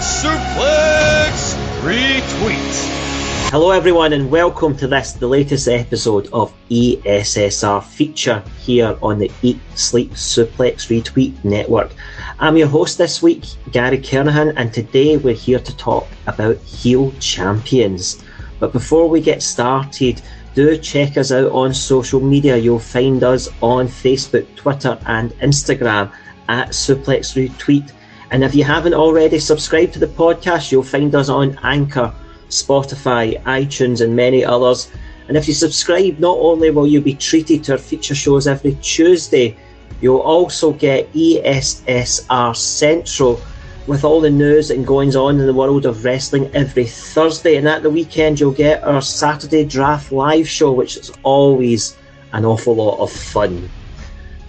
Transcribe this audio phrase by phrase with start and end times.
[0.00, 3.50] Suplex Retweet.
[3.50, 9.30] Hello, everyone, and welcome to this, the latest episode of ESSR feature here on the
[9.42, 11.90] Eat, Sleep, Suplex Retweet network.
[12.38, 17.12] I'm your host this week, Gary Kernahan, and today we're here to talk about heel
[17.20, 18.24] champions.
[18.58, 20.22] But before we get started,
[20.54, 22.56] do check us out on social media.
[22.56, 26.10] You'll find us on Facebook, Twitter, and Instagram
[26.48, 27.92] at Suplex Retweet.
[28.30, 32.14] And if you haven't already subscribed to the podcast, you'll find us on Anchor,
[32.48, 34.90] Spotify, iTunes, and many others.
[35.28, 38.74] And if you subscribe, not only will you be treated to our feature shows every
[38.82, 39.56] Tuesday,
[40.00, 43.40] you'll also get ESSR Central
[43.86, 47.56] with all the news and goings on in the world of wrestling every Thursday.
[47.56, 51.96] And at the weekend, you'll get our Saturday Draft Live show, which is always
[52.32, 53.68] an awful lot of fun.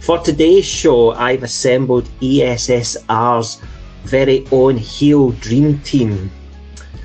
[0.01, 3.61] For today's show, I've assembled ESSR's
[4.01, 6.31] very own heel dream team.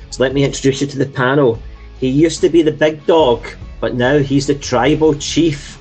[0.08, 1.58] So let me introduce you to the panel.
[2.00, 3.46] He used to be the big dog,
[3.80, 5.78] but now he's the tribal chief.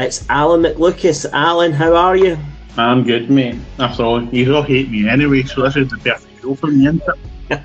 [0.00, 1.30] It's Alan McLucas.
[1.32, 2.36] Alan, how are you?
[2.76, 3.60] I'm good, mate.
[3.78, 6.88] After all, you all hate me anyway, so this is the perfect show for me,
[6.88, 7.02] isn't
[7.48, 7.60] it?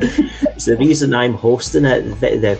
[0.56, 2.18] it's the reason I'm hosting it.
[2.18, 2.58] They're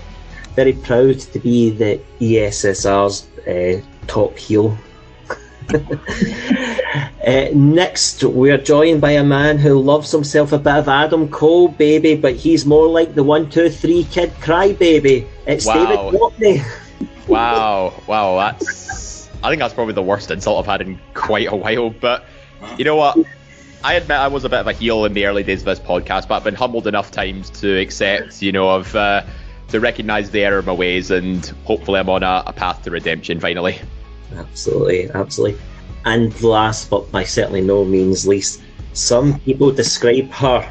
[0.55, 4.79] very proud to be the ESSR's uh, top heel
[7.27, 11.69] uh, next, we're joined by a man who loves himself a bit of Adam Cole,
[11.69, 15.27] baby, but he's more like the one, two, three kid crybaby.
[15.47, 15.75] It's wow.
[15.75, 16.65] David Watney.
[17.29, 19.29] wow, wow, that's.
[19.43, 21.91] I think that's probably the worst insult I've had in quite a while.
[21.91, 22.25] But
[22.79, 23.19] you know what?
[23.85, 25.79] I admit I was a bit of a heel in the early days of this
[25.79, 29.23] podcast, but I've been humbled enough times to accept, you know, of uh,
[29.69, 32.91] to recognise the error of my ways, and hopefully I'm on a, a path to
[32.91, 33.79] redemption finally.
[34.37, 35.61] Absolutely, absolutely.
[36.05, 38.63] And last but by certainly no means least,
[38.93, 40.69] some people describe her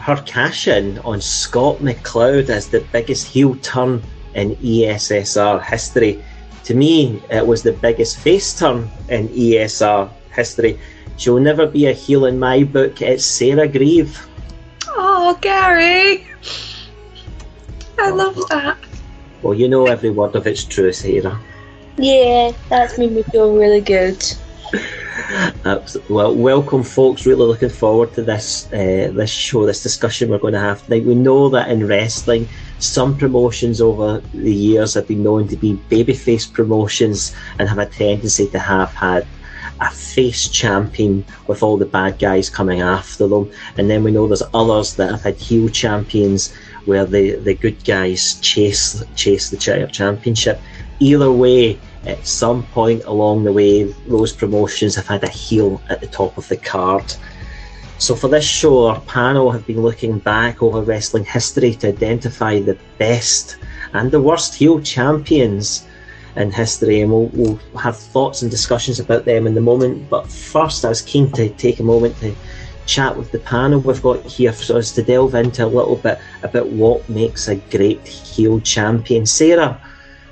[0.00, 4.02] her cash in on Scott McLeod as the biggest heel turn
[4.34, 6.22] in ESSR history.
[6.64, 10.78] To me, it was the biggest face turn in ESR history.
[11.16, 13.02] She'll never be a heel in my book.
[13.02, 14.26] It's Sarah Grieve.
[14.88, 16.26] Oh, Gary!
[17.98, 18.14] I oh.
[18.14, 18.78] love that.
[19.42, 21.38] Well, you know every word of its truth, Sarah.
[22.00, 24.24] Yeah, that's made me feel really good.
[25.66, 26.14] Absolutely.
[26.14, 27.26] well, welcome, folks.
[27.26, 31.04] Really looking forward to this uh, this show, this discussion we're going to have tonight.
[31.04, 35.74] We know that in wrestling, some promotions over the years have been known to be
[35.90, 39.26] babyface promotions and have a tendency to have had
[39.80, 43.52] a face champion with all the bad guys coming after them.
[43.76, 46.54] And then we know there's others that have had heel champions
[46.86, 50.58] where the, the good guys chase chase the chair championship.
[50.98, 56.00] Either way, at some point along the way, those promotions have had a heel at
[56.00, 57.14] the top of the card.
[57.98, 62.58] So, for this show, our panel have been looking back over wrestling history to identify
[62.58, 63.58] the best
[63.92, 65.86] and the worst heel champions
[66.36, 70.08] in history, and we'll, we'll have thoughts and discussions about them in the moment.
[70.08, 72.34] But first, I was keen to take a moment to
[72.86, 76.18] chat with the panel we've got here for us to delve into a little bit
[76.42, 79.26] about what makes a great heel champion.
[79.26, 79.80] Sarah,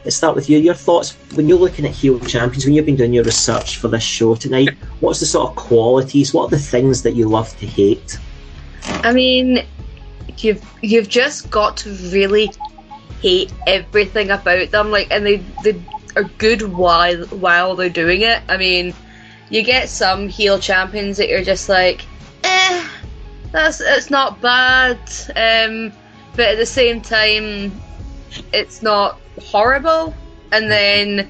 [0.09, 0.57] let's start with you.
[0.57, 3.89] Your thoughts when you're looking at heel champions, when you've been doing your research for
[3.89, 4.71] this show tonight,
[5.01, 8.19] what's the sort of qualities, what are the things that you love to hate?
[8.85, 9.67] I mean,
[10.39, 12.51] you've you've just got to really
[13.21, 15.79] hate everything about them, like, and they they
[16.17, 18.41] are good while while they're doing it.
[18.49, 18.95] I mean,
[19.51, 22.07] you get some heel champions that you're just like,
[22.45, 22.89] eh,
[23.53, 24.97] that's it's not bad,
[25.37, 25.93] um,
[26.35, 27.79] but at the same time,
[28.55, 30.15] it's not horrible.
[30.53, 31.29] And then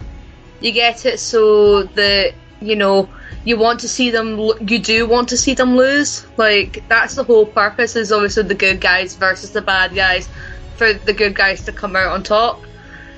[0.61, 3.09] You get it so that you know
[3.45, 4.39] you want to see them.
[4.61, 6.27] You do want to see them lose.
[6.37, 7.95] Like that's the whole purpose.
[7.95, 10.29] Is obviously the good guys versus the bad guys,
[10.77, 12.61] for the good guys to come out on top.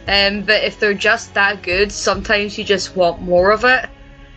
[0.06, 3.84] Um, but if they're just that good, sometimes you just want more of it,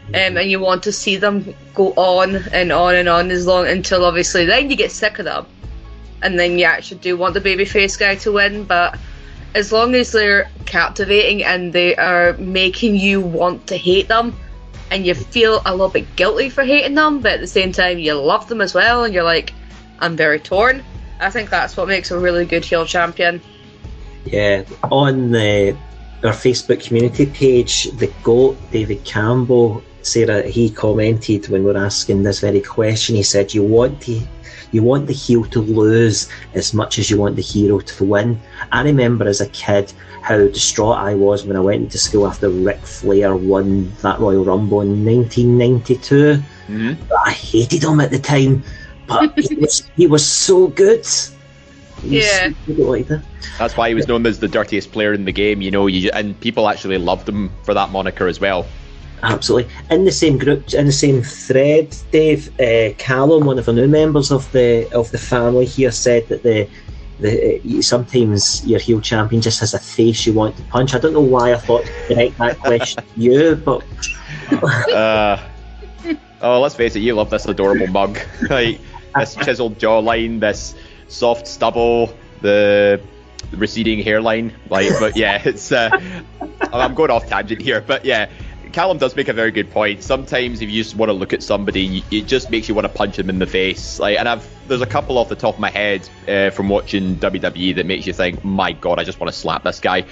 [0.10, 3.68] um, and you want to see them go on and on and on as long
[3.68, 5.46] until obviously then you get sick of them,
[6.22, 8.64] and then you actually do want the babyface guy to win.
[8.64, 8.98] But
[9.56, 14.36] as long as they're captivating and they are making you want to hate them,
[14.92, 17.98] and you feel a little bit guilty for hating them, but at the same time
[17.98, 19.54] you love them as well, and you're like,
[20.00, 20.84] I'm very torn.
[21.20, 23.42] I think that's what makes a really good heel champion.
[24.26, 25.76] Yeah, on the,
[26.24, 32.24] our Facebook community page, the GOAT, David Campbell, Sarah, he commented when we are asking
[32.24, 33.16] this very question.
[33.16, 34.22] He said, "You want to,
[34.74, 38.40] you want the heel to lose as much as you want the hero to win."
[38.72, 42.50] I remember as a kid how distraught I was when I went into school after
[42.50, 46.42] Ric Flair won that Royal Rumble in 1992.
[46.68, 47.14] Mm-hmm.
[47.26, 48.64] I hated him at the time,
[49.06, 51.06] but he was he was so good.
[52.04, 52.50] Yeah.
[52.50, 53.22] so good at what he did.
[53.58, 56.10] That's why he was known as the dirtiest player in the game, you know, you,
[56.14, 58.66] and people actually loved him for that moniker as well.
[59.24, 59.72] Absolutely.
[59.90, 63.88] In the same group, in the same thread, Dave uh, Callum, one of the new
[63.88, 66.68] members of the of the family here, said that the
[67.20, 70.94] the uh, sometimes your heel champion just has a face you want to punch.
[70.94, 73.84] I don't know why I thought to direct that question to you, but
[74.94, 75.42] Uh,
[76.42, 78.20] oh, let's face it, you love this adorable mug.
[78.50, 78.80] like,
[79.16, 80.76] this chiseled jawline, this
[81.08, 83.02] soft stubble, the
[83.52, 84.54] receding hairline.
[84.70, 85.72] Like, but yeah, it's.
[85.72, 85.90] Uh,
[86.72, 88.30] I'm going off tangent here, but yeah.
[88.74, 90.04] Callum does make a very good point.
[90.04, 92.94] Sometimes, if you just want to look at somebody, it just makes you want to
[92.94, 94.00] punch them in the face.
[94.00, 97.18] Like, and I've there's a couple off the top of my head uh, from watching
[97.18, 100.06] WWE that makes you think, "My God, I just want to slap this guy."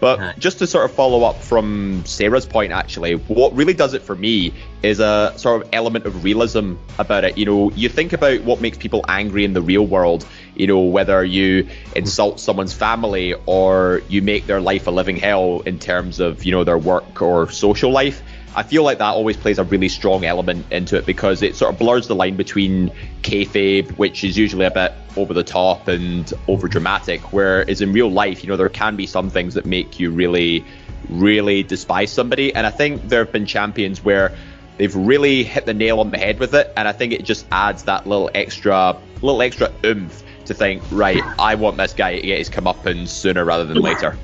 [0.00, 4.02] But just to sort of follow up from Sarah's point, actually, what really does it
[4.02, 7.36] for me is a sort of element of realism about it.
[7.36, 10.24] You know, you think about what makes people angry in the real world,
[10.58, 15.60] you know, whether you insult someone's family or you make their life a living hell
[15.60, 18.22] in terms of, you know, their work or social life.
[18.56, 21.72] I feel like that always plays a really strong element into it because it sort
[21.72, 22.90] of blurs the line between
[23.22, 28.10] kayfabe, which is usually a bit over the top and over dramatic, whereas in real
[28.10, 30.64] life, you know, there can be some things that make you really,
[31.08, 32.52] really despise somebody.
[32.52, 34.34] And I think there have been champions where
[34.76, 37.46] they've really hit the nail on the head with it, and I think it just
[37.52, 42.26] adds that little extra, little extra oomph to think, right, I want this guy to
[42.26, 44.16] get his comeuppance sooner rather than later.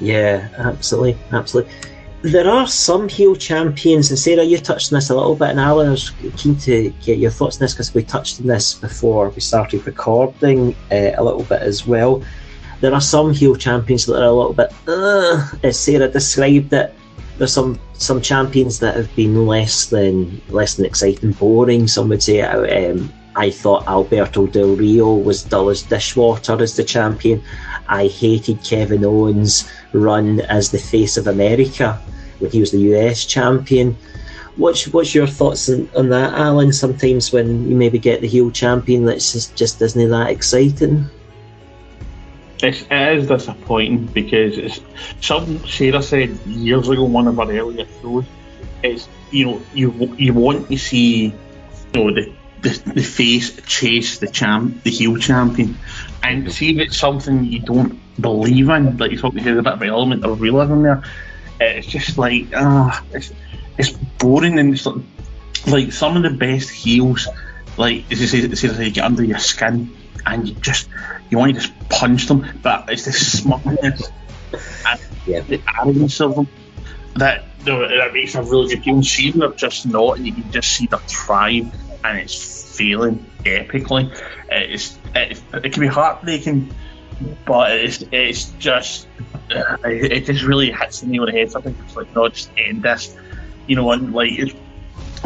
[0.00, 1.72] Yeah, absolutely, absolutely.
[2.22, 5.58] There are some heel champions, and Sarah, you touched on this a little bit, and
[5.58, 8.74] Alan, I was keen to get your thoughts on this because we touched on this
[8.74, 12.22] before we started recording uh, a little bit as well.
[12.80, 16.94] There are some heel champions that are a little bit, uh, as Sarah described it.
[17.38, 21.88] There's some some champions that have been less than less than exciting, boring.
[21.88, 22.42] Some would say.
[22.42, 27.42] Um, I thought Alberto Del Rio was dull as dishwater as the champion.
[27.88, 32.00] I hated Kevin Owens' run as the face of America
[32.38, 33.96] when he was the US champion.
[34.56, 36.72] What's what's your thoughts on, on that, Alan?
[36.72, 41.06] Sometimes when you maybe get the heel champion that's just, just isn't that exciting.
[42.62, 44.80] It's, it is disappointing because it's
[45.20, 48.24] something Sarah said years ago one of our earlier shows.
[48.82, 51.32] It's you know you you want to see you
[51.94, 52.30] know the
[52.62, 55.76] the, the face chase the champ the heel champion
[56.22, 58.96] and see if it's something you don't believe in.
[58.96, 61.02] Like you talked about, there's a bit of an element of realism there.
[61.60, 63.32] It's just like ah, it's
[63.78, 65.02] it's boring and it's like,
[65.66, 67.28] like some of the best heels.
[67.76, 69.94] Like as you say, say they get under your skin
[70.26, 70.88] and you just
[71.30, 74.10] you want to just punch them, but it's the smugness
[74.86, 75.00] and
[75.48, 76.48] the arrogance of them
[77.16, 79.02] that that makes a really good heel.
[79.02, 81.72] See them just not, and you can just see them thrive,
[82.04, 84.16] and it's failing epically.
[84.50, 86.74] It's it, it can be heartbreaking,
[87.44, 89.06] but it's it's just
[89.54, 91.50] uh, it, it just really hits the nail on the head.
[91.50, 93.16] Something it's like no, just end this,
[93.66, 94.54] you know, and like it's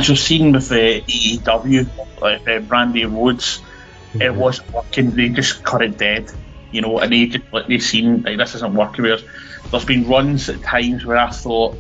[0.01, 3.61] just seen with the AEW, like uh, Brandi Rhodes,
[4.21, 5.11] it wasn't working.
[5.11, 6.31] They just cut it dead,
[6.71, 9.05] you know, and they just like they seen like this isn't working.
[9.05, 9.25] Whereas
[9.71, 11.77] there's been runs at times where I thought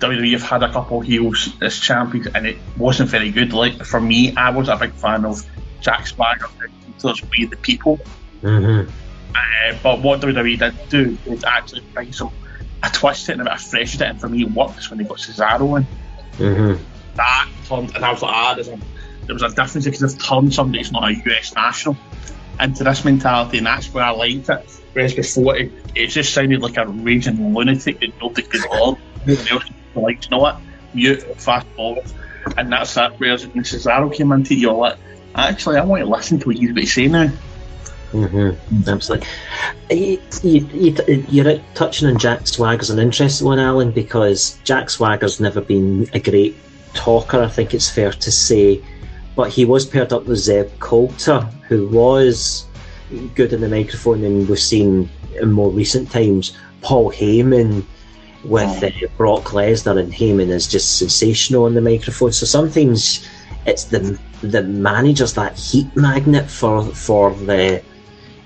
[0.00, 3.52] WWE have had a couple heels as champions and it wasn't very good.
[3.52, 5.44] Like for me, I was a big fan of
[5.80, 6.48] Jack Swagger,
[6.98, 8.00] those We the People.
[8.42, 8.90] Mm-hmm.
[9.34, 12.32] Uh, but what WWE did do is actually bring some
[12.82, 14.98] a twist it and a bit of fresh it, and for me, it worked when
[14.98, 15.86] they got Cesaro in.
[16.38, 16.82] Mm-hmm.
[17.16, 18.78] That turned, and I was like, ah, there's a,
[19.26, 21.96] there was a difference because they've turned somebody who's not a US national
[22.58, 24.80] into this mentality, and that's where I liked it.
[24.92, 28.98] Whereas before, it, it just sounded like a raging lunatic that nobody could hold.
[29.90, 30.60] Everyone else like, you know what?
[30.94, 32.04] Mute, fast forward,
[32.56, 33.18] and that's that.
[33.18, 34.96] Whereas when Cesaro came into, you're like,
[35.34, 37.32] actually, I want to listen to what he's about to say now.
[38.12, 38.88] Mm-hmm.
[38.88, 39.28] Absolutely.
[39.90, 45.38] You, you, you, you're touching on Jack Swagger's an interesting one, Alan, because Jack Swagger's
[45.38, 46.56] never been a great
[46.92, 48.82] talker, I think it's fair to say.
[49.36, 52.66] But he was paired up with Zeb Colter, who was
[53.36, 55.08] good in the microphone, and we've seen
[55.40, 57.84] in more recent times Paul Heyman
[58.44, 62.32] with uh, Brock Lesnar, and Heyman is just sensational on the microphone.
[62.32, 63.28] So sometimes
[63.66, 67.82] it's the the manager's that heat magnet for for the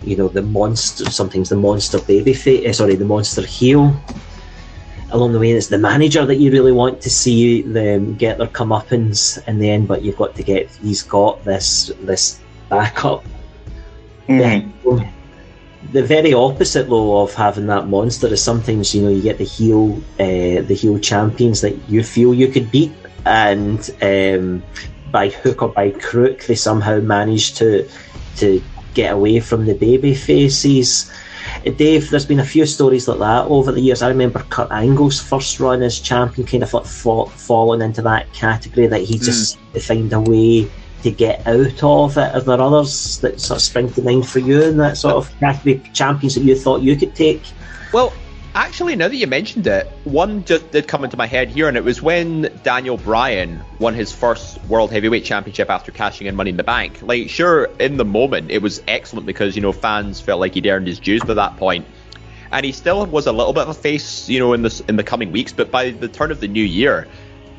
[0.02, 1.04] you know the monster.
[1.10, 3.94] Sometimes the monster baby face, uh, sorry, the monster heel.
[5.10, 8.48] Along the way, it's the manager that you really want to see them get their
[8.48, 13.24] comeuppance in the end, but you've got to get he's got this this backup.
[14.28, 15.13] Mm-hmm.
[15.94, 19.44] The very opposite though of having that monster is sometimes you know you get the
[19.44, 22.90] heel uh, the heel champions that you feel you could beat,
[23.24, 24.60] and um,
[25.12, 27.88] by hook or by crook they somehow manage to
[28.38, 28.60] to
[28.94, 31.12] get away from the baby faces.
[31.76, 34.02] Dave, there's been a few stories like that over the years.
[34.02, 38.32] I remember Kurt Angle's first run as champion kind of like fall, falling into that
[38.32, 39.72] category that he just mm.
[39.74, 40.68] to find a way
[41.04, 42.34] to get out of it.
[42.34, 45.30] Are there others that sort of spring to mind for you in that sort of
[45.38, 47.42] category champions that you thought you could take?
[47.92, 48.12] Well,
[48.54, 51.76] actually, now that you mentioned it, one just did come into my head here, and
[51.76, 56.50] it was when Daniel Bryan won his first World Heavyweight Championship after cashing in Money
[56.50, 57.02] in the Bank.
[57.02, 60.66] Like, sure, in the moment, it was excellent because, you know, fans felt like he'd
[60.66, 61.86] earned his dues by that point.
[62.50, 64.96] And he still was a little bit of a face, you know, in the, in
[64.96, 67.08] the coming weeks, but by the turn of the new year,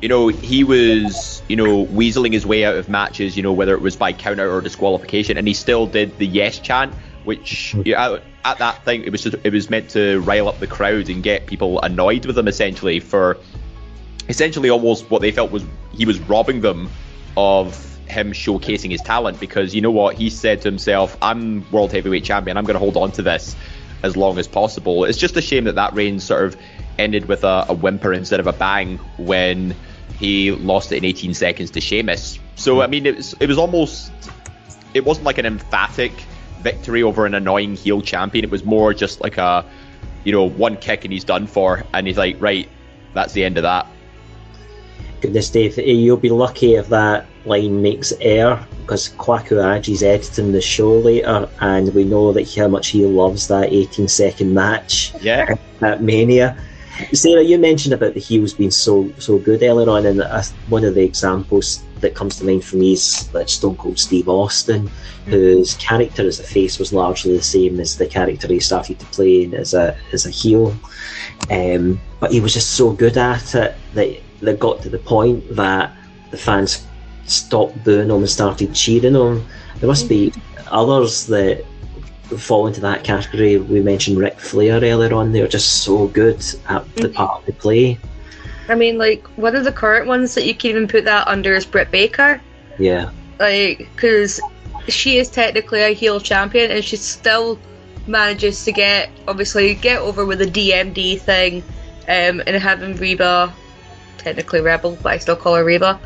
[0.02, 3.74] you know, he was, you know, weaseling his way out of matches, you know, whether
[3.74, 7.94] it was by counter or disqualification, and he still did the yes chant, which you
[7.94, 11.08] know, at that thing it was just, it was meant to rile up the crowd
[11.08, 13.38] and get people annoyed with him essentially for
[14.28, 16.88] essentially almost what they felt was he was robbing them
[17.36, 21.92] of him showcasing his talent because you know what he said to himself, "I'm world
[21.92, 22.56] heavyweight champion.
[22.56, 23.56] I'm going to hold on to this
[24.02, 26.56] as long as possible." It's just a shame that that reign sort of
[26.98, 29.74] ended with a, a whimper instead of a bang when
[30.18, 32.38] he lost it in 18 seconds to Sheamus.
[32.56, 34.10] So I mean, it was it was almost
[34.94, 36.12] it wasn't like an emphatic
[36.60, 38.44] victory over an annoying heel champion.
[38.44, 39.64] It was more just like a
[40.24, 42.68] you know one kick and he's done for, and he's like, right,
[43.14, 43.86] that's the end of that.
[45.20, 50.52] Goodness, Dave, eh, you'll be lucky if that line makes air because Kwaku Aji's editing
[50.52, 55.12] the show later, and we know that how much he loves that 18 second match.
[55.20, 56.56] Yeah, at Mania.
[57.12, 60.84] Sarah, you mentioned about the heels being so so good earlier on, and uh, one
[60.84, 64.90] of the examples that comes to mind for me is like Stone Cold Steve Austin,
[65.26, 69.06] whose character as a face was largely the same as the character he started to
[69.06, 70.74] play as a as a heel,
[71.50, 75.44] um, but he was just so good at it that that got to the point
[75.54, 75.94] that
[76.30, 76.86] the fans
[77.26, 79.46] stopped booing him and started cheering him.
[79.80, 80.32] There must be
[80.70, 81.64] others that
[82.38, 83.56] fall into that category.
[83.56, 85.32] We mentioned Ric Flair earlier on.
[85.32, 87.98] They're just so good at the part they play.
[88.68, 91.54] I mean, like one of the current ones that you can even put that under
[91.54, 92.40] is Britt Baker.
[92.78, 93.10] Yeah.
[93.38, 94.40] Like, because
[94.88, 97.58] she is technically a heel champion, and she still
[98.06, 101.62] manages to get obviously get over with the DMD thing,
[102.08, 103.52] um, and having Reba,
[104.18, 106.00] technically Rebel, but I still call her Reba, um,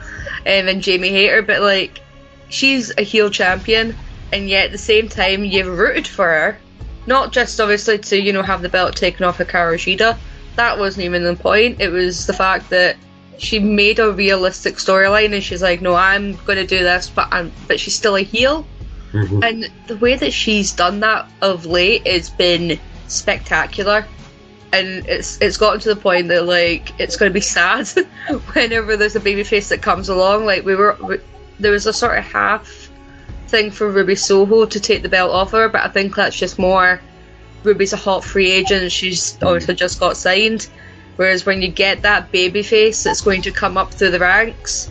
[0.44, 1.42] and Jamie Hayter.
[1.42, 2.00] But like,
[2.48, 3.96] she's a heel champion,
[4.32, 6.58] and yet at the same time you've rooted for her,
[7.06, 10.16] not just obviously to you know have the belt taken off of Hikaru Shida.
[10.56, 11.80] That wasn't even the point.
[11.80, 12.96] It was the fact that
[13.38, 17.28] she made a realistic storyline, and she's like, "No, I'm going to do this," but
[17.30, 18.66] I'm, but she's still a heel.
[19.12, 19.42] Mm-hmm.
[19.42, 24.06] And the way that she's done that of late has been spectacular.
[24.72, 27.88] And it's it's gotten to the point that like it's going to be sad
[28.52, 30.46] whenever there's a babyface that comes along.
[30.46, 31.18] Like we were, we,
[31.58, 32.79] there was a sort of half
[33.50, 36.59] thing for Ruby Soho to take the belt off her, but I think that's just
[36.59, 37.00] more
[37.62, 38.90] Ruby's a hot free agent.
[38.92, 40.69] She's obviously just got signed.
[41.16, 44.88] Whereas when you get that baby face that's going to come up through the ranks,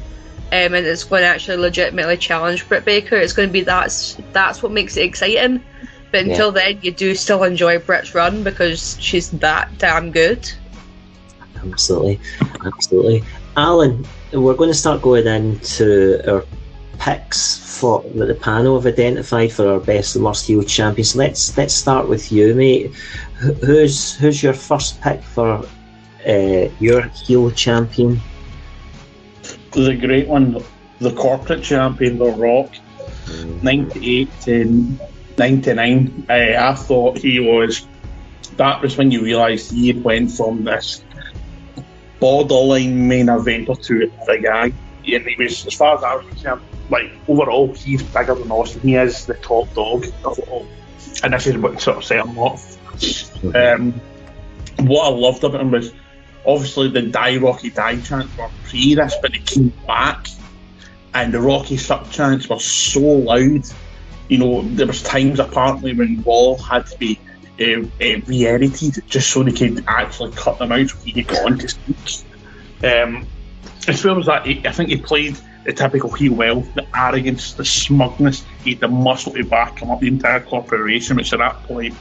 [0.51, 4.17] um, and it's going to actually legitimately challenge Britt Baker, it's going to be that's
[4.31, 5.63] that's what makes it exciting.
[6.11, 6.73] But until yeah.
[6.73, 10.51] then, you do still enjoy Britt's run because she's that damn good.
[11.55, 12.19] Absolutely,
[12.65, 13.23] absolutely.
[13.57, 16.45] Alan, we're going to start going into our
[16.99, 21.15] picks for that the panel have identified for our best and worst heel champions.
[21.15, 22.93] Let's let's start with you, mate.
[23.65, 25.65] Who's who's your first pick for
[26.27, 28.19] uh, your heel champion?
[29.71, 30.63] The great one,
[30.99, 32.71] the corporate champion, The Rock,
[33.63, 34.97] ninety eight to
[35.37, 36.25] ninety nine.
[36.29, 37.87] Uh, I thought he was.
[38.57, 41.01] That was when you realised he went from this
[42.19, 44.73] borderline main eventer to the guy.
[45.11, 48.81] And he was, as far as I was concerned, like overall, he's bigger than Austin.
[48.81, 50.67] He is the top dog of it all.
[51.23, 52.77] And this is what sort of set him off.
[53.55, 53.93] Um,
[54.79, 55.93] what I loved about him was
[56.45, 60.27] obviously the die Rocky die chants were pre this, but they came back,
[61.13, 63.65] and the Rocky suck chants were so loud.
[64.27, 67.19] You know, there was times apparently when Raw had to be
[67.59, 71.45] uh, uh, re-edited just so they could actually cut them out so he could go
[71.45, 72.25] on to speak.
[72.83, 73.27] Um,
[73.87, 75.37] as well as that, he, I think he played
[75.69, 78.43] the typical heel well, the arrogance, the smugness.
[78.63, 81.93] He had the muscle to back him up the entire corporation, which at that point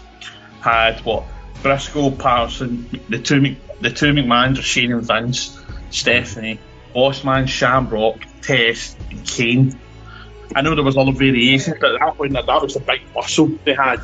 [0.63, 1.25] had what
[1.63, 5.61] Briscoe, Patterson, the two the two McMahons, Shane and Vince,
[5.91, 6.59] Stephanie,
[6.95, 9.79] Bossman, Shamrock, Test, and Kane.
[10.57, 13.03] I know there was other variations, but at that point, that, that was the big
[13.15, 14.01] muscle they had.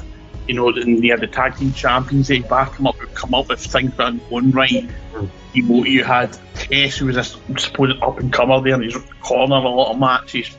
[0.46, 2.28] You know, and they had the tag team champions.
[2.28, 4.90] They back them up, would come up if things weren't going right.
[5.54, 9.56] You you had Test, who was a supposed up and comer there, and he's corner
[9.56, 10.50] a lot of matches.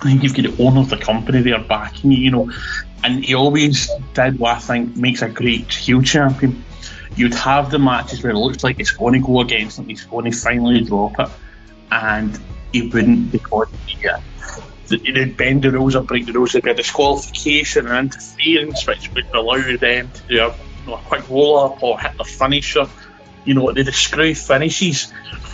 [0.00, 2.52] I think you've got the owner of the company there backing you, you know,
[3.04, 6.64] and he always did what I think makes a great heel champion.
[7.14, 10.04] You'd have the matches where it looks like it's going to go against him, he's
[10.04, 11.28] going to finally drop it,
[11.90, 12.38] and
[12.72, 14.18] he wouldn't because he, uh,
[14.88, 16.52] they'd bend the rules or break the rules.
[16.52, 20.54] There'd be a disqualification and interference, which would allow them to do a, you
[20.86, 22.86] know, a quick roll up or hit the finisher.
[23.44, 25.12] You know, the screw finishes.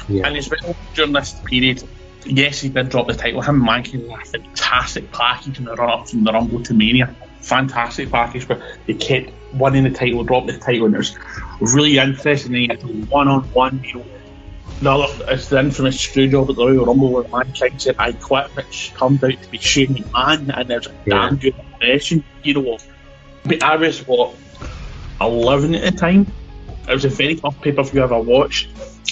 [0.09, 0.27] Yeah.
[0.27, 1.83] And as well during this period,
[2.25, 3.43] yes, he did drop the title.
[3.43, 7.15] Him and had a fantastic package in the run up from the Rumble to Mania.
[7.41, 11.17] Fantastic package, but they kept winning the title, dropping the title, and it was
[11.75, 12.53] really interesting.
[12.53, 14.05] They had a one on one, you know.
[14.81, 18.13] The other is the infamous screw job at the Royal Rumble where Mankind said, I
[18.13, 21.15] quit, which turned out to be Shane McMahon, and there's a Yeah.
[21.29, 22.79] damn good impression, you know.
[23.45, 24.35] But I was, what,
[25.21, 26.27] 11 at the time?
[26.89, 28.69] It was a very tough pay per view I ever watched.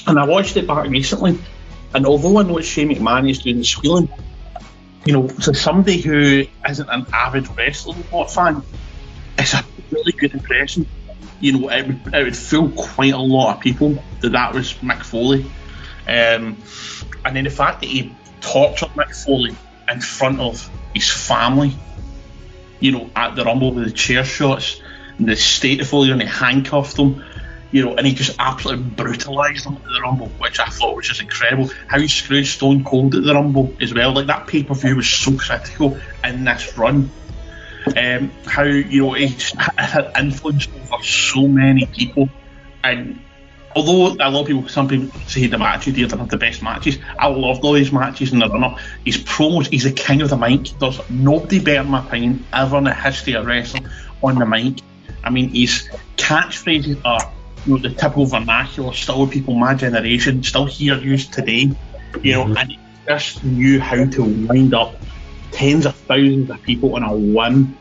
[0.07, 1.39] And I watched it back recently.
[1.95, 4.09] And although I know it's Shane McMahon is doing the squealing,
[5.05, 8.63] you know, to somebody who isn't an avid wrestling fan,
[9.39, 10.87] it's a really good impression.
[11.41, 14.75] You know, it would, it would fool quite a lot of people that that was
[14.75, 15.45] Mick Foley.
[16.09, 16.57] Um,
[17.25, 19.55] and then the fact that he tortured Mick Foley
[19.89, 21.77] in front of his family,
[22.81, 24.81] you know, at the Rumble with the chair shots,
[25.19, 27.25] and the state of Foley, and he handcuffed him,
[27.77, 31.09] you know, and he just absolutely brutalised him at the Rumble, which I thought was
[31.09, 31.71] just incredible.
[31.89, 34.15] How he screwed Stone Cold at the Rumble as well.
[34.15, 37.11] Like that pay per view was so critical in this run.
[37.95, 39.27] Um, how you know he
[39.77, 42.31] had influence over so many people,
[42.83, 43.21] and
[43.77, 46.63] although a lot of people, some people say the matches he didn't have the best
[46.63, 48.79] matches, I loved all these matches in the run up.
[49.05, 50.71] His promos, he's the king of the mic.
[50.79, 53.87] There's nobody better, in my opinion, ever in the history of wrestling
[54.23, 54.79] on the mic.
[55.23, 57.33] I mean, his catchphrases are
[57.67, 61.71] you know, the typical vernacular, still people my generation, still here used today.
[62.23, 62.57] You know, mm-hmm.
[62.57, 64.95] and he just knew how to wind up
[65.53, 67.77] tens of thousands of people in a one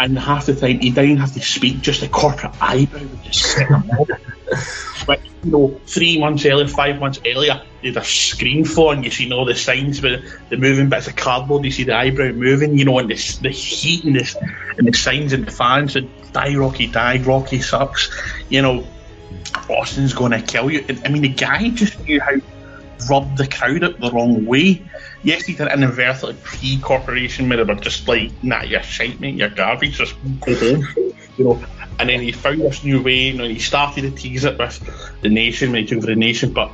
[0.00, 3.42] And half the time he didn't have to speak, just a corporate eyebrow would just
[3.42, 4.08] set them up.
[5.06, 9.10] But you know, three months earlier, five months earlier, they'd have screen for, and you
[9.10, 11.64] see all the signs with the moving bits of cardboard.
[11.64, 14.96] You see the eyebrow moving, you know, and the, the heat and the and the
[14.96, 18.10] signs and the fans and die Rocky, die Rocky sucks.
[18.50, 18.86] You know,
[19.68, 20.84] Austin's going to kill you.
[21.04, 22.42] I mean, the guy just knew how to
[23.08, 24.82] rub the crowd up the wrong way.
[25.22, 29.34] Yes, he did it inadvertently pre-corporation where they were just like, nah, you're shite, mate,
[29.34, 30.82] you're garbage, just go mhm.
[30.82, 31.12] home.
[31.36, 31.64] You know,
[31.98, 34.80] and then he found this new way, you know, he started to tease it with
[35.20, 36.70] the nation when he took for the nation, but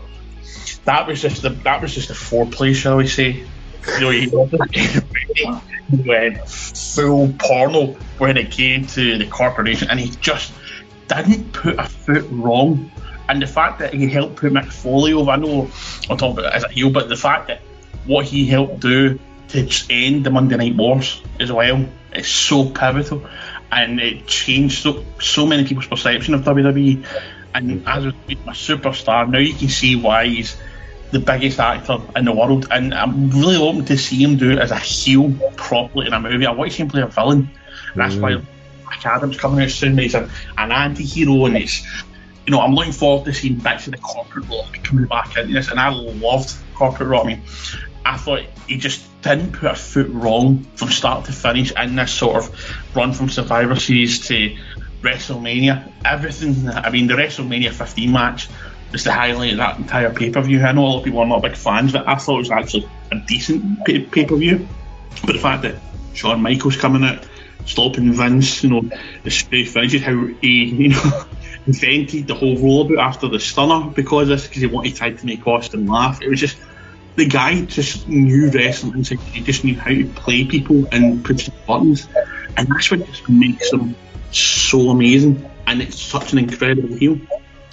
[0.85, 3.45] that was just the that was just the foreplay, shall we say.
[3.87, 4.77] You know, he wasn't.
[5.91, 10.51] He went full porno when it came to the corporation, and he just
[11.09, 12.91] didn't put a foot wrong.
[13.29, 15.71] And the fact that he helped put Mick Foley over, I know
[16.11, 17.61] I'm talking about it as a heel, but the fact that
[18.07, 23.27] what he helped do to end the Monday Night Wars as well is so pivotal.
[23.73, 27.05] And it changed so, so many people's perception of WWE.
[27.55, 30.57] And as a superstar, now you can see why he's
[31.11, 32.69] the biggest actor in the world.
[32.71, 36.21] And I'm really hoping to see him do it as a heel properly in a
[36.21, 36.47] movie.
[36.47, 37.51] I want to see him play a villain.
[37.95, 38.45] And that's why mm.
[39.05, 39.99] Adam's coming out soon.
[39.99, 41.83] He's an, an anti-hero, and it's
[42.47, 45.53] you know I'm looking forward to seeing bits of the corporate rock coming back into
[45.53, 45.71] this.
[45.71, 47.25] And I loved corporate rock.
[47.25, 47.43] I mean,
[48.05, 52.13] I thought he just didn't put a foot wrong from start to finish in this
[52.13, 54.57] sort of run from Survivor Series to
[55.01, 55.91] WrestleMania.
[56.05, 56.69] Everything.
[56.69, 58.49] I mean, the WrestleMania 15 match
[58.93, 60.63] was the highlight of that entire pay per view.
[60.63, 62.51] I know a lot of people are not big fans, but I thought it was
[62.51, 64.69] actually a decent pay per view.
[65.25, 65.77] But the fact that
[66.15, 67.27] Shawn Michaels coming out,
[67.67, 68.91] stopping Vince, you know,
[69.23, 71.25] the straight finishes, how he, you know,
[71.67, 75.27] invented the whole rollout after the stunner because this, because he wanted to try to
[75.27, 76.21] make Austin laugh.
[76.23, 76.59] It was just
[77.17, 79.05] the guy just knew wrestling.
[79.05, 82.09] He just knew how to play people and push buttons,
[82.57, 83.95] and that's what just makes him
[84.31, 85.49] so amazing.
[85.67, 87.19] And it's such an incredible heel.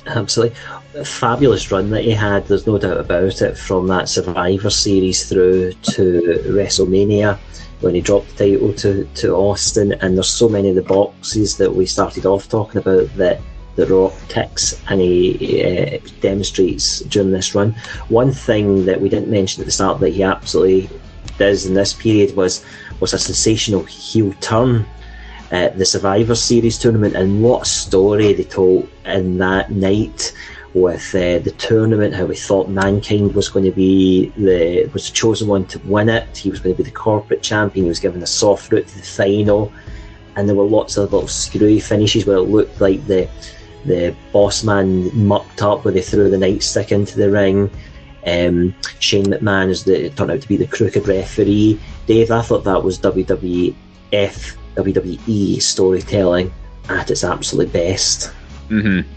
[0.05, 0.57] Absolutely.
[0.95, 5.27] A fabulous run that he had, there's no doubt about it, from that Survivor Series
[5.27, 7.37] through to WrestleMania
[7.81, 9.93] when he dropped the title to, to Austin.
[9.93, 13.41] And there's so many of the boxes that we started off talking about that
[13.75, 17.73] The Rock ticks and he uh, demonstrates during this run.
[18.09, 20.89] One thing that we didn't mention at the start that he absolutely
[21.37, 22.63] does in this period was
[22.99, 24.85] was a sensational heel turn
[25.51, 30.33] at the Survivor Series tournament, and what story they told in that night
[30.73, 35.13] with uh, the tournament, how we thought mankind was going to be the was the
[35.13, 36.37] chosen one to win it.
[36.37, 37.85] He was going to be the corporate champion.
[37.85, 39.71] He was given a soft route to the final,
[40.35, 43.29] and there were lots of little screwy finishes where it looked like the
[43.85, 47.69] the boss man mucked up where they threw the nightstick into the ring.
[48.25, 51.79] Um, Shane McMahon is the turned out to be the crooked referee.
[52.05, 53.75] Dave, I thought that was WWF
[54.11, 56.53] WWE storytelling
[56.89, 58.31] at its absolute best.
[58.69, 59.09] Mm-hmm.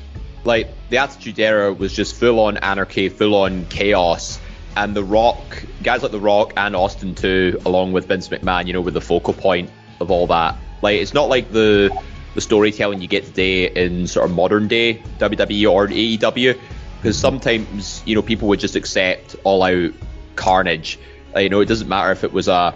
[0.44, 4.38] Like the Attitude Era was just full on anarchy, full on chaos,
[4.76, 8.72] and The Rock, guys like The Rock and Austin too, along with Vince McMahon, you
[8.72, 10.56] know, with the focal point of all that.
[10.82, 11.90] Like it's not like the
[12.34, 16.58] the storytelling you get today in sort of modern day WWE or AEW,
[16.96, 19.92] because sometimes you know people would just accept all out
[20.36, 20.98] carnage.
[21.34, 22.74] Uh, you know, it doesn't matter if it was a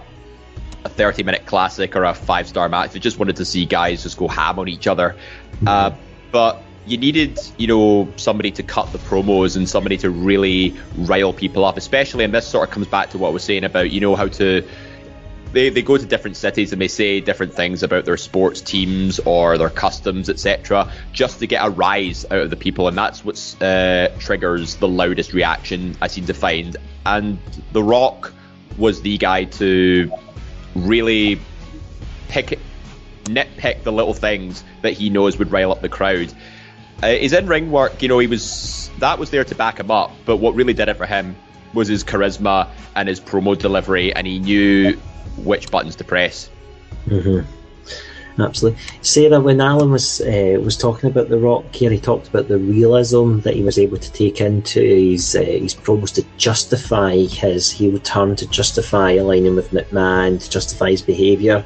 [0.84, 2.92] a 30 minute classic or a five star match.
[2.92, 5.16] They just wanted to see guys just go ham on each other.
[5.66, 5.90] Uh,
[6.30, 11.32] but you needed, you know, somebody to cut the promos and somebody to really rile
[11.32, 14.00] people up, especially, and this sort of comes back to what was saying about, you
[14.00, 14.66] know, how to.
[15.52, 19.18] They, they go to different cities and they say different things about their sports teams
[19.20, 23.24] or their customs, etc., just to get a rise out of the people, and that's
[23.24, 26.76] what uh, triggers the loudest reaction I seem to find.
[27.06, 27.38] And
[27.72, 28.32] The Rock
[28.76, 30.12] was the guy to
[30.74, 31.40] really
[32.28, 32.58] pick
[33.24, 36.32] nitpick the little things that he knows would rile up the crowd.
[37.02, 40.10] Uh, his in-ring work, you know, he was that was there to back him up,
[40.24, 41.36] but what really did it for him
[41.74, 44.98] was his charisma and his promo delivery, and he knew
[45.36, 46.50] which buttons to press.
[47.06, 47.48] Mm-hmm.
[48.40, 49.40] Absolutely, Sarah.
[49.40, 53.40] When Alan was uh, was talking about the Rock here, he talked about the realism
[53.40, 57.98] that he was able to take into his uh, his promos to justify his heel
[57.98, 61.64] turn, to justify aligning with McMahon, to justify his behaviour.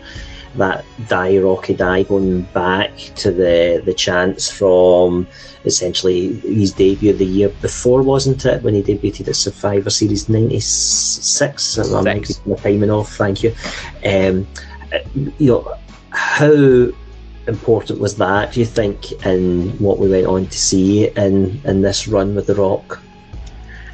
[0.57, 5.27] That die Rocky die going back to the the chance from
[5.65, 8.63] essentially his debut the year before, wasn't it?
[8.63, 11.79] When he debuted at Survivor Series '96.
[11.79, 13.15] I'm making my timing off.
[13.17, 13.55] Thank you.
[14.05, 14.47] Um,
[15.39, 15.77] you know
[16.11, 16.93] how
[17.47, 21.83] important was that, do you think, in what we went on to see in, in
[21.83, 23.01] this run with The Rock?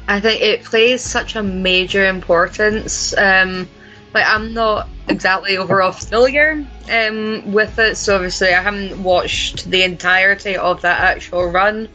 [0.07, 3.15] I think it plays such a major importance.
[3.17, 3.67] Um,
[4.13, 9.83] like I'm not exactly overall familiar um, with it, so obviously I haven't watched the
[9.83, 11.87] entirety of that actual run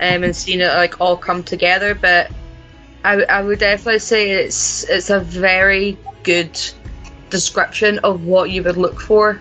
[0.00, 1.94] um, and seen it like all come together.
[1.94, 2.30] But
[3.04, 6.58] I, I would definitely say it's it's a very good
[7.30, 9.40] description of what you would look for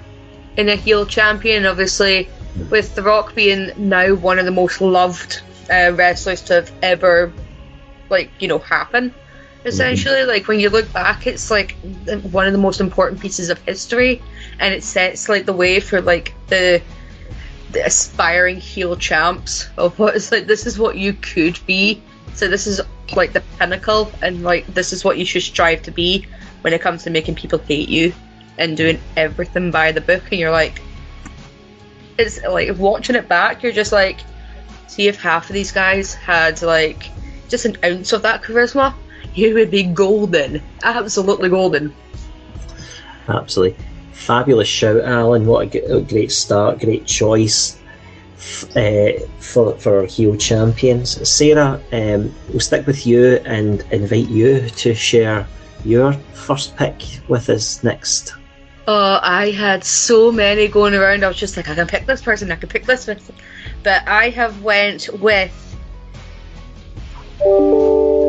[0.58, 1.66] in a heel champion.
[1.66, 2.30] Obviously,
[2.70, 7.32] with The Rock being now one of the most loved uh, wrestlers to have ever,
[8.10, 9.14] like you know, happen.
[9.68, 11.76] Essentially, like when you look back, it's like
[12.32, 14.22] one of the most important pieces of history,
[14.60, 16.82] and it sets like the way for like the
[17.74, 22.02] the aspiring heel champs of what is like this is what you could be.
[22.34, 22.80] So this is
[23.14, 26.26] like the pinnacle, and like this is what you should strive to be
[26.62, 28.14] when it comes to making people hate you
[28.58, 30.82] and doing everything by the book, and you're like,
[32.18, 34.22] it's like watching it back, you're just like,
[34.88, 37.10] see if half of these guys had like
[37.50, 38.94] just an ounce of that charisma,
[39.38, 41.94] you would be golden, absolutely golden.
[43.28, 43.78] Absolutely.
[44.12, 45.46] Fabulous shout, Alan.
[45.46, 47.78] What a, great start, great choice
[48.76, 51.30] uh, for, for our heel champions.
[51.30, 55.48] Sarah, um, we'll stick with you and invite you to share
[55.86, 58.34] your first pick with us next.
[58.88, 61.24] Oh, I had so many going around.
[61.24, 63.36] I was just like, I can pick this person, I can pick this person.
[63.84, 65.54] But I have went with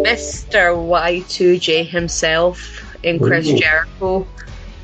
[0.04, 0.74] Mr.
[0.76, 3.58] Y2J himself in Chris Ooh.
[3.58, 4.26] Jericho.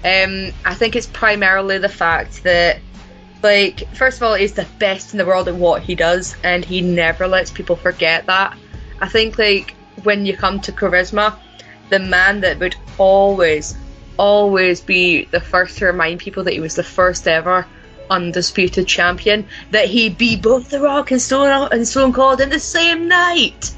[0.04, 2.78] Um, I think it's primarily the fact that,
[3.42, 6.64] like, first of all, he's the best in the world at what he does, and
[6.64, 8.56] he never lets people forget that.
[9.00, 11.36] I think, like, when you come to charisma,
[11.90, 13.76] the man that would always,
[14.16, 17.66] always be the first to remind people that he was the first ever
[18.10, 22.58] undisputed champion that he beat both The Rock and Stone and Stone Cold in the
[22.58, 23.72] same night.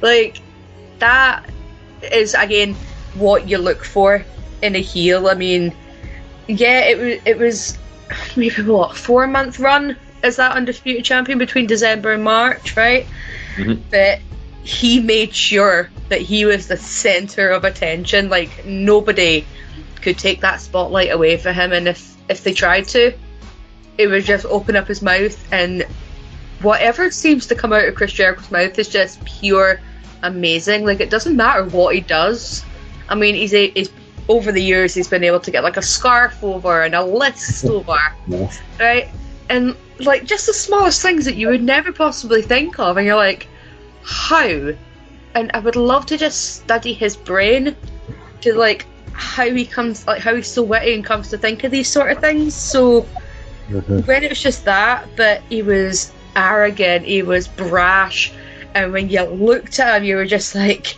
[0.00, 0.41] Like
[1.02, 1.44] that
[2.12, 2.74] is again
[3.14, 4.24] what you look for
[4.62, 5.28] in a heel.
[5.28, 5.74] I mean,
[6.46, 7.78] yeah, it was it was
[8.36, 13.06] maybe what four month run as that undisputed champion between December and March, right?
[13.56, 13.80] Mhm.
[13.90, 14.20] But
[14.62, 18.28] he made sure that he was the center of attention.
[18.28, 19.44] Like nobody
[20.00, 23.12] could take that spotlight away from him, and if if they tried to,
[23.98, 25.84] it would just open up his mouth, and
[26.60, 29.80] whatever seems to come out of Chris Jericho's mouth is just pure
[30.22, 30.84] amazing.
[30.84, 32.64] Like it doesn't matter what he does.
[33.08, 33.90] I mean, he's a he's
[34.28, 37.64] over the years he's been able to get like a scarf over and a list
[37.64, 38.60] over, Yes.
[38.78, 39.08] right?
[39.50, 43.16] And like just the smallest things that you would never possibly think of, and you're
[43.16, 43.48] like,
[44.02, 44.72] how?
[45.34, 47.76] And I would love to just study his brain
[48.42, 51.70] to like how he comes, like how he's so witty and comes to think of
[51.70, 52.54] these sort of things.
[52.54, 53.06] So
[53.70, 54.06] Mhm.
[54.06, 58.32] when it was just that, but he was arrogant, he was brash,
[58.74, 60.96] and when you looked at him, you were just like,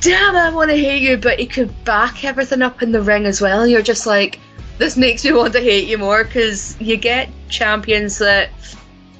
[0.00, 3.24] damn, I want to hate you, but he could back everything up in the ring
[3.24, 3.66] as well.
[3.66, 4.40] You're just like,
[4.78, 8.50] this makes me want to hate you more because you get champions that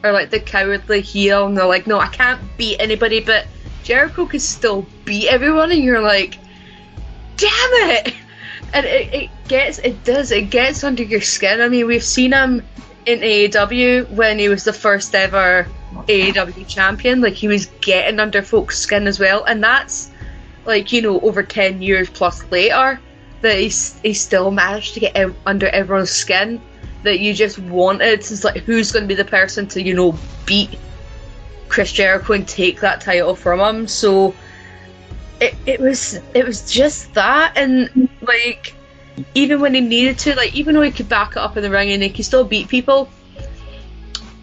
[0.02, 3.46] are like the cowardly heel and they're like, no, I can't beat anybody, but
[3.82, 6.38] Jericho could still beat everyone, and you're like,
[7.36, 8.14] damn it!
[8.74, 11.60] And it, it gets, it does, it gets under your skin.
[11.60, 12.62] I mean, we've seen him
[13.06, 15.66] in AEW when he was the first ever
[16.06, 17.20] AEW champion.
[17.20, 20.10] Like, he was getting under folks' skin as well, and that's
[20.64, 23.00] like, you know, over 10 years plus later
[23.40, 26.60] that he's, he still managed to get ev- under everyone's skin
[27.02, 28.20] that you just wanted.
[28.20, 30.78] It's like, who's going to be the person to, you know, beat
[31.68, 33.88] Chris Jericho and take that title from him?
[33.88, 34.34] So
[35.40, 38.74] it, it was it was just that, and like
[39.34, 41.70] even when he needed to, like even though he could back it up in the
[41.70, 43.08] ring and he could still beat people,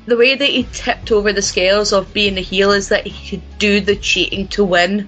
[0.05, 3.29] the way that he tipped over the scales of being a heel is that he
[3.29, 5.07] could do the cheating to win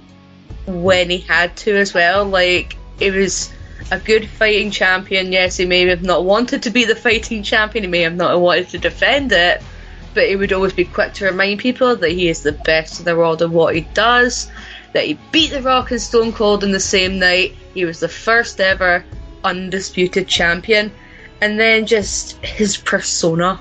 [0.68, 2.26] when he had to as well.
[2.26, 3.52] Like it was
[3.92, 5.32] a good fighting champion.
[5.32, 7.84] Yes, he may have not wanted to be the fighting champion.
[7.84, 9.62] He may have not wanted to defend it,
[10.14, 13.06] but he would always be quick to remind people that he is the best in
[13.06, 14.50] the world at what he does.
[14.94, 17.56] That he beat The Rock and Stone Cold in the same night.
[17.74, 19.06] He was the first ever
[19.44, 20.92] undisputed champion,
[21.40, 23.60] and then just his persona.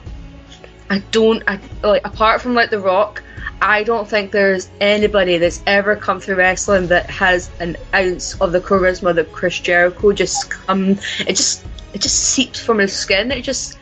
[0.90, 3.22] I don't, I like apart from like The Rock,
[3.62, 8.50] I don't think there's anybody that's ever come through wrestling that has an ounce of
[8.52, 10.98] the charisma that Chris Jericho just come.
[11.20, 13.30] It just, it just seeps from his skin.
[13.30, 13.78] It just,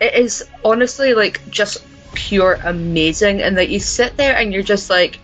[0.00, 4.90] it is honestly like just pure amazing, and that you sit there and you're just
[4.90, 5.20] like,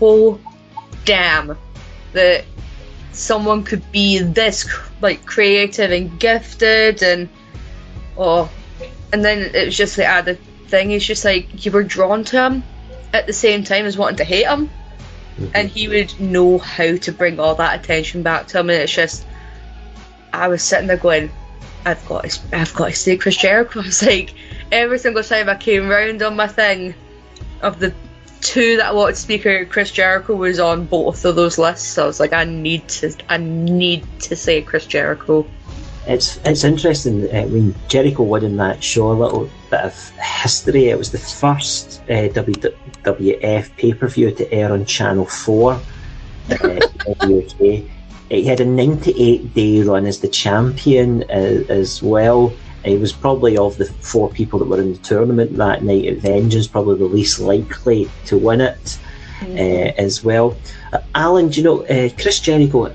[0.00, 0.40] oh
[1.04, 1.58] damn,
[2.12, 2.44] that
[3.12, 4.66] someone could be this
[5.00, 7.28] like creative and gifted and
[8.16, 8.50] oh
[9.14, 12.24] and then it was just ah, the added thing he's just like you were drawn
[12.24, 12.64] to him
[13.12, 14.66] at the same time as wanting to hate him.
[14.66, 15.46] Mm-hmm.
[15.54, 18.70] And he would know how to bring all that attention back to him.
[18.70, 19.24] And it's just
[20.32, 21.30] I was sitting there going
[21.86, 23.80] I've got to, I've got to say Chris Jericho.
[23.82, 24.34] I was like
[24.72, 26.92] every single time I came round on my thing
[27.62, 27.94] of the
[28.40, 31.86] two that I wanted to speak out Chris Jericho was on both of those lists.
[31.86, 35.46] So I was like I need to I need to say Chris Jericho
[36.06, 37.24] It's it's interesting.
[37.34, 40.10] Uh, when Jericho won in that show, a little bit of
[40.42, 40.88] history.
[40.88, 45.80] It was the first uh, WWF pay per view to air on Channel Four
[46.50, 46.80] uh.
[48.30, 52.52] He had a 98 day run as the champion uh, as well.
[52.84, 56.18] He was probably of the four people that were in the tournament that night at
[56.18, 58.98] Vengeance, probably the least likely to win it
[59.50, 60.56] uh, as well.
[60.92, 62.94] Uh, Alan, do you know uh, Chris Jericho?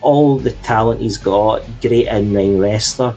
[0.00, 3.14] All the talent he's got, great in-ring wrestler,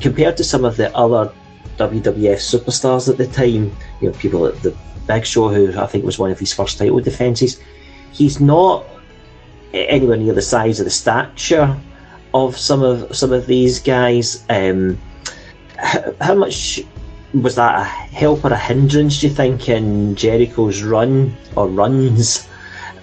[0.00, 1.32] compared to some of the other
[1.76, 3.74] WWF superstars at the time.
[4.00, 6.78] You know, people at the Big Show, who I think was one of his first
[6.78, 7.60] title defences.
[8.12, 8.84] He's not
[9.72, 11.76] anywhere near the size of the stature
[12.34, 14.44] of some of some of these guys.
[14.48, 14.98] Um,
[15.78, 16.82] how, how much
[17.34, 19.20] was that a help or a hindrance?
[19.20, 22.48] Do you think in Jericho's run or runs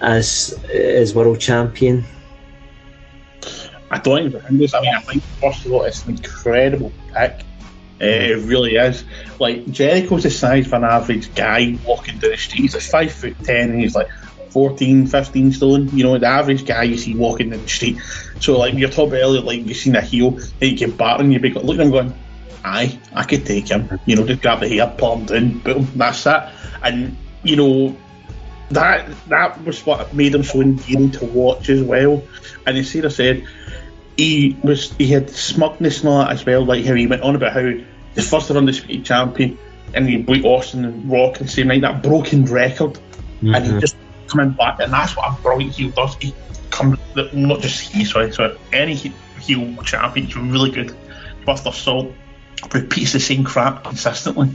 [0.00, 2.04] as as world champion?
[3.90, 4.74] I don't think it's a hindrance.
[4.74, 7.40] I mean, I think first of all, it's an incredible pick.
[8.00, 9.04] Uh, it really is.
[9.40, 12.62] Like Jericho's the size of an average guy walking down the street.
[12.62, 14.08] He's like five foot ten, and he's like
[14.50, 15.88] 14, 15 stone.
[15.96, 17.98] You know, the average guy you see walking down the street.
[18.40, 21.32] So, like you're talking earlier, like you've seen a heel, that you can batter, and
[21.32, 22.14] you'd be looking at him going,
[22.64, 26.24] "Aye, I could take him." You know, just grab the hair, palm down, boom, that's
[26.24, 26.52] that.
[26.82, 27.96] And you know,
[28.70, 32.22] that that was what made him so endearing to watch as well.
[32.66, 33.46] And as Sarah said,
[34.16, 37.36] he was he had smugness and all that as well, like how he went on
[37.36, 37.72] about how
[38.14, 39.58] the first undisputed champion
[39.94, 43.54] and he beat Austin and Rock and same night that broken record, mm-hmm.
[43.54, 46.16] and he just coming back, and that's what a brilliant heel does.
[46.16, 46.34] He
[46.70, 46.98] comes
[47.32, 50.94] not just he, sorry, sorry, any heel champion, he's really good
[51.56, 52.12] their salt,
[52.72, 54.50] repeats the same crap consistently,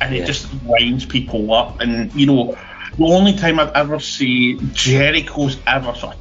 [0.00, 1.80] and it just winds people up.
[1.80, 2.58] And you know,
[2.98, 6.16] the only time I've ever seen Jericho's ever sorry,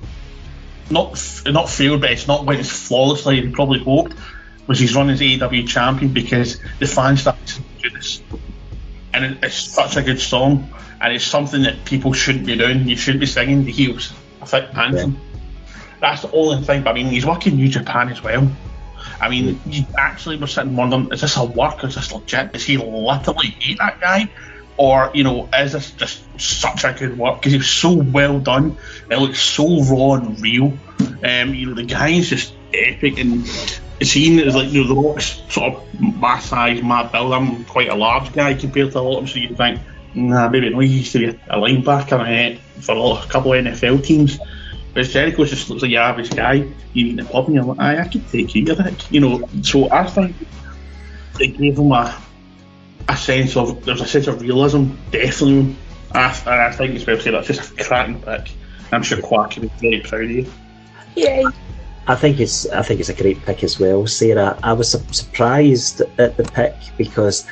[0.90, 4.16] not not failed, but it's not went as flawlessly as he probably hoped.
[4.68, 8.22] Was his run as AEW champion because the fans started to do this,
[9.14, 10.70] and it's such a good song,
[11.02, 12.88] and it's something that people shouldn't be doing.
[12.88, 14.14] You shouldn't be singing the heels.
[14.42, 15.14] I think anthem.
[15.14, 15.78] Yeah.
[16.00, 16.84] That's the only thing.
[16.84, 18.50] But I mean, he's working New Japan as well.
[19.22, 21.84] I mean, you actually were sitting wondering, is this a work?
[21.84, 22.56] Is this legit?
[22.56, 24.30] Is he literally hate that guy?
[24.78, 27.40] Or, you know, is this just such a good work?
[27.40, 28.78] Because it was so well done.
[29.12, 30.74] It looks so raw and real.
[31.24, 33.20] Um, you know, the guy is just epic.
[33.20, 33.46] And
[34.02, 37.66] seeing it as like, you know, the Rock's sort of my size, my build, I'm
[37.66, 39.82] quite a large guy compared to a lot of them, so you think,
[40.16, 44.40] nah, maybe no, he used to be a linebacker for a couple of NFL teams.
[44.94, 46.68] But Jericho just looks like your average guy.
[46.94, 48.66] You meet in the pub and you're like, aye, I could take you,
[49.10, 49.48] you know.
[49.62, 50.36] So I think
[51.40, 52.22] it gave him a
[53.08, 55.76] a sense of there's a sense of realism, definitely.
[56.14, 58.52] I, and I think especially that's just a cracking pick.
[58.92, 60.52] I'm sure Quark would be very proud of you.
[61.16, 61.46] Yay.
[62.08, 64.58] I think it's I think it's a great pick as well, Sarah.
[64.64, 67.46] I was su- surprised at the pick because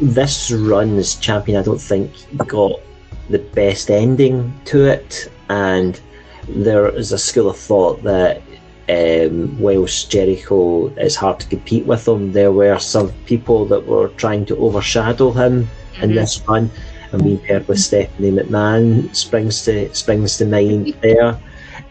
[0.00, 2.80] this run as champion, I don't think got
[3.28, 6.00] the best ending to it, and
[6.48, 8.42] there is a school of thought that
[8.88, 14.08] um, whilst Jericho is hard to compete with him, there were some people that were
[14.08, 16.02] trying to overshadow him mm-hmm.
[16.04, 16.70] in this run.
[17.12, 21.38] I mean, paired with Stephanie McMahon springs to springs to mind there.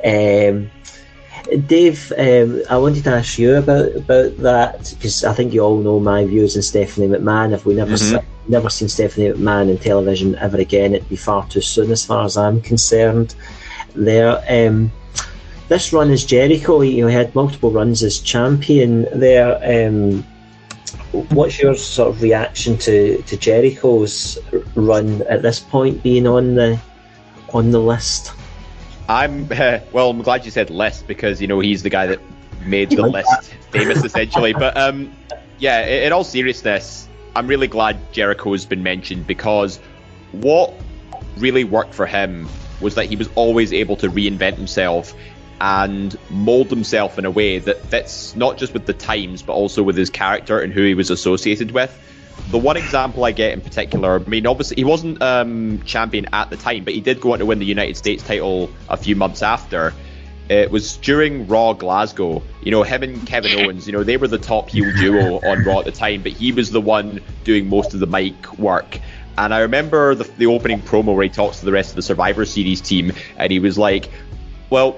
[0.03, 0.69] Um,
[1.67, 5.77] Dave, um, I wanted to ask you about about that because I think you all
[5.77, 7.53] know my views on Stephanie McMahon.
[7.53, 8.17] If we never mm-hmm.
[8.17, 12.05] se- never seen Stephanie McMahon in television ever again, it'd be far too soon, as
[12.05, 13.35] far as I'm concerned
[13.95, 14.43] there.
[14.49, 14.91] Um,
[15.67, 19.57] this run as Jericho, you know, he had multiple runs as champion there.
[19.63, 20.23] Um,
[21.29, 24.37] what's your sort of reaction to, to Jericho's
[24.75, 26.79] run at this point being on the
[27.53, 28.33] on the list?
[29.07, 30.09] I'm uh, well.
[30.09, 32.19] I'm glad you said list because you know he's the guy that
[32.65, 34.53] made the list famous, essentially.
[34.61, 35.13] But um,
[35.59, 39.79] yeah, in, in all seriousness, I'm really glad Jericho's been mentioned because
[40.31, 40.73] what
[41.37, 42.47] really worked for him
[42.81, 45.13] was that he was always able to reinvent himself
[45.61, 49.83] and mold himself in a way that fits not just with the times but also
[49.83, 51.95] with his character and who he was associated with.
[52.49, 56.49] The one example I get in particular, I mean, obviously he wasn't um, champion at
[56.49, 59.15] the time, but he did go on to win the United States title a few
[59.15, 59.93] months after.
[60.49, 62.41] It was during Raw Glasgow.
[62.61, 65.63] You know, him and Kevin Owens, you know, they were the top heel duo on
[65.63, 68.99] Raw at the time, but he was the one doing most of the mic work.
[69.37, 72.01] And I remember the, the opening promo where he talks to the rest of the
[72.01, 74.09] Survivor Series team, and he was like,
[74.69, 74.97] "Well,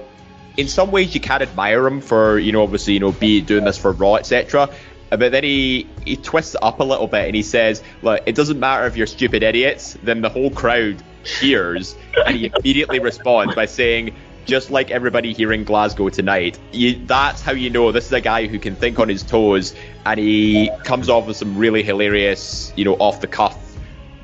[0.56, 3.64] in some ways you can admire him for you know obviously you know be doing
[3.64, 4.70] this for Raw etc."
[5.10, 8.34] But then he he twists it up a little bit and he says, "Look, it
[8.34, 11.94] doesn't matter if you're stupid idiots." Then the whole crowd cheers,
[12.26, 17.40] and he immediately responds by saying, just like everybody here in Glasgow tonight, you, that's
[17.40, 20.70] how you know this is a guy who can think on his toes, and he
[20.84, 23.58] comes off with some really hilarious, you know, off the cuff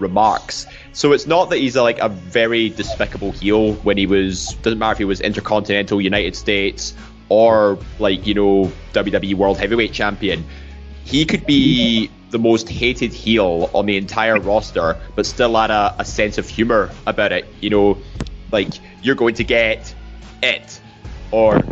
[0.00, 0.66] remarks.
[0.92, 4.78] So it's not that he's a, like a very despicable heel when he was doesn't
[4.78, 6.94] matter if he was Intercontinental United States
[7.28, 10.44] or like you know WWE World Heavyweight Champion.
[11.04, 15.94] He could be the most hated heel on the entire roster, but still had a,
[15.98, 17.46] a sense of humor about it.
[17.60, 17.98] You know,
[18.52, 18.68] like
[19.02, 19.94] you're going to get
[20.42, 20.80] it,
[21.30, 21.62] or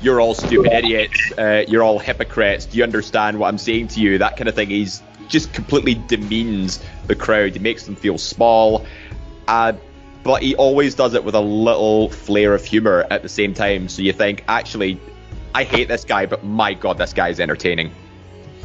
[0.00, 2.66] you're all stupid idiots, uh, you're all hypocrites.
[2.66, 4.18] Do you understand what I'm saying to you?
[4.18, 4.70] That kind of thing.
[4.70, 5.02] He's
[5.32, 7.54] just completely demeans the crowd.
[7.54, 8.86] He makes them feel small.
[9.48, 9.72] Uh,
[10.22, 13.88] but he always does it with a little flair of humor at the same time.
[13.88, 15.00] So you think, actually,
[15.54, 17.90] I hate this guy, but my god, this guy is entertaining.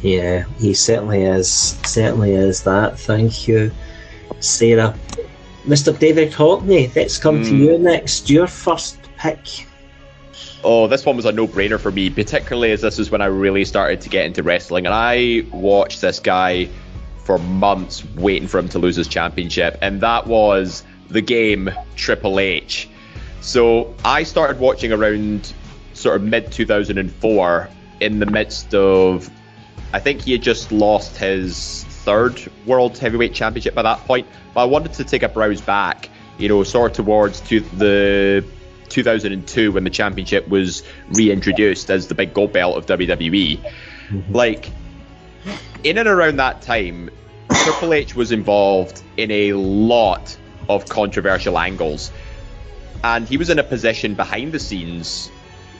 [0.04, 1.50] Yeah, he certainly is.
[1.50, 3.00] Certainly is that.
[3.00, 3.72] Thank you,
[4.40, 4.94] Sarah.
[5.66, 5.98] Mr.
[5.98, 7.46] David Hockney, let's come mm.
[7.46, 7.64] to hmm.
[7.64, 8.30] you next.
[8.30, 9.66] Your first pick.
[10.70, 13.64] Oh, this one was a no-brainer for me, particularly as this is when I really
[13.64, 16.68] started to get into wrestling, and I watched this guy
[17.24, 22.38] for months waiting for him to lose his championship, and that was the game Triple
[22.38, 22.90] H.
[23.40, 25.54] So I started watching around
[25.94, 27.70] sort of mid 2004
[28.02, 29.30] in the midst of,
[29.94, 34.64] I think he had just lost his third World Heavyweight Championship by that point, but
[34.64, 38.46] I wanted to take a browse back, you know, sort of towards to the
[38.90, 43.60] 2002 when the championship was reintroduced as the big gold belt of WWE.
[44.10, 44.34] Mm-hmm.
[44.34, 44.72] Like,
[45.84, 47.10] in and around that time,
[47.64, 50.38] Triple H was involved in a lot
[50.70, 52.12] of controversial angles.
[53.04, 55.30] And he was in a position behind the scenes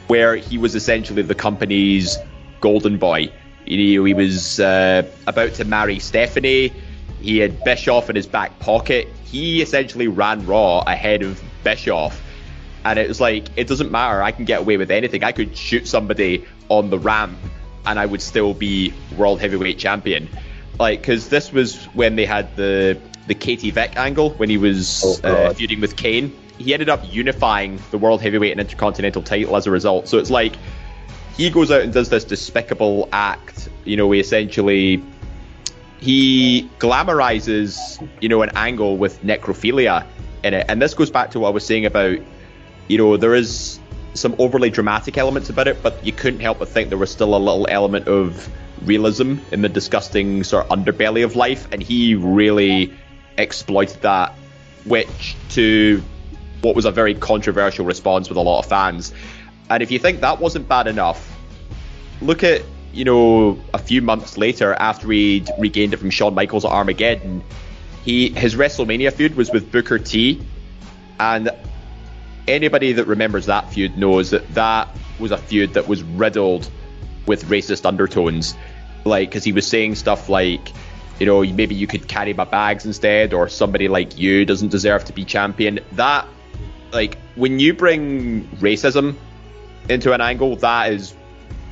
[0.08, 2.18] where he was essentially the company's
[2.62, 3.32] golden boy.
[3.66, 6.72] You know, he was uh, about to marry Stephanie.
[7.22, 9.08] He had Bischoff in his back pocket.
[9.26, 12.22] He essentially ran Raw ahead of Bischoff.
[12.88, 14.24] And it was like, it doesn't matter.
[14.24, 15.22] I can get away with anything.
[15.22, 17.38] I could shoot somebody on the ramp
[17.86, 20.30] and I would still be world heavyweight champion.
[20.80, 25.04] Like, because this was when they had the the Katie Vick angle when he was
[25.04, 26.34] oh, uh, feuding with Kane.
[26.58, 30.08] He ended up unifying the world heavyweight and intercontinental title as a result.
[30.08, 30.56] So it's like
[31.36, 33.68] he goes out and does this despicable act.
[33.84, 35.04] You know, he essentially
[36.00, 40.06] he glamorizes you know an angle with necrophilia
[40.46, 42.20] in it, and this goes back to what I was saying about
[42.88, 43.80] you know there is
[44.14, 47.36] some overly dramatic elements about it, but you couldn't help but think there was still
[47.36, 48.50] a little element of
[48.84, 52.94] realism in the disgusting sort of underbelly of life, and he really
[53.38, 54.34] exploited that,
[54.86, 56.04] which to
[56.62, 59.14] what was a very controversial response with a lot of fans.
[59.70, 61.36] And if you think that wasn't bad enough,
[62.22, 62.64] look at
[62.94, 67.44] you know a few months later after he'd regained it from Shawn Michaels at Armageddon,
[68.04, 70.42] he his WrestleMania feud was with Booker T,
[71.20, 71.52] and
[72.48, 74.90] anybody that remembers that feud knows that that
[75.20, 76.70] was a feud that was riddled
[77.26, 78.56] with racist undertones,
[79.06, 80.72] like because he was saying stuff like
[81.20, 85.06] you know, maybe you could carry my bags instead, or somebody like you doesn't deserve
[85.06, 85.80] to be champion.
[85.94, 86.28] That,
[86.92, 89.16] like, when you bring racism
[89.90, 91.16] into an angle, that is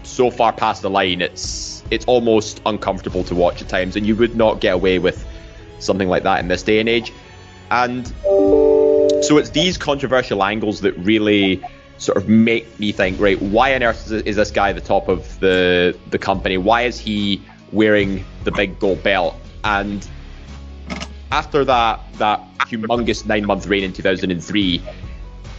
[0.04, 1.22] so far past the line.
[1.22, 5.26] It's it's almost uncomfortable to watch at times, and you would not get away with
[5.80, 7.14] something like that in this day and age.
[7.70, 8.12] And
[9.22, 11.64] so it's these controversial angles that really
[11.98, 15.40] sort of make me think, right, why on earth is this guy the top of
[15.40, 16.58] the the company?
[16.58, 17.42] Why is he
[17.72, 19.36] wearing the big gold belt.
[19.64, 20.08] And
[21.32, 24.82] after that that humongous nine month reign in 2003,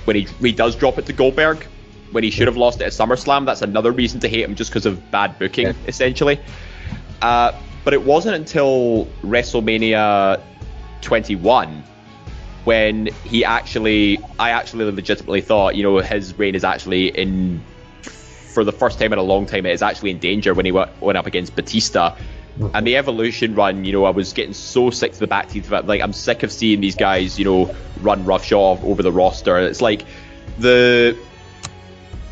[0.04, 1.64] when he, he does drop it to Goldberg,
[2.12, 4.70] when he should have lost it at SummerSlam, that's another reason to hate him just
[4.70, 5.72] because of bad booking, yeah.
[5.86, 6.40] essentially.
[7.22, 7.52] Uh,
[7.84, 10.40] but it wasn't until WrestleMania
[11.02, 11.84] 21
[12.66, 17.62] when he actually, I actually legitimately thought, you know, his reign is actually in
[18.02, 20.72] for the first time in a long time, it is actually in danger when he
[20.72, 22.16] went up against Batista.
[22.74, 25.66] And the evolution run, you know, I was getting so sick to the back teeth
[25.66, 25.86] of it.
[25.86, 29.58] Like, I'm sick of seeing these guys, you know, run roughshod over the roster.
[29.58, 30.04] It's like
[30.58, 31.16] the,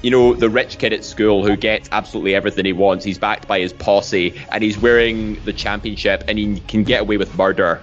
[0.02, 3.04] you know, the rich kid at school who gets absolutely everything he wants.
[3.04, 7.18] He's backed by his posse, and he's wearing the championship, and he can get away
[7.18, 7.82] with murder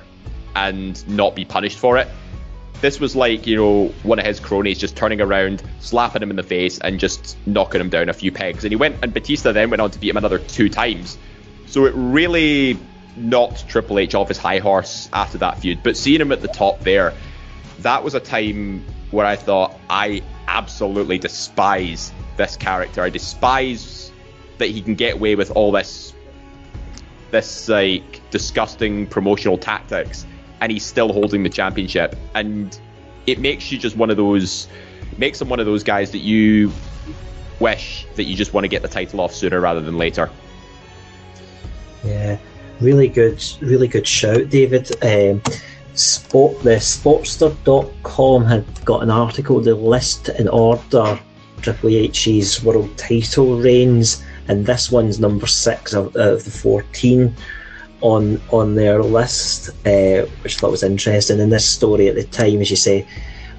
[0.56, 2.10] and not be punished for it.
[2.82, 6.36] This was like, you know, one of his cronies just turning around, slapping him in
[6.36, 8.64] the face, and just knocking him down a few pegs.
[8.64, 11.20] And he went, and Batista then went on to beat him another two times.
[11.68, 12.80] So it really
[13.16, 15.84] knocked Triple H off his high horse after that feud.
[15.84, 17.14] But seeing him at the top there,
[17.80, 23.04] that was a time where I thought, I absolutely despise this character.
[23.04, 24.12] I despise
[24.58, 26.14] that he can get away with all this,
[27.30, 30.26] this like disgusting promotional tactics
[30.62, 32.16] and he's still holding the championship.
[32.36, 32.80] And
[33.28, 34.68] it makes you just one of those,
[35.18, 36.72] makes him one of those guys that you
[37.60, 40.30] wish that you just want to get the title off sooner rather than later.
[42.04, 42.38] Yeah,
[42.80, 44.92] really good, really good shout, David.
[45.04, 45.42] Um,
[45.94, 51.20] Sport, the Sportster.com had got an article to list in order
[51.62, 57.36] Triple H's world title reigns, and this one's number six of, of the 14
[58.02, 61.40] on on their list, uh, which I thought was interesting.
[61.40, 63.08] In this story at the time, as you say,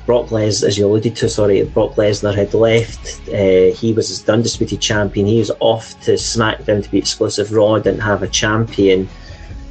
[0.04, 3.20] Brock Lesnar, as you alluded to, sorry, Brock Lesnar had left.
[3.28, 5.26] Uh, he was the undisputed champion.
[5.26, 7.78] He was off to SmackDown to be exclusive Raw.
[7.78, 9.08] Didn't have a champion,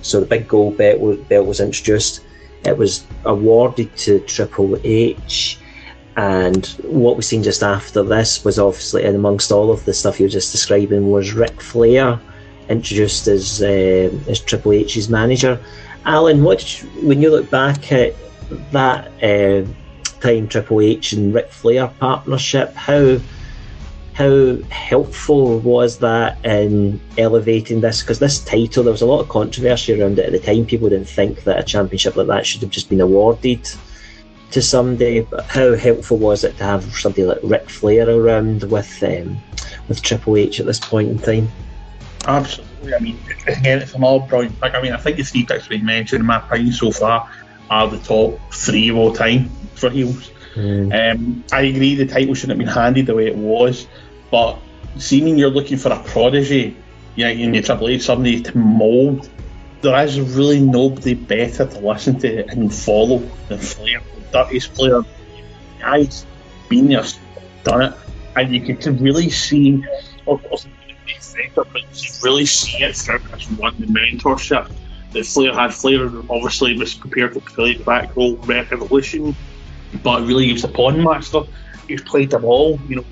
[0.02, 2.22] so the big gold belt, belt was introduced.
[2.66, 5.58] It was awarded to Triple H.
[6.18, 10.20] And what we've seen just after this was obviously, and amongst all of the stuff
[10.20, 12.20] you were just describing, was Ric Flair
[12.72, 15.60] introduced as uh, as Triple H's manager.
[16.06, 18.16] Alan, what you, when you look back at
[18.72, 19.68] that uh,
[20.20, 23.20] time Triple H and Ric Flair partnership, how
[24.14, 28.02] how helpful was that in elevating this?
[28.02, 30.66] Because this title, there was a lot of controversy around it at the time.
[30.66, 33.68] People didn't think that a championship like that should have just been awarded
[34.52, 35.22] to somebody.
[35.22, 39.38] But how helpful was it to have somebody like Ric Flair around with um,
[39.88, 41.50] with Triple H at this point in time?
[42.26, 42.94] Absolutely.
[42.94, 44.74] I mean, again, it's an all brilliant pick.
[44.76, 47.30] I mean, I think the three picks we mentioned, in my opinion, so far,
[47.70, 50.32] are the top three of all time for heels.
[50.56, 53.88] Um, I agree the title shouldn't have been handed the way it was,
[54.30, 54.60] but
[54.98, 56.76] seeming you're looking for a prodigy,
[57.16, 59.30] yeah, in your Triple H, somebody to mould,
[59.82, 65.02] there is really nobody better to listen to and follow than Flair, the dirtiest player.
[65.80, 66.26] Guys,
[66.70, 67.04] been there,
[67.64, 67.94] done it,
[68.36, 69.84] and you can really see,
[71.18, 74.72] of course, but you really see it through as one the mentorship
[75.12, 75.74] that Flair had.
[75.74, 79.36] Flair obviously was compared to the back role Revolution,
[80.04, 81.42] but really he was a pawn master.
[81.88, 83.06] He's played them all, you know,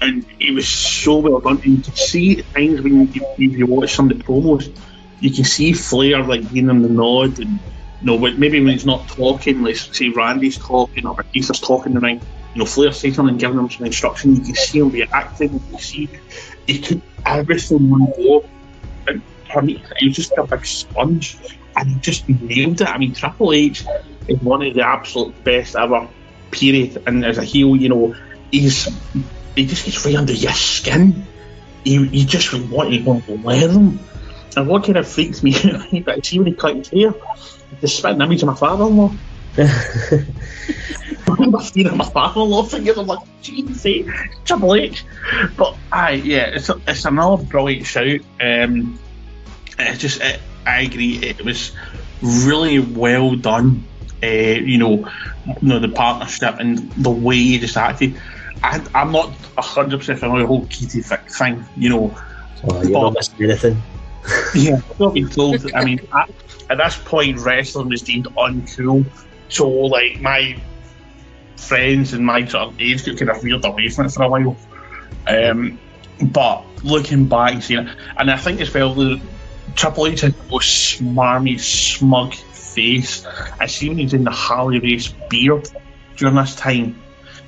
[0.00, 1.60] and he was so well done.
[1.64, 4.74] And you can see times when you, you watch some of the promos,
[5.20, 7.58] you can see Flair like giving him the nod and
[8.02, 12.20] you know, maybe when he's not talking, let's say Randy's talking or Batista's talking ring,
[12.52, 15.60] you know, Flair saying something, giving him some instruction, you can see him reacting, you
[15.70, 16.08] can see
[16.66, 18.48] he took everything on board.
[19.54, 21.36] And he was just a big sponge
[21.76, 22.88] and he just nailed it.
[22.88, 23.84] I mean, Triple H
[24.28, 26.08] is one of the absolute best ever,
[26.50, 27.02] period.
[27.06, 28.14] And as a heel, you know,
[28.50, 28.88] he's
[29.54, 31.26] he just gets right under your skin.
[31.84, 33.98] You, you just want to want to learn.
[34.56, 37.14] And what kind of freaks me out, but see when he cut his hair,
[37.80, 39.16] the spitting image of my
[40.52, 41.28] father-in-law.
[41.28, 42.98] I remember seeing my father-in-law fingers.
[42.98, 44.10] I'm like, Jesus,
[44.44, 45.04] Triple H.
[45.56, 48.20] But aye, yeah, it's a, it's another brilliant shout.
[48.40, 48.98] Um,
[49.78, 51.72] it's just, it, I agree, it was
[52.22, 53.84] really well done.
[54.22, 55.10] Uh, you know,
[55.46, 58.14] you know the partnership and the way he just acted.
[58.62, 61.66] I, I'm not hundred percent familiar with the whole Katie thing.
[61.76, 62.16] You know,
[62.64, 63.82] oh, you're not missing anything.
[64.54, 65.72] yeah, I've not been told.
[65.74, 66.30] I mean, at,
[66.70, 69.04] at this point, wrestling was deemed uncool.
[69.52, 70.56] So, like, my
[71.56, 74.28] friends and my sort of age group kind of veered away from it for a
[74.28, 74.56] while.
[75.28, 75.78] Um,
[76.22, 79.20] but looking back and seeing it, and I think as well, the
[79.76, 83.26] Triple H had the most smarmy, smug face.
[83.60, 85.68] I see he's in the Harley Race beard
[86.16, 87.00] during this time.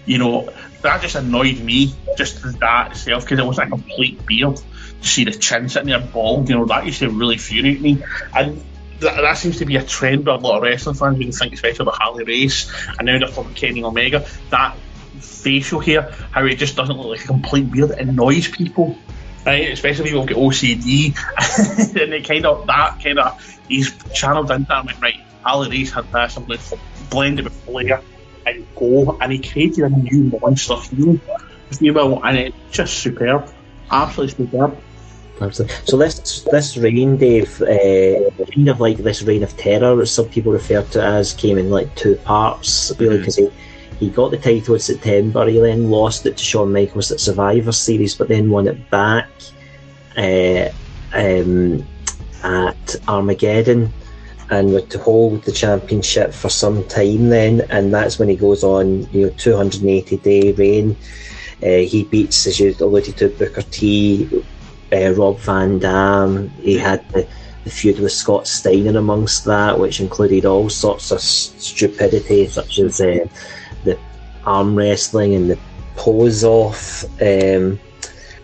[0.05, 0.53] You know,
[0.83, 4.57] that just annoyed me, just that itself, because it was like a complete beard.
[4.57, 8.03] To see the chin sitting there bald, you know, that used to really infuriate me.
[8.35, 8.63] And
[9.05, 11.33] that, that, seems to be a trend with a lot of wrestling fans when you
[11.33, 14.27] think especially about Harley Race and now they're talking Kenny Omega.
[14.51, 14.77] That
[15.21, 18.99] facial hair how it just doesn't look like a complete beard it annoys people.
[19.47, 19.71] Right?
[19.71, 21.15] Especially people get OCD
[22.03, 25.71] and it kind of that kind of he's channeled into that and went right Harley
[25.71, 26.79] Race had this I'm going to
[27.11, 28.03] blend it with Flair
[28.47, 31.19] and go and he created a new monster heel.
[31.71, 33.51] If you will and it's just superb.
[33.91, 34.79] Absolutely superb
[35.41, 35.77] Absolutely.
[35.85, 40.53] So this this reign, Dave, uh, kind of like this reign of terror, some people
[40.53, 43.51] refer to as, came in like two parts, really, because mm.
[43.99, 45.47] he, he got the title in September.
[45.47, 49.29] He then lost it to Shawn Michaels at Survivor Series, but then won it back
[50.17, 50.69] uh,
[51.13, 51.85] um,
[52.45, 53.93] at Armageddon,
[54.51, 57.29] and would to hold the championship for some time.
[57.29, 60.97] Then, and that's when he goes on, you know, 280 day reign.
[61.61, 64.45] Uh, he beats, as you alluded to, Booker T
[64.95, 66.49] uh, Rob Van Dam.
[66.61, 67.27] He had the,
[67.65, 73.01] the feud with Scott Steiner amongst that, which included all sorts of stupidity, such as
[73.01, 73.27] uh,
[73.85, 73.99] the
[74.45, 75.59] arm wrestling and the
[75.97, 77.79] pose off, um,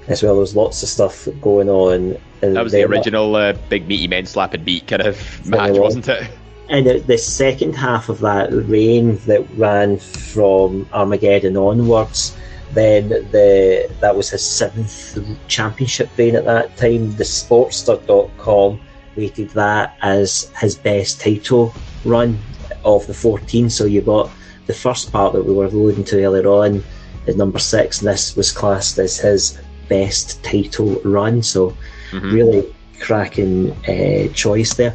[0.08, 2.16] as well as lots of stuff going on.
[2.42, 5.76] And that was the original uh, big meaty men slapping and beat kind of match,
[5.76, 6.30] wasn't it?
[6.68, 12.36] And the second half of that reign that ran from Armageddon onwards
[12.72, 15.18] then the that was his seventh
[15.48, 17.14] championship reign at that time.
[17.16, 18.80] The Sportster.com
[19.16, 22.38] rated that as his best title run
[22.84, 23.68] of the 14.
[23.70, 24.30] So you got
[24.66, 26.82] the first part that we were alluding to earlier on
[27.26, 29.58] is number six, and this was classed as his
[29.88, 31.42] best title run.
[31.42, 31.76] So
[32.10, 32.32] mm-hmm.
[32.32, 34.94] really cracking uh, choice there.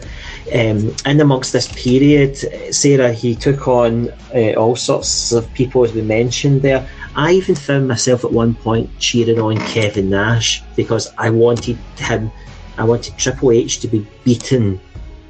[0.53, 2.37] Um, in amongst this period,
[2.73, 6.87] Sarah, he took on uh, all sorts of people, as we mentioned there.
[7.15, 12.31] I even found myself at one point cheering on Kevin Nash because I wanted him,
[12.77, 14.81] I wanted Triple H to be beaten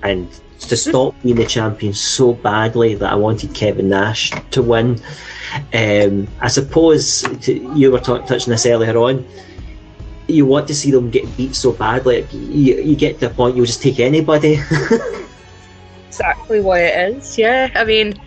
[0.02, 0.28] and
[0.62, 5.00] to stop being the champion so badly that I wanted Kevin Nash to win.
[5.74, 9.26] Um, I suppose to, you were t- touching this earlier on.
[10.28, 13.56] You want to see them get beat so badly, you, you get to a point
[13.56, 14.60] you'll just take anybody.
[16.08, 17.38] exactly what it is.
[17.38, 18.20] Yeah, I mean,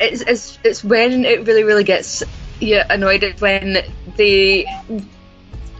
[0.00, 2.24] it's it's it's when it really really gets
[2.60, 3.78] yeah annoyed at when
[4.16, 4.66] they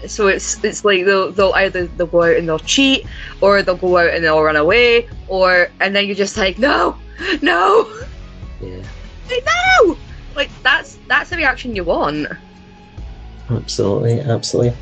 [0.06, 3.06] so it's it's like they'll they'll either they'll go out and they'll cheat
[3.40, 6.96] or they'll go out and they'll run away or and then you're just like no
[7.42, 7.88] no.
[8.60, 8.82] Yeah.
[9.28, 9.96] Like, no!
[10.34, 12.28] Like that's that's the reaction you want.
[13.50, 14.76] Absolutely absolutely.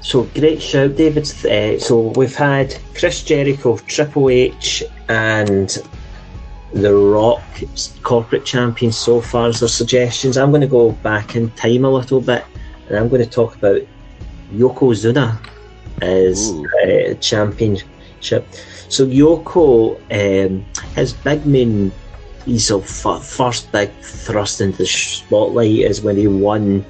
[0.00, 1.24] So great shout david.
[1.44, 5.78] Uh, so we've had chris jericho triple h and
[6.72, 7.42] The Rock
[8.02, 10.36] corporate champion so far as their suggestions.
[10.36, 12.44] I'm going to go back in time a little bit
[12.88, 13.80] and I'm going to talk about
[14.52, 15.38] Yokozuna
[16.02, 16.52] as
[16.84, 18.46] uh, championship.
[18.88, 20.64] So Yoko, um,
[20.94, 21.92] his big main,
[22.44, 26.84] his first big thrust into the spotlight is when he won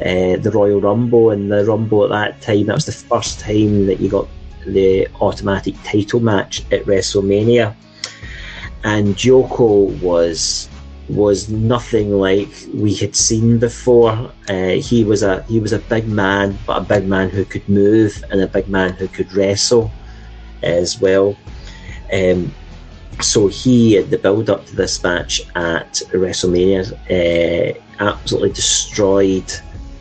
[0.00, 3.86] uh, the Royal Rumble, and the Rumble at that time that was the first time
[3.86, 4.28] that you got
[4.66, 7.74] the automatic title match at WrestleMania,
[8.84, 10.68] and Yoko was
[11.08, 14.30] was nothing like we had seen before.
[14.48, 17.66] Uh, he was a he was a big man, but a big man who could
[17.68, 19.90] move and a big man who could wrestle
[20.62, 21.36] as well.
[22.12, 22.54] Um,
[23.20, 29.52] so he, the build up to this match at WrestleMania, uh, absolutely destroyed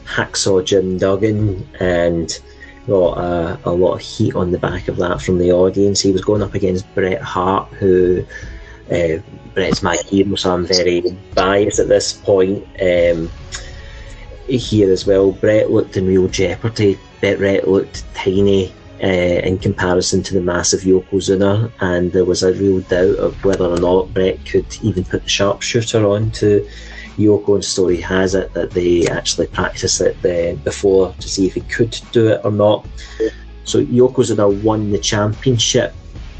[0.05, 2.39] Hacksaw Jim Duggan and
[2.85, 5.99] got a, a lot of heat on the back of that from the audience.
[5.99, 8.23] He was going up against Bret Hart, who
[8.91, 9.21] uh,
[9.53, 11.01] Bret's my hero, so I'm very
[11.33, 12.65] biased at this point.
[12.81, 13.29] Um,
[14.47, 16.97] here as well, Bret looked in real jeopardy.
[17.19, 18.73] Bret looked tiny
[19.03, 23.65] uh, in comparison to the massive Yokozuna, and there was a real doubt of whether
[23.65, 26.67] or not Bret could even put the sharpshooter on to
[27.17, 27.55] Yoko.
[27.55, 31.61] And story has it that they actually practiced it uh, before to see if he
[31.61, 32.87] could do it or not.
[33.65, 35.93] So Yokozuna won the championship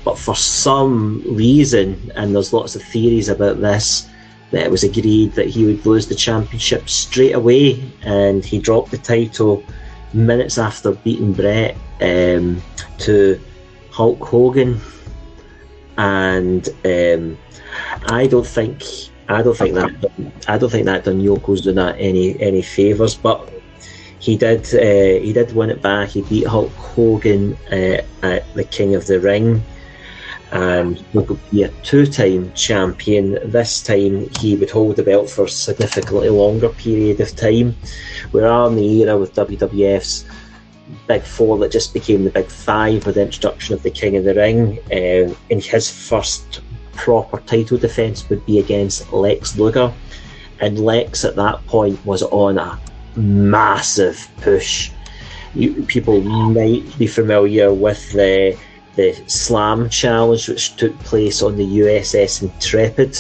[0.08, 4.08] but for some reason, and there's lots of theories about this,
[4.52, 8.92] that it was agreed that he would lose the championship straight away, and he dropped
[8.92, 9.62] the title
[10.14, 12.62] minutes after beating Bret um,
[13.00, 13.38] to
[13.92, 14.80] Hulk Hogan.
[15.98, 17.38] And um,
[18.06, 18.84] I don't think
[19.28, 19.92] I don't think that
[20.48, 23.52] I don't think that done Yokozuna any any favors, but
[24.20, 26.08] he did uh, he did win it back.
[26.08, 29.62] He beat Hulk Hogan uh, at the King of the Ring
[30.52, 33.38] and would be a two-time champion.
[33.52, 37.76] This time he would hold the belt for a significantly longer period of time.
[38.32, 40.26] We're in the era with WWF's
[41.08, 44.24] Big Four that just became the Big Five with the introduction of the King of
[44.24, 44.80] the Ring.
[44.92, 46.62] Uh, and his first
[46.94, 49.94] proper title defence would be against Lex Luger.
[50.60, 52.80] And Lex at that point was on a
[53.16, 54.92] massive push.
[55.54, 58.58] You, people might be familiar with the
[58.98, 63.16] the Slam Challenge, which took place on the USS Intrepid,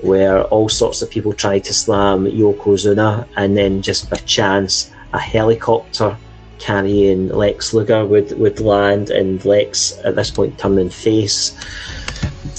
[0.00, 5.18] where all sorts of people tried to slam Yokozuna, and then just by chance, a
[5.18, 6.16] helicopter
[6.58, 11.54] carrying Lex Luger would, would land, and Lex, at this point turning face,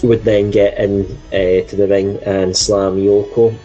[0.03, 3.57] would then get in uh, to the ring and slam Yoko.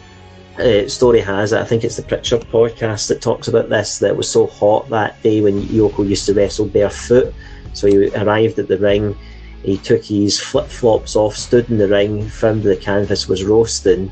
[0.59, 4.17] Uh, story has it, I think it's the Prichard podcast that talks about this, that
[4.17, 7.35] was so hot that day when Yoko used to wrestle barefoot
[7.73, 9.17] so he arrived at the ring,
[9.63, 14.11] he took his flip flops off, stood in the ring, found the canvas was roasting,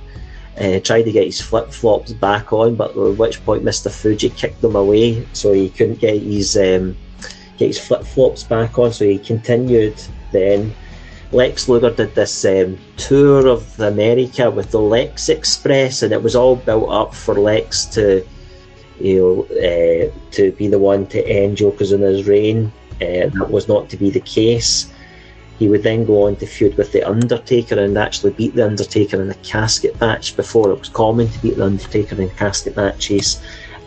[0.61, 3.91] uh, tried to get his flip flops back on, but at which point Mr.
[3.91, 6.97] Fuji kicked them away, so he couldn't get his um,
[7.57, 8.93] get his flip flops back on.
[8.93, 10.01] So he continued.
[10.33, 10.73] Then
[11.33, 16.37] Lex Luger did this um, tour of America with the Lex Express, and it was
[16.37, 18.27] all built up for Lex to,
[19.01, 22.73] you know, uh, to be the one to end Joker's in his reign.
[23.01, 24.92] Uh, that was not to be the case.
[25.59, 29.20] He would then go on to feud with The Undertaker and actually beat The Undertaker
[29.20, 33.42] in a casket match before it was common to beat The Undertaker in casket matches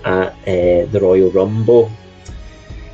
[0.05, 1.91] at uh, the Royal Rumble.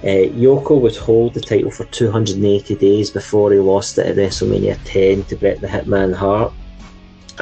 [0.02, 4.80] Uh, Yoko would hold the title for 280 days before he lost it at WrestleMania
[4.86, 6.54] 10 to Bret the Hitman Hart.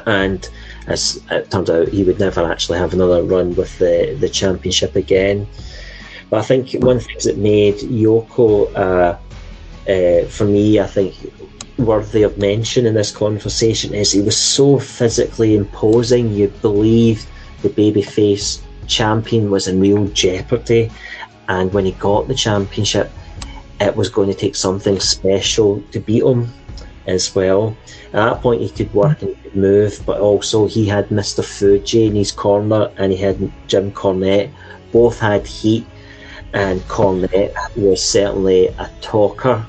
[0.07, 0.49] And
[0.88, 4.95] as it turned out, he would never actually have another run with the, the championship
[4.95, 5.47] again.
[6.30, 9.17] But I think one thing that made Yoko, uh,
[9.89, 11.15] uh, for me, I think
[11.78, 16.34] worthy of mention in this conversation is he was so physically imposing.
[16.34, 17.28] You believed
[17.61, 20.91] the babyface champion was in real jeopardy,
[21.47, 23.11] and when he got the championship,
[23.80, 26.51] it was going to take something special to beat him
[27.05, 27.78] as well.
[28.07, 31.43] At that point, he could work and could move, but also he had Mr.
[31.45, 34.51] Fuji in his corner and he had Jim Cornette.
[34.91, 35.86] Both had heat
[36.54, 39.66] and Cornette was certainly a talker.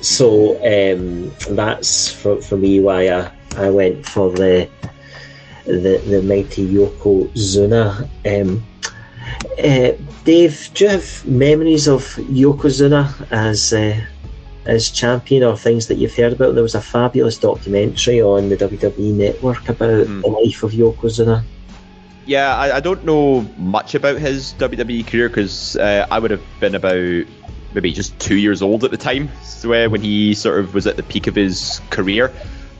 [0.00, 4.68] So um, that's for, for me why I, I went for the
[5.64, 8.08] the, the mighty Yokozuna.
[8.24, 8.64] Um,
[9.62, 9.92] uh,
[10.24, 14.00] Dave, do you have memories of Yokozuna as uh,
[14.64, 16.54] as champion or things that you've heard about?
[16.54, 20.22] There was a fabulous documentary on the WWE network about mm.
[20.22, 21.44] the life of Yokozuna
[22.28, 26.42] yeah, I, I, don't know much about his WWE career because uh, I would have
[26.60, 27.24] been about
[27.72, 30.86] maybe just two years old at the time, so, uh, when he sort of was
[30.86, 32.30] at the peak of his career.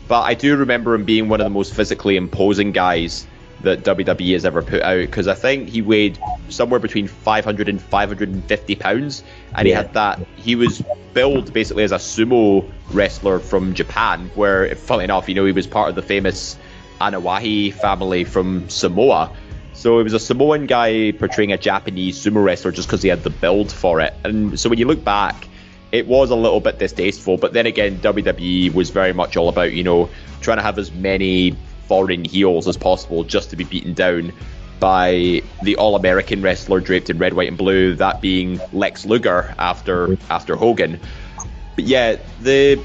[0.07, 3.27] but I do remember him being one of the most physically imposing guys
[3.63, 6.19] that WWE has ever put out because I think he weighed
[6.51, 9.25] somewhere between 500 and 550 pounds,
[9.55, 10.21] and he had that.
[10.37, 10.83] He was
[11.15, 15.67] billed basically as a sumo wrestler from Japan, where, funnily enough, you know, he was
[15.67, 16.59] part of the famous
[17.01, 19.33] Anoa'i family from Samoa.
[19.73, 23.23] So it was a Samoan guy portraying a Japanese sumo wrestler just because he had
[23.23, 24.15] the build for it.
[24.25, 25.47] And so when you look back,
[25.93, 27.37] it was a little bit distasteful.
[27.37, 30.93] But then again, WWE was very much all about, you know, trying to have as
[30.93, 34.33] many foreign heels as possible just to be beaten down
[34.81, 39.55] by the all American wrestler draped in red, white, and blue, that being Lex Luger
[39.59, 41.01] after after Hogan.
[41.75, 42.77] But yeah, the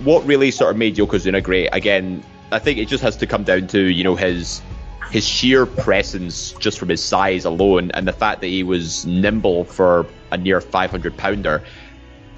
[0.00, 3.44] what really sort of made Yokozuna great, again, I think it just has to come
[3.44, 4.62] down to, you know, his
[5.10, 9.64] his sheer presence just from his size alone and the fact that he was nimble
[9.64, 11.62] for a near 500 pounder.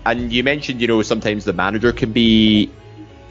[0.06, 2.70] And you mentioned, you know, sometimes the manager can be,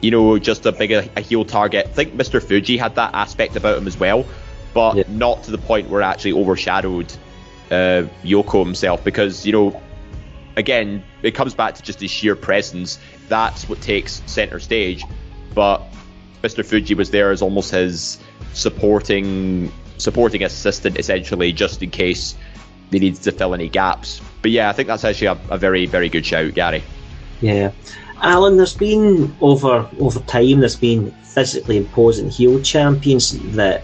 [0.00, 1.86] you know, just a big a, a heel target.
[1.86, 2.42] I think Mr.
[2.42, 4.24] Fuji had that aspect about him as well,
[4.72, 5.04] but Yeah.
[5.08, 7.12] not to the point where it actually overshadowed
[7.70, 9.82] uh, Yoko himself because, you know,
[10.56, 12.98] again, it comes back to just his sheer presence.
[13.28, 15.04] That's what takes center stage.
[15.54, 15.82] But
[16.44, 16.62] Mr.
[16.64, 18.18] Fuji was there as almost his
[18.52, 22.34] supporting supporting assistant, essentially, just in case
[22.90, 24.20] they needed to fill any gaps.
[24.42, 26.82] But yeah, I think that's actually a, a very, very good shout, Gary.
[27.40, 27.72] Yeah.
[28.20, 33.82] Alan, there's been over over time there's been physically imposing heel champions that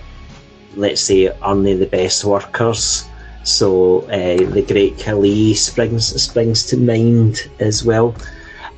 [0.77, 3.05] let's say aren't they the best workers.
[3.43, 8.15] So uh, the great Khali springs springs to mind as well.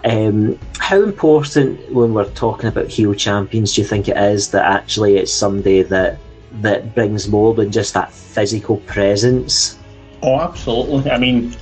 [0.04, 4.64] Um, how important when we're talking about heel champions do you think it is that
[4.64, 6.18] actually it's somebody that
[6.60, 9.78] that brings more than just that physical presence?
[10.22, 11.10] Oh, absolutely.
[11.10, 11.54] I mean,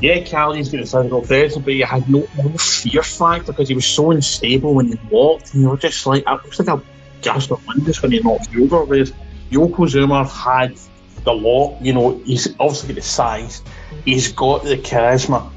[0.00, 3.74] yeah, Khali's got a physical presence, but he had no, no fear factor because he
[3.74, 5.54] was so unstable when he walked.
[5.54, 6.82] And you were just like, I was like a
[7.22, 8.84] gas of windows when he knocked you over.
[8.84, 9.12] Whereas
[9.50, 10.78] Yokozuna had
[11.24, 13.62] the lot, you know, he's obviously got the size,
[14.04, 15.50] he's got the charisma,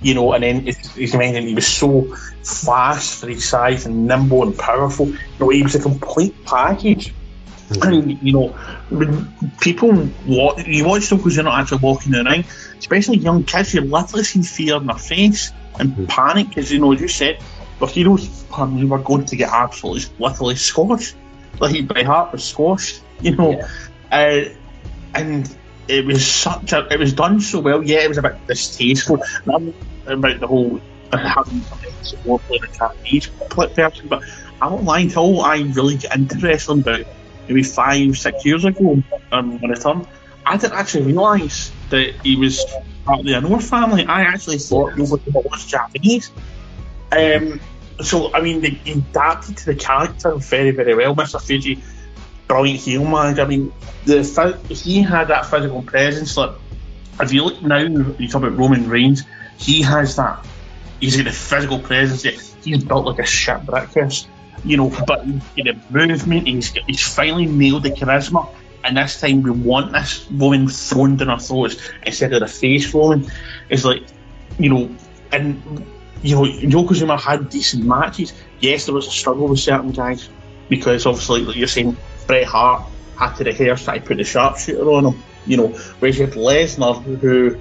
[0.00, 0.60] you know, and then
[0.94, 5.08] he's mentioned he was so fast for his size and nimble and powerful.
[5.08, 7.14] You know, he was a complete package.
[7.82, 8.48] And you know,
[8.88, 9.28] when
[9.60, 12.44] people watch, you watch them because you're not actually walking the ring,
[12.78, 16.92] especially young kids, you literally see fear in their face and panic because you know,
[16.92, 17.42] as you said,
[17.78, 21.14] the heroes me, were going to get absolutely, literally squashed.
[21.60, 23.60] Like Bret Hart was squashed, you know,
[24.10, 24.44] uh,
[25.14, 25.57] and
[25.88, 27.82] it was such a, it was done so well.
[27.82, 29.62] Yeah, it was a bit distasteful not
[30.06, 30.80] about the whole
[31.12, 31.62] uh, having
[32.02, 34.22] support playing the Japanese person, but
[34.60, 37.06] I won't lie until I really get into wrestling about
[37.48, 40.06] maybe five, six years ago um, when I turned,
[40.44, 42.64] I didn't actually realise that he was
[43.04, 44.04] part of the Anor family.
[44.06, 46.30] I actually thought he was, was Japanese.
[47.12, 47.60] Um,
[48.00, 51.14] so, I mean, they he adapted to the character very, very well.
[51.14, 51.40] Mr.
[51.40, 51.82] Fuji,
[52.48, 53.38] brilliant heel man.
[53.38, 53.72] I mean,
[54.04, 56.36] the he had that physical presence.
[56.36, 56.52] Like,
[57.20, 59.22] if you look now, you talk about Roman Reigns,
[59.58, 60.44] he has that.
[61.00, 62.54] He's got the physical presence.
[62.64, 64.28] He's built like a shit breakfast
[64.64, 68.48] you know, but he's got the movement, he's, got, he's finally nailed the charisma,
[68.84, 72.92] and this time we want this woman thrown down our throats instead of the face
[72.94, 73.30] rolling.
[73.68, 74.02] It's like,
[74.58, 74.90] you know,
[75.32, 75.84] and,
[76.22, 78.32] you know, Yokozuna had decent matches.
[78.60, 80.28] Yes, there was a struggle with certain guys,
[80.68, 81.96] because obviously, like you're saying,
[82.28, 82.84] Bret Hart
[83.16, 85.68] had to rehearse that he put the sharpshooter on him, you know,
[85.98, 87.58] whereas you had Lesnar, who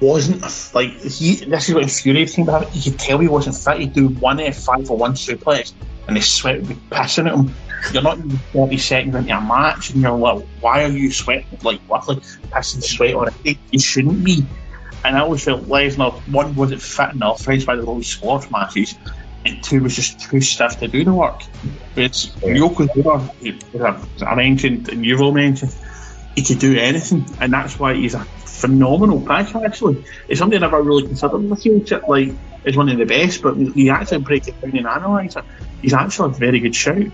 [0.00, 0.42] wasn't
[0.74, 1.36] like he.
[1.36, 2.74] This is what infuriated me about.
[2.76, 3.80] You could tell he wasn't fit.
[3.80, 5.72] He'd do one F5 or one suplex,
[6.06, 7.52] and the sweat would be pissing at him.
[7.92, 11.46] You're not even 30 seconds into a match, and you're like, why are you sweating?
[11.62, 12.20] Like, literally
[12.50, 13.58] pissing sweat on it.
[13.70, 14.44] You shouldn't be.
[15.04, 18.94] And I always felt Lesnar, one, wasn't fit enough, hence why the whole squash matches,
[19.44, 21.42] and two, was just too stiff to do the work.
[21.94, 25.74] But it's Yokozuna, I mentioned, and you've all mentioned,
[26.34, 30.04] he could do anything, and that's why he's a phenomenal pick, actually.
[30.28, 32.32] It's something I never really considered with heel chip, like,
[32.64, 35.44] as one of the best, but you actually break it down and analyse it.
[35.82, 37.06] He's actually a very good shout.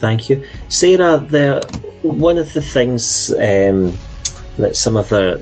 [0.00, 1.18] Thank you, Sarah.
[1.18, 1.64] The
[2.02, 3.96] one of the things um,
[4.58, 5.40] that some of the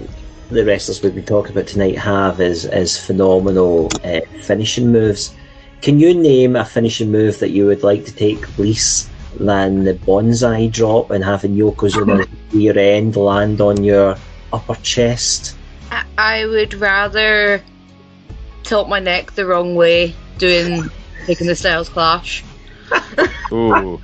[0.50, 5.34] the wrestlers we've been talking about tonight have is is phenomenal uh, finishing moves.
[5.83, 9.11] Can you name a finishing move that you would like to take least
[9.41, 14.16] than the Banzai Drop and having Yokozuna rear end land on your
[14.53, 15.57] upper chest?
[15.91, 17.61] I, I would rather
[18.62, 20.85] tilt my neck the wrong way doing
[21.26, 22.45] taking the Styles Clash.
[23.53, 24.01] Ooh.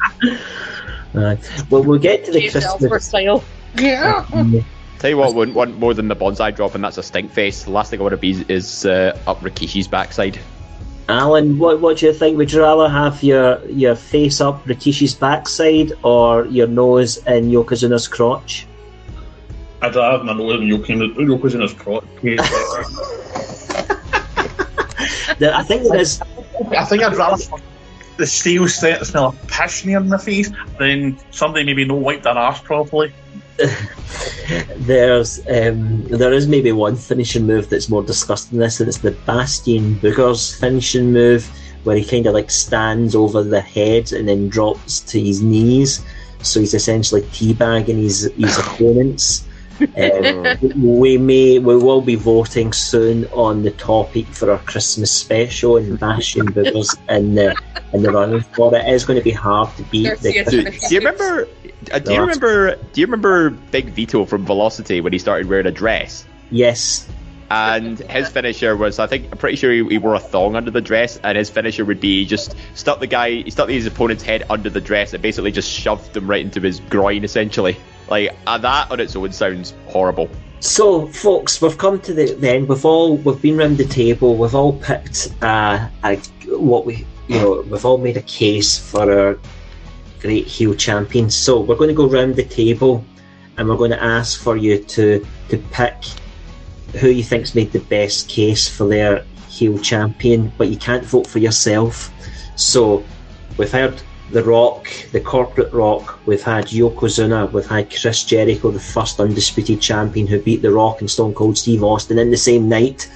[1.14, 1.37] Uh,
[1.70, 2.91] well, we'll get to the Use Styles Christmas.
[2.91, 3.45] for style.
[3.76, 4.24] Yeah.
[4.99, 7.62] Tell you what, wouldn't want more than the Banzai Drop, and that's a stink face.
[7.62, 10.41] The last thing I want to be is uh, up Rikishi's backside.
[11.09, 12.36] Alan, what what do you think?
[12.36, 18.06] Would you rather have your your face up Rikishi's backside or your nose in Yokozuna's
[18.06, 18.66] crotch?
[19.80, 22.04] I'd rather have my nose in Yoko- Yokozuna's crotch.
[25.40, 26.20] I think there is.
[26.76, 27.42] I think I'd rather
[28.18, 32.36] the steel set smell of piss near my face than somebody maybe not wipe their
[32.36, 33.12] arse properly.
[34.76, 38.98] There's um, there is maybe one finishing move that's more discussed than this, and it's
[38.98, 41.50] the Bastion Booger's finishing move,
[41.84, 46.04] where he kind of like stands over the head and then drops to his knees.
[46.42, 49.47] So he's essentially teabagging his his opponents.
[49.81, 50.57] Um,
[50.99, 55.99] we may we will be voting soon on the topic for our Christmas special and
[55.99, 57.57] Bastion Booger's in the
[57.93, 58.87] in the running for it.
[58.87, 61.49] It is going to be hard to beat the Dude, do you remember?
[61.93, 62.22] Uh, do you No.
[62.24, 62.76] remember?
[62.76, 66.24] Do you remember Big Vito from Velocity when he started wearing a dress?
[66.51, 67.09] Yes.
[67.51, 70.70] And his finisher was, I think, I'm pretty sure he, he wore a thong under
[70.70, 74.22] the dress, and his finisher would be just stuck the guy, he stuck his opponent's
[74.22, 77.79] head under the dress, and basically just shoved him right into his groin, essentially.
[78.09, 80.30] Like uh, that on its own sounds horrible.
[80.61, 82.68] So, folks, we've come to the, the end.
[82.68, 84.36] We've all we've been round the table.
[84.36, 87.64] We've all picked uh, a, what we you know.
[87.68, 89.38] We've all made a case for our
[90.20, 91.30] great heel champion.
[91.30, 93.04] So we're going to go round the table,
[93.56, 95.94] and we're going to ask for you to to pick
[96.98, 100.50] who you think's made the best case for their heel champion.
[100.59, 102.11] But you can't vote for yourself.
[102.56, 103.04] So
[103.56, 106.18] we've heard the Rock, the corporate Rock.
[106.26, 107.51] We've had Yokozuna.
[107.51, 111.57] We've had Chris Jericho, the first undisputed champion who beat the Rock and Stone Cold
[111.57, 113.11] Steve Austin in the same night.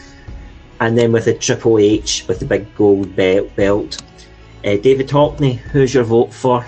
[0.80, 3.54] And then with the Triple H with the big gold belt.
[3.56, 4.02] belt.
[4.64, 6.66] Uh, David Hockney, who's your vote for?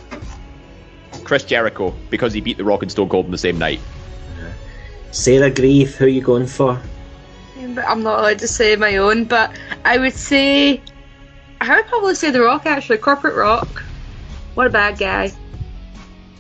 [1.23, 3.81] Chris Jericho, because he beat The Rock and Stone Cold in the same night.
[5.11, 6.81] Sarah Grieve, who are you going for?
[7.69, 10.83] But I'm not allowed to say my own, but I would say
[11.61, 13.85] I would probably say The Rock actually, Corporate Rock.
[14.55, 15.33] What a bad guy.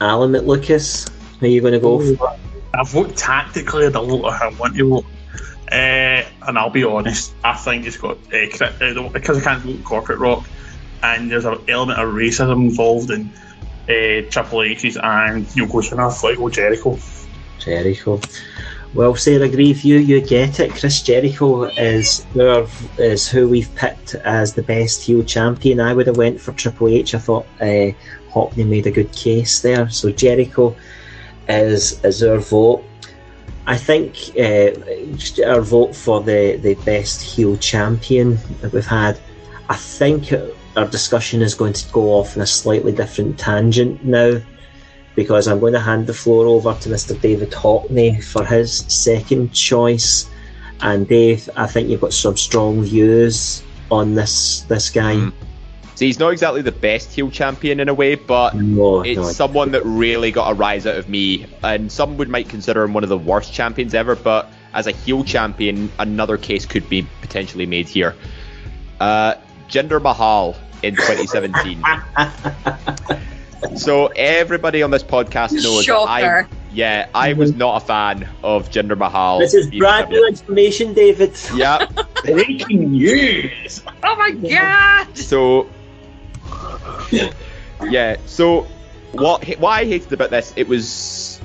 [0.01, 1.09] Alan McLucas,
[1.41, 2.37] who are you going to go for?
[2.75, 5.05] I've vote tactically, at I vote how I want to vote.
[5.71, 9.83] Uh, and I'll be honest, I think it's got uh, uh, because I can't vote
[9.85, 10.47] corporate rock,
[11.03, 13.31] and there's an element of racism involved in
[13.89, 16.13] uh, Triple H's and Yokozuna.
[16.13, 16.99] I've got to go Jericho.
[17.59, 18.21] Jericho.
[18.95, 20.71] Well, Sarah Grieve, you you get it.
[20.71, 22.25] Chris Jericho is
[22.97, 25.81] is who we've picked as the best heel champion.
[25.81, 27.13] I would have went for Triple H.
[27.13, 27.91] I thought uh,
[28.31, 29.91] Hockney made a good case there.
[29.91, 30.77] So Jericho
[31.49, 32.85] is is our vote.
[33.67, 34.71] I think uh,
[35.45, 39.19] our vote for the, the best heel champion that we've had.
[39.69, 40.33] I think
[40.77, 44.41] our discussion is going to go off in a slightly different tangent now
[45.15, 47.19] because I'm going to hand the floor over to Mr.
[47.21, 50.29] David Hockney for his second choice.
[50.81, 55.31] And Dave, I think you've got some strong views on this this guy.
[55.95, 59.31] So he's not exactly the best heel champion in a way, but No, it's no.
[59.31, 61.47] someone that really got a rise out of me.
[61.63, 64.91] And some would might consider him one of the worst champions ever, but as a
[64.91, 68.17] heel champion, another case could be potentially made here.
[68.99, 69.35] Uh,
[69.69, 71.81] Jinder Mahal in 2017.
[73.77, 77.59] so everybody on this podcast knows that I, yeah, I was mm-hmm.
[77.59, 79.39] not a fan of Jinder Mahal.
[79.39, 81.37] This is brand new information, David.
[81.55, 81.87] Yeah.
[82.25, 83.83] Breaking news!
[84.03, 85.17] Oh my god!
[85.17, 85.69] So,
[87.83, 88.17] yeah.
[88.27, 88.67] So,
[89.13, 91.41] what why I hated about this, it was,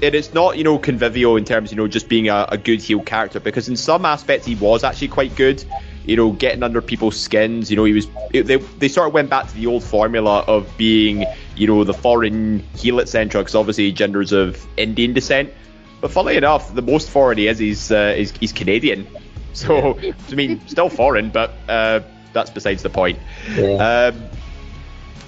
[0.00, 2.80] it is not you know convivial in terms you know just being a, a good
[2.80, 5.64] heel character because in some aspects he was actually quite good.
[6.04, 7.70] You know, getting under people's skins.
[7.70, 8.06] You know, he was.
[8.32, 11.24] It, they they sort of went back to the old formula of being
[11.56, 15.52] you know the foreign heel at Central because obviously Jinder's of Indian descent.
[16.00, 19.06] But funnily enough, the most foreign he is, he's uh, he's, he's Canadian.
[19.54, 19.98] So
[20.30, 22.00] I mean, still foreign, but uh,
[22.32, 23.18] that's besides the point.
[23.54, 24.12] Yeah.
[24.14, 24.22] Um,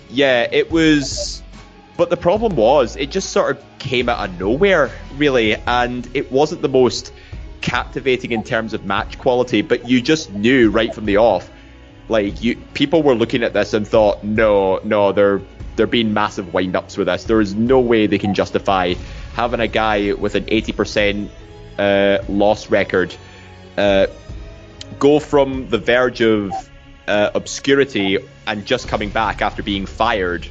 [0.08, 1.42] yeah, it was.
[1.98, 6.32] But the problem was, it just sort of came out of nowhere, really, and it
[6.32, 7.12] wasn't the most
[7.64, 9.62] captivating in terms of match quality.
[9.62, 11.50] But you just knew right from the off,
[12.08, 15.40] like you, people were looking at this and thought, no, no, they're
[15.76, 17.24] they're being massive wind-ups with this.
[17.24, 18.94] There is no way they can justify
[19.32, 21.28] having a guy with an 80%
[21.78, 23.16] uh, loss record
[23.76, 24.06] uh,
[25.00, 26.52] go from the verge of
[27.08, 30.46] uh, obscurity and just coming back after being fired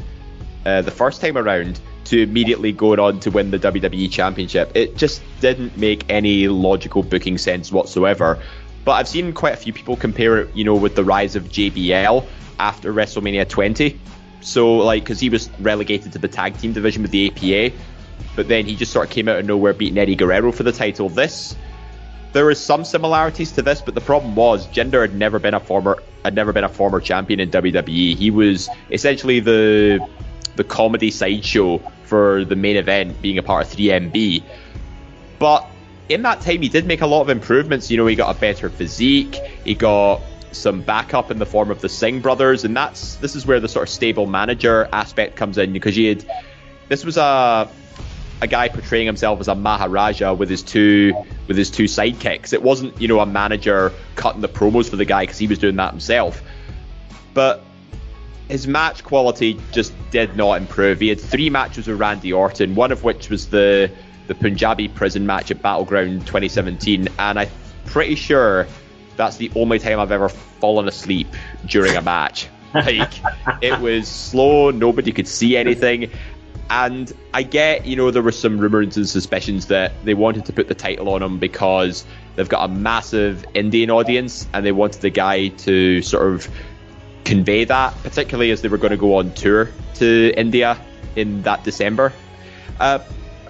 [0.66, 4.72] uh, the first time around to immediately going on to win the WWE Championship.
[4.76, 8.42] It just didn't make any logical booking sense whatsoever.
[8.86, 11.46] But I've seen quite a few people compare it, you know, with the rise of
[11.46, 12.26] JBL
[12.60, 14.00] after WrestleMania 20.
[14.42, 17.76] So, like, because he was relegated to the tag team division with the APA,
[18.36, 20.72] but then he just sort of came out of nowhere beating Eddie Guerrero for the
[20.72, 21.08] title.
[21.08, 21.56] This
[22.34, 25.60] there is some similarities to this, but the problem was Jinder had never been a
[25.60, 28.16] former had never been a former champion in WWE.
[28.16, 30.06] He was essentially the
[30.56, 34.44] the comedy sideshow for the main event, being a part of 3MB.
[35.40, 35.68] But
[36.10, 37.90] in that time, he did make a lot of improvements.
[37.90, 39.36] You know, he got a better physique.
[39.64, 43.46] He got some backup in the form of the Singh brothers, and that's this is
[43.46, 46.26] where the sort of stable manager aspect comes in because he had
[46.90, 47.70] this was a
[48.42, 51.14] a guy portraying himself as a Maharaja with his two
[51.48, 52.54] with his two sidekicks.
[52.54, 55.60] It wasn't you know a manager cutting the promos for the guy because he was
[55.60, 56.42] doing that himself,
[57.34, 57.64] but
[58.50, 61.00] his match quality just did not improve.
[61.00, 63.92] He had three matches with Randy Orton, one of which was the
[64.28, 67.50] the Punjabi prison match at Battleground 2017, and I'm
[67.86, 68.68] pretty sure
[69.18, 71.28] that's the only time I've ever fallen asleep
[71.66, 72.48] during a match.
[72.74, 73.14] Like
[73.62, 76.10] it was slow, nobody could see anything.
[76.72, 80.54] And I get, you know, there were some rumors and suspicions that they wanted to
[80.54, 82.04] put the title on him because
[82.36, 86.48] they've got a massive Indian audience and they wanted the guy to sort of
[87.24, 90.78] convey that, particularly as they were going to go on tour to India
[91.16, 92.14] in that December.
[92.80, 93.00] Uh,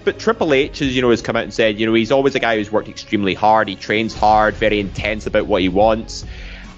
[0.04, 2.36] but Triple H, has, you know, has come out and said, you know, he's always
[2.36, 3.68] a guy who's worked extremely hard.
[3.68, 6.26] He trains hard, very intense about what he wants.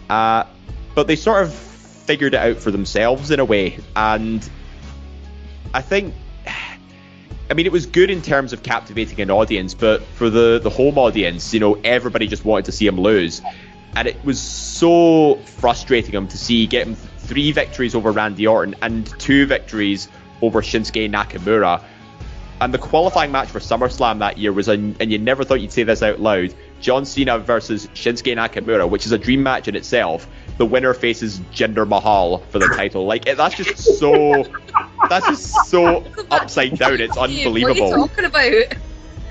[0.10, 0.43] Uh,
[0.93, 4.48] but they sort of figured it out for themselves in a way, and
[5.74, 6.14] I think.
[7.48, 10.72] I mean, it was good in terms of captivating an audience, but for the, the
[10.72, 13.39] home audience, you know, everybody just wanted to see him lose.
[13.96, 18.76] And it was so frustrating him to see get him three victories over Randy Orton
[18.82, 20.10] and two victories
[20.41, 21.82] over Shinsuke Nakamura
[22.62, 25.74] and the qualifying match for SummerSlam that year was, a, and you never thought you'd
[25.74, 29.76] say this out loud, John Cena versus Shinsuke Nakamura, which is a dream match in
[29.76, 30.28] itself.
[30.58, 33.06] The winner faces Jinder Mahal for the title.
[33.06, 34.46] Like that's just so,
[35.10, 37.02] that's just so upside down.
[37.02, 37.89] It's unbelievable.
[37.89, 38.78] What are you talking about?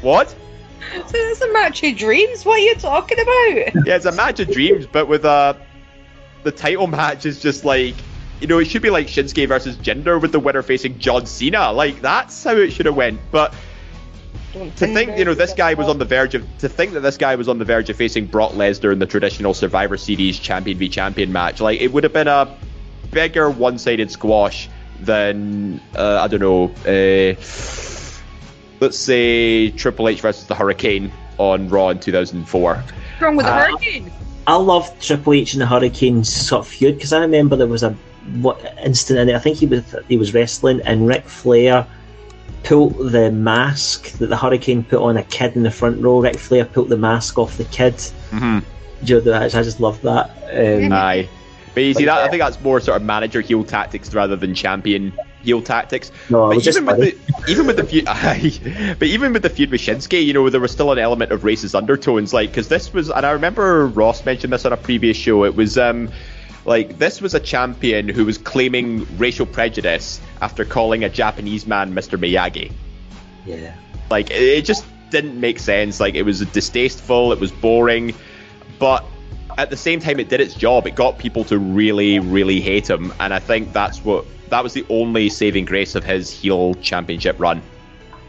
[0.02, 0.36] What?
[0.92, 2.44] So it's a match of dreams.
[2.44, 3.86] What are you talking about?
[3.86, 5.54] Yeah, it's a match of dreams, but with uh,
[6.42, 7.94] the title match is just like
[8.40, 11.72] you know, it should be like Shinsuke versus Jinder with the winner facing John Cena.
[11.72, 13.20] Like that's how it should have went.
[13.30, 13.54] But
[14.52, 17.16] to think, you know, this guy was on the verge of to think that this
[17.16, 20.78] guy was on the verge of facing Brock Lesnar in the traditional Survivor Series champion
[20.78, 22.54] v champion match, like it would have been a
[23.10, 24.68] bigger one-sided squash
[25.00, 27.34] than uh, I don't know, uh,
[28.80, 32.74] let's say Triple H versus the Hurricane on Raw in 2004.
[32.74, 34.12] What's wrong with the Uh, Hurricane?
[34.46, 37.82] I love Triple H and the Hurricanes sort of feud because I remember there was
[37.82, 37.96] a
[38.40, 39.34] what instant in it.
[39.34, 41.86] I think he was he was wrestling and Ric Flair
[42.62, 46.20] pulled the mask that the Hurricane put on a kid in the front row.
[46.20, 47.94] Ric Flair pulled the mask off the kid.
[48.30, 48.58] Mm-hmm.
[49.04, 49.34] Do you know?
[49.34, 50.30] I just love that.
[50.52, 51.28] Um, Aye.
[51.74, 54.36] But you see But that I think that's more sort of manager heel tactics rather
[54.36, 55.12] than champion
[55.44, 56.10] heel tactics.
[56.30, 59.42] No, but was just even with the even with the feud, aye, but even with
[59.42, 62.50] the feud with Shinsuke, you know, there was still an element of racist undertones, like
[62.50, 65.44] because this was, and I remember Ross mentioned this on a previous show.
[65.44, 66.10] It was um,
[66.64, 71.94] like this was a champion who was claiming racial prejudice after calling a Japanese man
[71.94, 72.18] Mr.
[72.18, 72.72] Miyagi.
[73.46, 73.74] yeah.
[74.10, 76.00] Like it it just didn't make sense.
[76.00, 77.32] Like it was distasteful.
[77.32, 78.14] It was boring,
[78.78, 79.04] but
[79.58, 80.86] at the same time, it did its job.
[80.86, 84.72] It got people to really, really hate him, and I think that's what that was
[84.72, 87.62] the only saving grace of his heel championship run.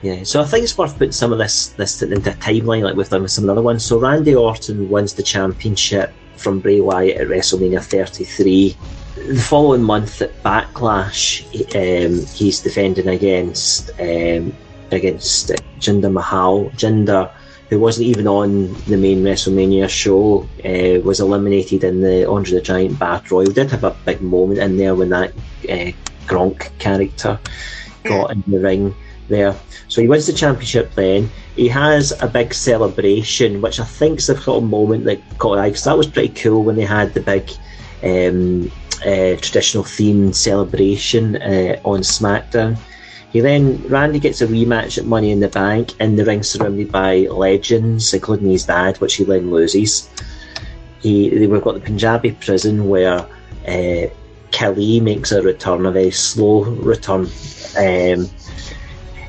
[0.02, 2.96] Yeah, so I think it's worth putting some of this this into a timeline like
[2.96, 3.84] we've done with some of the other ones.
[3.84, 8.78] So Randy Orton wins the championship from Bray Wyatt at WrestleMania 33.
[9.16, 11.44] The following month at Backlash,
[11.76, 14.54] um, he's defending against um,
[14.92, 15.50] against
[15.80, 16.66] Jinder Mahal.
[16.72, 17.32] Jinder,
[17.70, 22.62] who wasn't even on the main WrestleMania show, uh, was eliminated in the Andre the
[22.62, 23.52] Giant Battle Royal.
[23.52, 25.32] Did have a big moment in there when that
[25.70, 25.92] uh,
[26.28, 27.40] Gronk character
[28.04, 28.96] got in the ring
[29.28, 29.56] there.
[29.88, 31.30] So he wins the championship then.
[31.56, 35.58] He has a big celebration, which I think is the sort of moment that caught
[35.58, 37.50] eye, because that was pretty cool when they had the big
[38.04, 42.78] um, uh, traditional themed celebration uh, on SmackDown.
[43.36, 46.90] He then, Randy gets a rematch at Money in the Bank in the ring surrounded
[46.90, 50.10] by legends, including his dad, which he then loses.
[51.02, 53.28] He, we've got the Punjabi prison where
[53.68, 54.08] uh,
[54.54, 57.28] Khali makes a return, a very slow return.
[57.78, 58.30] Um,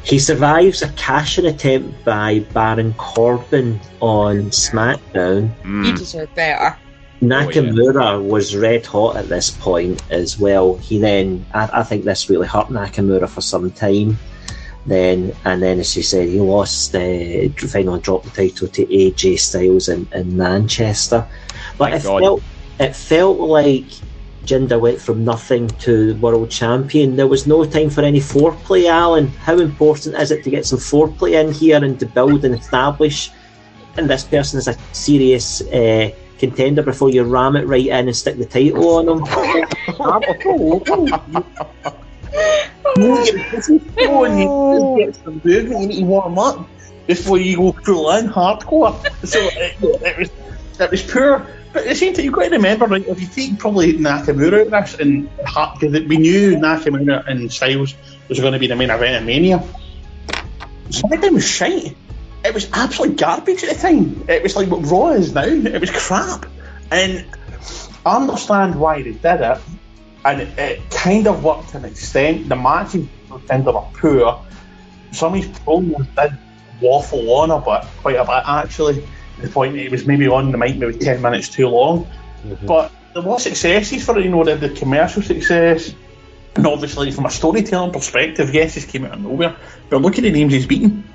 [0.05, 5.51] he survives a cash-in attempt by Baron Corbin on SmackDown.
[5.65, 6.79] You deserve better.
[7.21, 10.77] Nakamura was red hot at this point as well.
[10.77, 14.19] He then, I, I think this really hurt Nakamura for some time.
[14.85, 19.41] Then, and then as you said, he lost, uh, finally dropped the title to AJ
[19.41, 21.27] Styles in, in Manchester.
[21.79, 22.21] But Thank it God.
[22.21, 22.43] felt,
[22.79, 23.87] it felt like
[24.45, 27.17] Jinder went from nothing to world champion.
[27.17, 29.27] There was no time for any foreplay, Alan.
[29.29, 33.33] How important is it to get some foreplay in here and to build and establish
[33.97, 38.17] and this person is a serious uh, contender before you ram it right in and
[38.17, 39.25] stick the title on them.
[42.97, 46.67] You get this is going, you get some movement, you need to warm up
[47.07, 48.95] before you go full in hardcore.
[49.27, 50.31] So it, it was
[50.81, 51.47] it was poor.
[51.73, 54.73] But at the same time, you've got to remember, right, if you take probably Nakamura
[54.73, 57.95] out of this, and because we knew Nakamura and Styles
[58.29, 59.63] was going to be the main event of Mania,
[60.89, 61.95] SmackDown was shite.
[62.47, 64.25] It was absolute garbage at the time.
[64.29, 65.45] It was like what Raw is now.
[65.45, 66.47] It was crap.
[66.93, 67.27] And
[68.05, 69.59] I understand why they did it,
[70.25, 72.49] and it, it kind of worked to an extent.
[72.49, 73.09] The matches
[73.49, 74.47] kind of were poor.
[75.11, 76.39] Some of these promos did
[76.81, 79.09] waffle on a bit, quite a bit actually.
[79.41, 82.07] The point that it was maybe on the mic maybe 10 minutes too long.
[82.45, 82.67] Mm-hmm.
[82.67, 85.93] But there were successes for it, you know, the, the commercial success.
[86.55, 89.57] And obviously, from a storytelling perspective, yes, he's came out of nowhere.
[89.91, 91.06] But look at the names he's beaten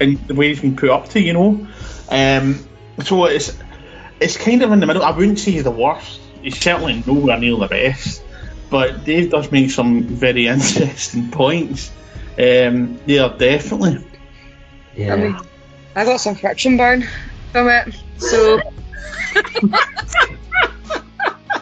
[0.00, 1.66] and the way he's been put up to, you know.
[2.08, 2.58] Um,
[3.04, 3.56] so it's
[4.20, 5.02] it's kind of in the middle.
[5.02, 6.20] I wouldn't say he's the worst.
[6.42, 8.22] He's certainly nowhere near the best.
[8.70, 11.90] But Dave does make some very interesting points.
[12.38, 14.04] Um, yeah, definitely.
[14.96, 15.14] Yeah.
[15.14, 15.36] I mean,
[15.94, 17.06] I got some friction burn
[17.52, 18.60] from it, so.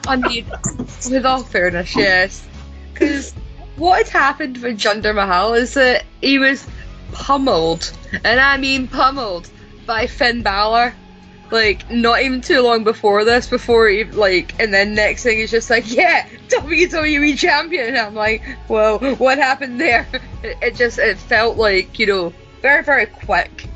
[0.07, 0.47] I mean,
[1.11, 2.47] with all fairness, yes.
[2.93, 3.33] Because
[3.77, 6.67] what had happened with Jinder Mahal is that he was
[7.13, 7.93] pummeled,
[8.25, 9.49] and I mean pummeled,
[9.87, 10.95] by Finn Balor.
[11.51, 15.51] Like, not even too long before this, before he, like, and then next thing he's
[15.51, 17.89] just like, yeah, WWE Champion.
[17.89, 20.07] And I'm like, well, what happened there?
[20.43, 22.33] It, it just, it felt like, you know,
[22.63, 23.69] very, very quick.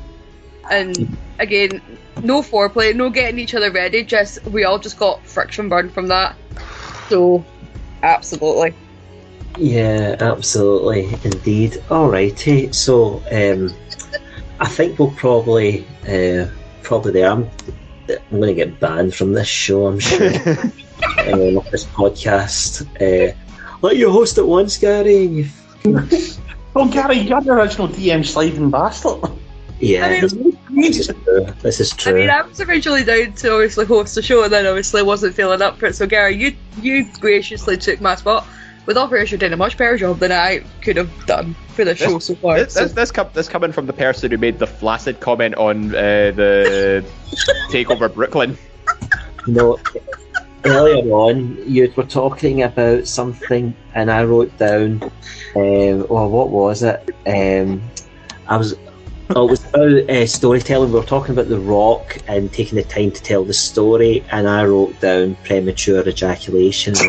[0.71, 1.79] And again,
[2.23, 6.07] no foreplay, no getting each other ready, just, we all just got friction burn from
[6.07, 6.35] that.
[7.07, 7.45] So,
[8.01, 8.73] absolutely.
[9.57, 11.73] Yeah, absolutely, indeed.
[11.89, 13.73] Alrighty, so um,
[14.59, 16.47] I think we'll probably, uh,
[16.83, 17.29] probably there.
[17.31, 17.49] I'm,
[18.09, 20.27] I'm going to get banned from this show, I'm sure.
[20.29, 22.85] um, of this podcast.
[23.01, 23.35] Uh,
[23.81, 25.25] let you host it once, Gary.
[25.25, 26.41] and You fucking,
[26.75, 29.21] Oh, Gary, you're the original DM sliding bastard.
[29.79, 31.45] yeah, I mean- this is true.
[31.61, 34.65] This is I mean, I was originally down to obviously host the show, and then
[34.65, 35.95] obviously wasn't feeling up for it.
[35.95, 38.45] So, Gary, you you graciously took my spot.
[38.85, 41.83] With all fairness, you're doing a much better job than I could have done for
[41.83, 42.59] the show so far.
[42.59, 45.55] This, so- this, this, com- this coming from the person who made the flaccid comment
[45.55, 47.05] on uh, the
[47.71, 48.57] takeover Brooklyn.
[49.47, 49.79] You know,
[50.65, 55.01] earlier on, you were talking about something, and I wrote down,
[55.55, 57.09] um, well, what was it?
[57.25, 57.81] Um,
[58.47, 58.75] I was,
[59.35, 60.91] oh, it was about uh, storytelling.
[60.91, 64.47] We were talking about The Rock and taking the time to tell the story, and
[64.47, 66.93] I wrote down premature ejaculation.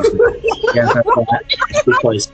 [0.74, 1.44] Yeah, about that.
[1.86, 2.30] because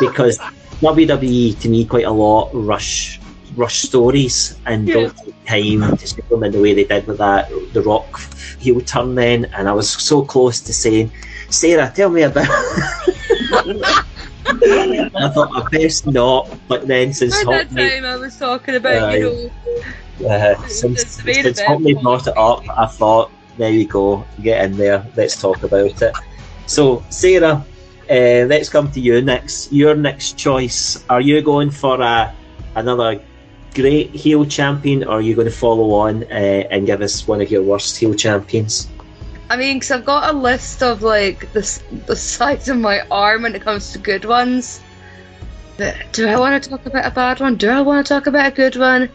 [0.00, 0.38] because
[0.80, 3.20] WWE to me quite a lot rush
[3.54, 4.94] rush stories and Yeah.
[4.94, 8.18] don't take time to stick them in the way they did with that The Rock
[8.58, 11.12] heel turn then, and I was so close to saying,
[11.50, 12.48] Sarah, tell me about.
[14.60, 18.74] I thought I best not, but then since At that Hockney, time, I was talking
[18.74, 19.50] about, you
[20.20, 24.76] know, uh, since, since Hockney brought it up, I thought, there you go, get in
[24.76, 26.14] there, let's talk about it.
[26.66, 27.64] So, Sarah,
[28.10, 29.72] uh, let's come to you next.
[29.72, 31.04] Your next choice.
[31.08, 32.34] Are you going for a,
[32.74, 33.20] another
[33.74, 37.40] great heel champion, or are you going to follow on uh, and give us one
[37.40, 38.88] of your worst heel champions?
[39.52, 43.42] I mean, because I've got a list of like the the size of my arm
[43.42, 44.80] when it comes to good ones.
[45.76, 47.56] But do I want to talk about a bad one?
[47.56, 49.10] Do I want to talk about a good one?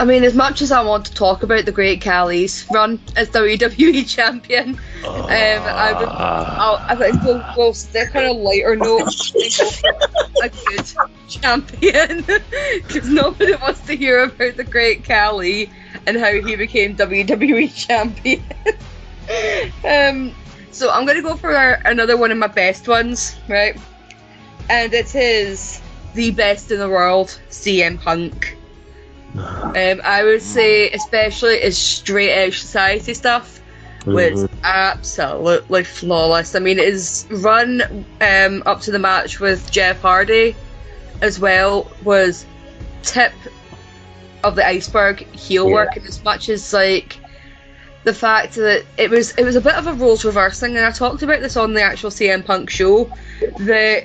[0.00, 3.30] I mean, as much as I want to talk about the Great Khali's run as
[3.30, 4.70] WWE champion,
[5.06, 9.02] um, I would, I'll, I think we'll, we'll stick on a lighter note
[9.36, 10.86] and go for a good
[11.28, 12.22] champion
[12.88, 15.70] because nobody wants to hear about the Great Khali
[16.06, 18.42] and how he became WWE champion.
[19.84, 20.34] um,
[20.70, 23.76] so I'm gonna go for our, another one of my best ones, right?
[24.68, 25.80] And it is
[26.14, 28.56] the best in the world, CM Punk.
[29.34, 33.60] Um, I would say, especially his straight edge society stuff,
[34.06, 36.54] was absolutely flawless.
[36.54, 40.56] I mean, his run um, up to the match with Jeff Hardy
[41.20, 42.46] as well was
[43.02, 43.32] tip
[44.44, 45.74] of the iceberg heel Yeah.
[45.74, 47.16] work, and as much as like
[48.04, 50.90] the fact that it was it was a bit of a roles reversing, and I
[50.90, 53.10] talked about this on the actual CM Punk show
[53.60, 54.04] that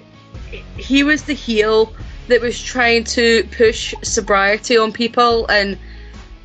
[0.78, 1.94] he was the heel
[2.28, 5.78] that was trying to push sobriety on people and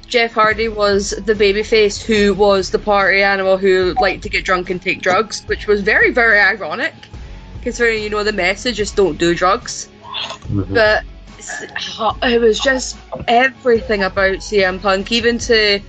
[0.07, 4.69] Jeff Hardy was the babyface who was the party animal who liked to get drunk
[4.69, 6.93] and take drugs, which was very, very ironic,
[7.63, 9.89] considering you know the message is don't do drugs.
[10.03, 10.75] Mm-hmm.
[10.75, 11.05] But
[11.99, 12.97] Oh, it was just
[13.29, 15.81] everything about CM Punk, even to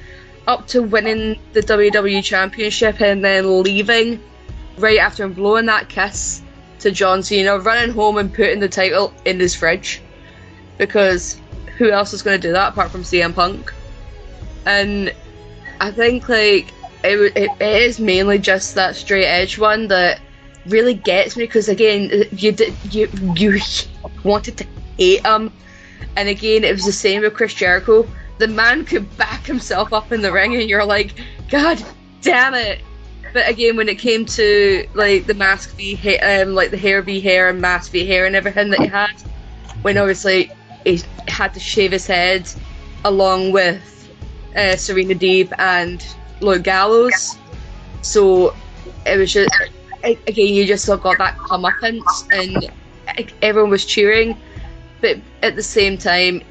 [0.47, 4.21] up to winning the WWE Championship and then leaving
[4.77, 6.41] right after and blowing that kiss
[6.79, 10.01] to John Cena, running home and putting the title in his fridge
[10.77, 11.39] because
[11.77, 13.73] who else is going to do that apart from CM Punk?
[14.65, 15.13] And
[15.79, 16.73] I think like
[17.03, 20.19] it, it, it is mainly just that straight edge one that
[20.67, 22.55] really gets me because again you
[22.91, 23.59] you you
[24.23, 24.65] wanted to
[24.97, 25.51] hate him,
[26.15, 28.07] and again it was the same with Chris Jericho.
[28.37, 31.13] The man could back himself up in the ring, and you're like,
[31.49, 31.83] God
[32.21, 32.81] damn it!
[33.33, 37.19] But again, when it came to like the mask hair, um, like the hair v
[37.19, 39.21] hair and mask v hair and everything that he had,
[39.83, 40.51] when obviously
[40.85, 42.49] he had to shave his head
[43.05, 44.09] along with
[44.55, 46.05] uh, Serena Deeb and
[46.41, 47.37] Lloyd Gallows,
[48.01, 48.55] so
[49.05, 49.49] it was just
[50.03, 52.71] again you just got that comeuppance and
[53.41, 54.37] everyone was cheering,
[55.01, 56.41] but at the same time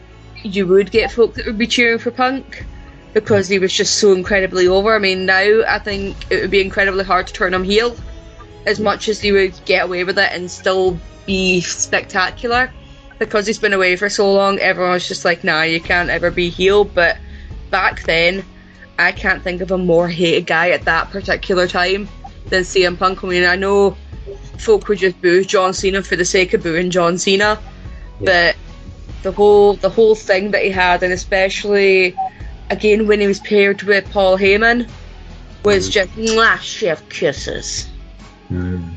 [0.43, 2.64] you would get folk that would be cheering for Punk
[3.12, 4.94] because he was just so incredibly over.
[4.94, 7.97] I mean, now I think it would be incredibly hard to turn him heel,
[8.66, 12.72] as much as he would get away with it and still be spectacular.
[13.18, 16.31] Because he's been away for so long, everyone was just like, nah, you can't ever
[16.31, 16.85] be heel.
[16.85, 17.18] But
[17.68, 18.43] back then,
[18.98, 22.09] I can't think of a more hated guy at that particular time
[22.47, 23.22] than CM Punk.
[23.22, 23.97] I mean, I know
[24.56, 27.60] folk would just boo John Cena for the sake of booing John Cena.
[28.20, 28.56] But
[29.22, 32.16] the whole the whole thing that he had, and especially
[32.70, 34.88] again when he was paired with Paul Heyman,
[35.64, 35.92] was mm.
[35.92, 37.88] just mwah, chef kisses.
[38.51, 38.94] Mm.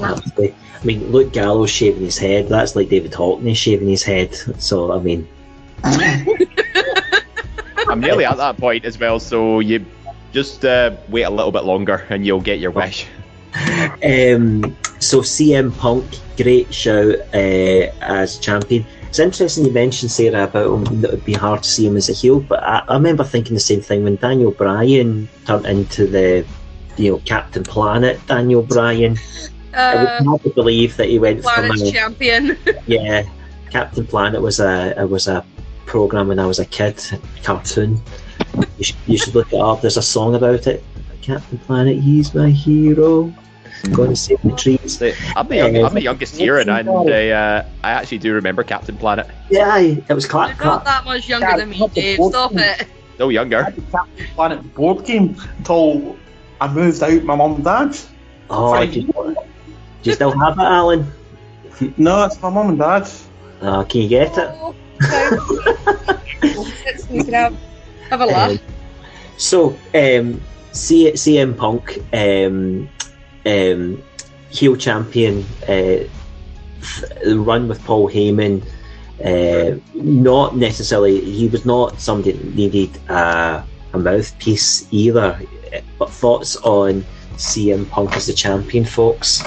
[0.00, 2.48] I mean, look, Gallows shaving his head.
[2.48, 4.34] That's like David Hockney shaving his head.
[4.60, 5.28] So I mean.
[7.86, 9.84] I'm nearly at that point as well, so you
[10.32, 13.06] just uh, wait a little bit longer and you'll get your wish.
[14.04, 16.04] Um, so CM Punk,
[16.36, 18.84] great show uh, as champion.
[19.08, 21.96] It's interesting you mentioned Sarah about him that it would be hard to see him
[21.96, 25.66] as a heel, but I, I remember thinking the same thing when Daniel Bryan turned
[25.66, 26.44] into the
[26.96, 29.16] you know Captain Planet Daniel Bryan.
[29.72, 32.58] Uh, I would uh, not believe that he went Planet from a, champion.
[32.86, 33.22] yeah,
[33.70, 35.44] Captain Planet was a was a
[35.86, 37.00] program when I was a kid,
[37.42, 38.00] cartoon.
[38.78, 39.80] You should, you should look it up.
[39.80, 40.84] There's a song about it.
[41.22, 43.32] Captain Planet, he's my hero.
[43.92, 45.02] Going to save the trees.
[45.36, 48.96] I'm the, young, I'm the youngest here, and I, uh, I actually do remember Captain
[48.96, 49.28] Planet.
[49.50, 50.56] Yeah, it was Clark.
[50.58, 52.18] You're not that much younger than me, Dave.
[52.18, 52.88] Stop it.
[53.18, 53.72] No younger.
[53.90, 56.16] Captain Planet board game until
[56.60, 57.96] I moved out my mum and dad.
[58.50, 59.36] Oh, do you, do
[60.02, 61.12] you still have it, Alan?
[61.96, 63.08] No, it's my mum and dad.
[63.62, 64.74] Oh, can you get it?
[67.10, 67.56] You can have,
[68.10, 68.50] have a laugh.
[68.50, 68.58] Um,
[69.36, 70.40] so, um,
[70.72, 72.88] C- CM Punk, um,
[73.46, 74.02] um,
[74.50, 76.04] heel champion, uh,
[77.26, 78.64] run with Paul Heyman.
[79.24, 83.62] Uh, not necessarily, he was not somebody that needed uh,
[83.92, 85.40] a mouthpiece either.
[85.98, 87.04] But thoughts on
[87.36, 89.42] CM Punk as the champion, folks?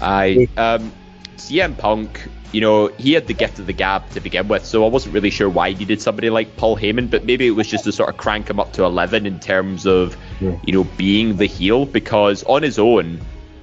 [0.00, 0.92] I um,
[1.36, 4.84] CM Punk you know, he had the gift of the gab to begin with, so
[4.84, 7.68] I wasn't really sure why he needed somebody like Paul Heyman, but maybe it was
[7.68, 10.58] just to sort of crank him up to 11 in terms of, yeah.
[10.64, 13.20] you know, being the heel, because on his own,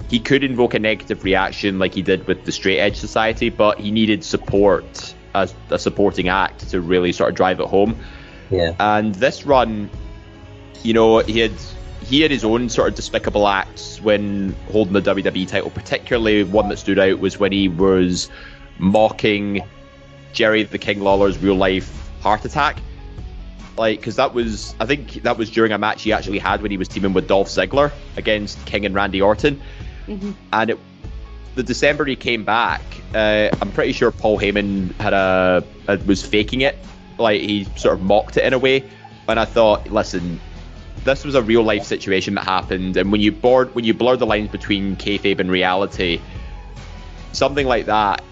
[0.08, 3.78] he could invoke a negative reaction like he did with the Straight Edge Society, but
[3.78, 7.94] he needed support as a supporting act to really sort of drive it home.
[8.50, 8.74] Yeah.
[8.80, 9.90] And this run,
[10.82, 11.52] you know, he had
[12.00, 15.68] he had his own sort of despicable acts when holding the WWE title.
[15.70, 18.30] Particularly one that stood out was when he was
[18.78, 19.60] mocking
[20.32, 22.78] Jerry the King Lawler's real life heart attack.
[23.76, 26.70] Like, because that was, I think that was during a match he actually had when
[26.70, 29.60] he was teaming with Dolph Ziggler against King and Randy Orton.
[30.06, 30.32] Mm-hmm.
[30.52, 30.78] And it,
[31.54, 32.82] the December he came back,
[33.14, 36.76] uh, I'm pretty sure Paul Heyman had a, a, was faking it,
[37.18, 38.82] like he sort of mocked it in a way.
[39.28, 40.40] And I thought, listen,
[41.04, 44.16] this was a real life situation that happened, and when you board, when you blur
[44.16, 46.20] the lines between kayfabe and reality,
[47.32, 48.22] something like that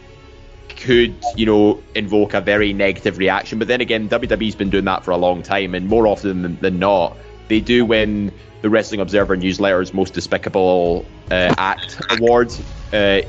[0.69, 3.59] could, you know, invoke a very negative reaction.
[3.59, 6.57] But then again, WWE's been doing that for a long time, and more often than,
[6.61, 7.17] than not,
[7.49, 8.33] they do win
[8.63, 12.53] the Wrestling Observer newsletter's Most Despicable uh, Act Award
[12.93, 13.23] uh,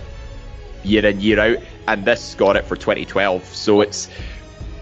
[0.83, 1.57] year in year out,
[1.87, 3.45] and this got it for 2012.
[3.45, 4.09] So it's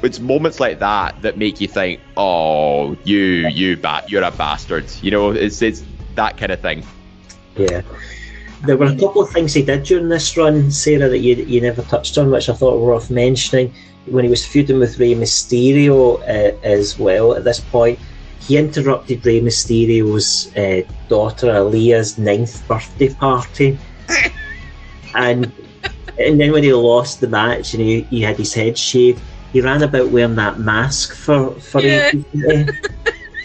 [0.01, 4.85] it's moments like that that make you think, oh, you you bat, you're a bastard.
[5.01, 5.83] You know, it's it's
[6.15, 6.85] that kind of thing.
[7.57, 7.81] Yeah.
[8.63, 11.61] There were a couple of things he did during this run, Sarah, that you, you
[11.61, 13.73] never touched on, which I thought were worth mentioning.
[14.07, 17.99] When he was feuding with Rey Mysterio uh, as well at this point,
[18.39, 23.77] he interrupted Rey Mysterio's uh, daughter Aaliyah's ninth birthday party.
[25.15, 25.51] and
[26.19, 29.21] and then when he lost the match and he, he had his head shaved,
[29.51, 32.11] he ran about wearing that mask for for Yeah.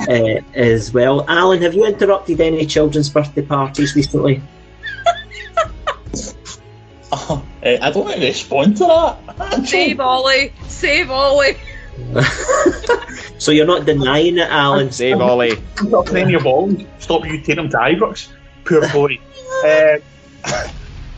[0.08, 1.24] uh, as well.
[1.28, 4.42] Alan, have you interrupted any children's birthday parties recently?
[7.12, 9.66] Uh, I don't want to respond to that.
[9.66, 10.52] Save Ollie!
[10.68, 11.56] Save Ollie!
[13.38, 14.90] so you're not denying it, Alan.
[15.00, 15.60] Save Ollie.
[15.76, 16.74] Stop playing your ball.
[16.98, 18.28] Stop you taking him to Ibrox.
[18.64, 19.18] Poor boy.
[19.64, 19.98] uh,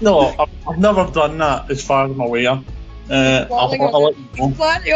[0.01, 2.63] no, I've, I've never done that as far as I'm aware.
[3.11, 4.51] Uh, I'll, I'll, I'll let you know.
[4.53, 4.93] Plenty.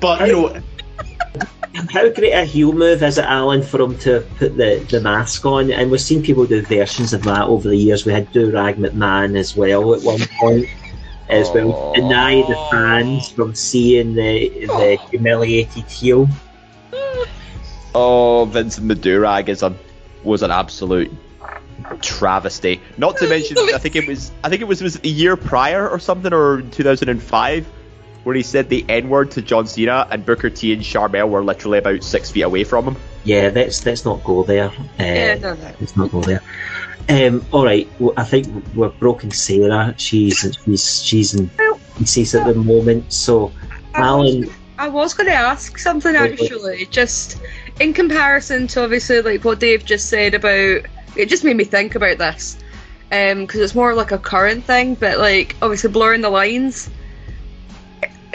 [0.00, 0.62] But, you know,
[1.90, 5.44] How great a heel move is it, Alan, for him to put the, the mask
[5.44, 5.70] on?
[5.70, 8.06] And we've seen people do versions of that over the years.
[8.06, 10.66] We had Do Rag McMahon as well at one point,
[11.28, 11.92] as well.
[11.92, 16.28] Deny the fans from seeing the, the humiliated heel.
[17.94, 19.74] Oh, Vincent Madurag is a
[20.24, 21.10] was an absolute
[22.02, 22.80] travesty.
[22.98, 25.36] Not to mention, I think it was I think it was was it the year
[25.36, 27.66] prior or something, or 2005,
[28.26, 31.44] where he said the N word to John Cena, and Booker T and Sharmell were
[31.44, 32.96] literally about six feet away from him.
[33.22, 34.70] Yeah, let's let's not go there.
[34.70, 35.72] Uh, Yeah, no, no.
[35.78, 36.42] Let's not go there.
[37.08, 39.94] Um, all right, well, I think we're broken Sarah.
[39.96, 41.48] She's she's she's in
[41.98, 43.12] pieces at the moment.
[43.12, 43.52] So,
[43.94, 46.42] Alan, I was going to ask something Wait, wait.
[46.42, 47.40] actually, just
[47.78, 50.82] in comparison to obviously like what Dave just said about.
[51.14, 52.58] It just made me think about this
[53.08, 56.90] because it's more like a current thing, but like obviously blurring the lines,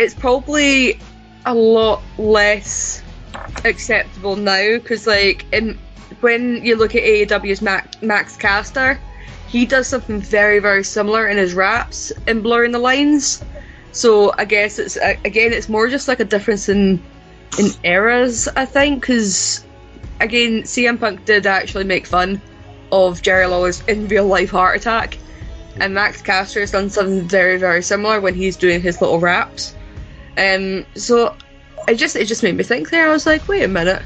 [0.02, 1.00] it's probably
[1.46, 3.04] a lot less
[3.66, 5.78] acceptable now because like in
[6.22, 9.00] when you look at AEW's Mac, Max Caster,
[9.48, 13.44] he does something very very similar in his raps in blurring the lines.
[13.92, 17.02] So I guess it's again, it's more just like a difference in
[17.60, 19.66] in eras, I think, because
[20.20, 22.42] again, CM Punk did actually make fun
[22.92, 25.18] of Jerry Lawler's in real life heart attack,
[25.80, 29.76] and Max Caster has done something very very similar when he's doing his little raps.
[30.38, 31.36] Um, so
[31.88, 33.10] it just it just made me think there.
[33.10, 34.02] I was like, wait a minute,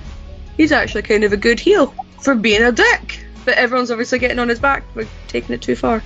[0.57, 4.39] he's actually kind of a good heel for being a dick, but everyone's obviously getting
[4.39, 6.01] on his back We're taking it too far.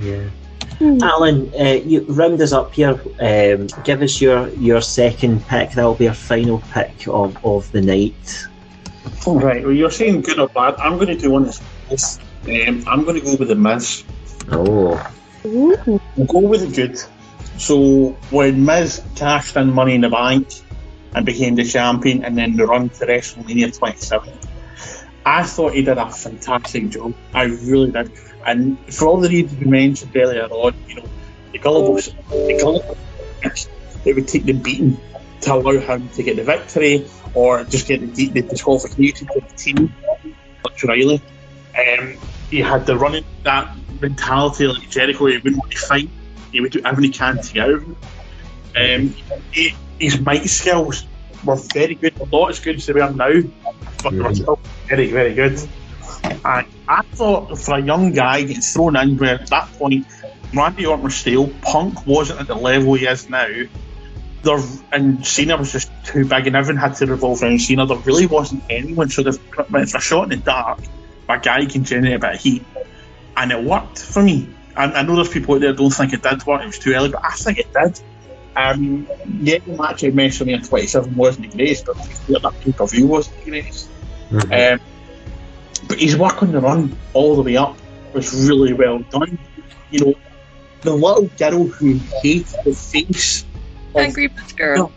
[0.00, 0.28] yeah.
[1.02, 2.98] Alan, uh, you round us up here.
[3.20, 5.72] Um, give us your your second pick.
[5.72, 8.46] That'll be our final pick of, of the night.
[9.26, 10.76] Right, well, you're saying good or bad.
[10.76, 11.60] I'm going to do one that's
[11.90, 12.18] this.
[12.44, 14.04] Um, I'm going to go with the Miz.
[14.50, 15.12] Oh,
[15.44, 17.02] We'll go with the good.
[17.60, 20.48] So when Miz cashed in Money in the Bank
[21.14, 24.32] and became the champion, and then the run to WrestleMania 27,
[25.26, 27.12] I thought he did a fantastic job.
[27.34, 28.12] I really did.
[28.46, 31.04] And for all the reasons we mentioned earlier on, you know,
[31.52, 32.96] the gullible, the gullible,
[34.06, 34.98] it would take the beating
[35.42, 39.54] to allow him to get the victory or just get the, the disqualification for the
[39.56, 39.94] team,
[40.64, 41.20] like Riley.
[41.78, 42.16] Um,
[42.50, 45.26] he had the running that mentality like Jericho.
[45.26, 46.08] He wouldn't want to fight.
[46.52, 47.90] He would do everything he can to get out of
[48.74, 49.00] it.
[49.00, 49.14] Um,
[49.52, 51.06] he, his mic skills
[51.44, 52.14] were very good.
[52.30, 53.32] Not as good as they are now,
[54.02, 55.60] but they were still very, very good.
[56.22, 60.06] And I thought for a young guy getting thrown in where at that point
[60.54, 63.48] Randy Orton was stale, Punk wasn't at the level he is now.
[64.42, 64.58] There
[64.92, 67.84] and Cena was just too big, and everyone had to revolve around Cena.
[67.86, 70.80] There really wasn't anyone, so they've went for a shot in the dark.
[71.28, 72.64] A guy can generate a bit of heat,
[73.36, 74.48] and it worked for me.
[74.80, 76.92] I, I know there's people out there don't think it did work; it was too
[76.94, 78.00] early, but I think it did.
[78.56, 79.06] Um,
[79.40, 81.96] yeah, the match at WrestleMania 27 wasn't the greatest, but
[82.42, 83.88] that pay per view wasn't the greatest.
[84.32, 84.80] Um,
[85.88, 87.76] but his work on the run all the way up
[88.14, 89.38] was really well done.
[89.90, 90.14] You know,
[90.82, 93.44] the little girl who hates the face
[93.94, 94.92] of Angry Bitch Girl.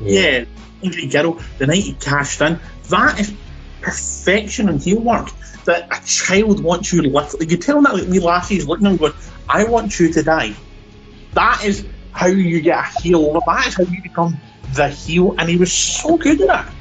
[0.00, 0.44] yeah,
[0.82, 2.58] Angry Girl, the night he cashed in,
[2.90, 3.32] that is
[3.84, 5.28] perfection in heel work.
[5.64, 8.96] That a child wants you literally, you tell that like wee lassie's looking at him
[8.98, 9.14] going,
[9.48, 10.54] I want you to die.
[11.32, 13.40] That is how you get a heel.
[13.46, 14.38] That is how you become
[14.74, 15.34] the heel.
[15.38, 16.72] And he was so good at it.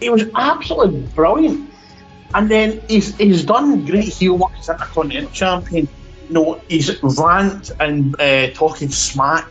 [0.00, 1.70] He was absolutely brilliant.
[2.34, 5.88] And then he's, he's done great heel work as Intercontinental Champion.
[6.28, 9.46] You know, he's rant and uh, talking smack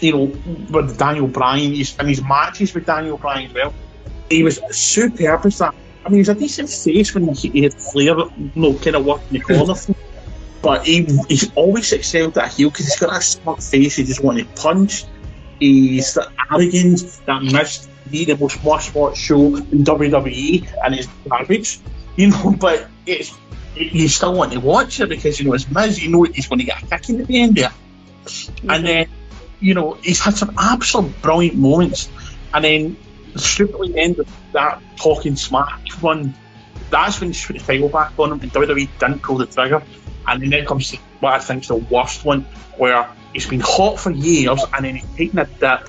[0.00, 0.24] you know,
[0.70, 3.74] with Daniel Bryan, he's, and his matches with Daniel Bryan as well.
[4.28, 5.74] He was superb as that.
[6.04, 9.04] I mean, he's a decent face when he, he had flair, you know, kind of
[9.04, 9.74] working the corner.
[9.74, 9.94] for.
[10.62, 13.96] But he, he's always excelled at heel because he's got that smart face.
[13.96, 15.04] He just wanted to punch.
[15.58, 21.08] He's the arrogance that missed be the most watched watch show in WWE, and it's
[21.28, 21.80] garbage,
[22.16, 22.54] you know.
[22.60, 23.32] But it's
[23.74, 26.02] you still want to watch it because you know it's Miz.
[26.02, 27.72] You know he's going to get a kick in at the end there,
[28.24, 28.84] and mm-hmm.
[28.84, 29.08] then
[29.60, 32.08] you know, he's had some absolute brilliant moments.
[32.52, 32.96] And then
[33.38, 36.34] stupidly end of that talking smack one,
[36.90, 39.82] that's when he put the title back on him and WWE didn't pull the trigger.
[40.26, 42.42] And then it comes what I think is the worst one,
[42.76, 45.88] where he's been hot for years and then he's taken a dip.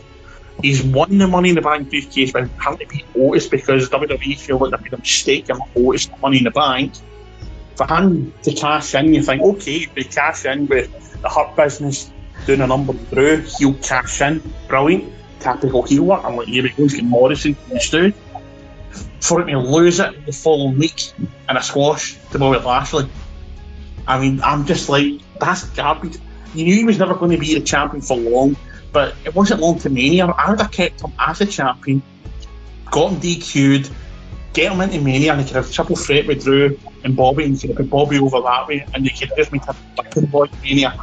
[0.62, 4.38] He's won the Money in the Bank briefcase by having to beat Otis because WWE
[4.38, 6.94] feel like they made a mistake and Otis the Money in the Bank.
[7.76, 12.12] For him to cash in, you think, okay, they cash in with the Hurt Business
[12.46, 15.12] doing a number through, he'll cash in, brilliant,
[15.44, 16.24] typical heel work.
[16.24, 18.14] I'm like, go, he's getting Morrison the stew.
[19.22, 23.08] For him to lose it the following week in a squash to Bobby Lashley.
[24.08, 26.18] I mean, I'm just like, that's garbage.
[26.54, 28.58] You knew he was never going to be the champion for long,
[28.92, 30.26] but it wasn't long to Mania.
[30.26, 32.02] I would have kept him as a champion,
[32.90, 33.90] got him DQ'd,
[34.54, 37.56] get him into Mania, and he could have triple threat with Drew and Bobby, and
[37.56, 39.74] he could have put Bobby over that way, and they could have just made a
[39.96, 40.94] fucking boy Mania.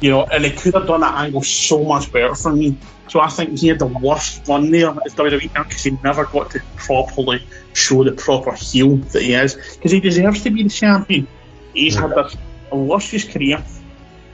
[0.00, 2.76] You know, and they could have done that angle so much better for me.
[3.08, 6.50] So I think he had the worst run there as WWE because he never got
[6.50, 7.42] to properly
[7.72, 9.54] show the proper heel that he is.
[9.54, 11.26] Because he deserves to be the champion.
[11.72, 12.36] He's had this
[12.72, 13.64] illustrious career,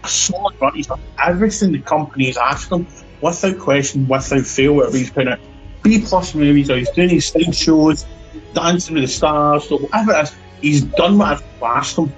[0.02, 0.74] a solid run.
[0.74, 2.86] He's done everything the company has asked him,
[3.20, 4.74] without question, without fail.
[4.74, 5.40] Whether he's been at
[5.82, 8.06] B plus movies or he's doing his stage shows,
[8.55, 12.12] dancing with the stars, or whatever it is, he's done what I've asked him.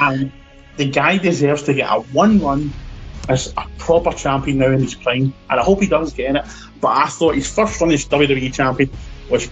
[0.00, 0.32] And
[0.76, 2.72] the guy deserves to get a one run
[3.28, 6.44] as a proper champion now in his prime, and I hope he does get it.
[6.80, 8.90] But I thought his first run as WWE champion
[9.30, 9.48] was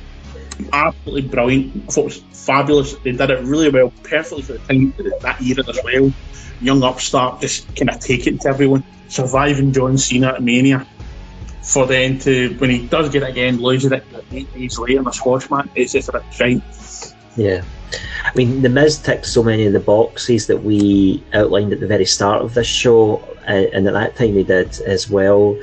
[0.73, 1.85] absolutely brilliant.
[1.89, 2.94] I thought it was fabulous.
[2.97, 6.12] They did it really well, perfectly for the time that era as well.
[6.61, 10.86] Young upstart, just kind of take it to everyone, surviving John Cena at Mania.
[11.62, 15.07] For then to, when he does get it again, losing it eight days later in
[15.07, 16.62] a squash match, it's just a bit shite.
[17.37, 17.63] Yeah.
[18.25, 21.87] I mean, The Miz ticked so many of the boxes that we outlined at the
[21.87, 23.17] very start of this show,
[23.49, 25.59] uh, and at that time he did as well.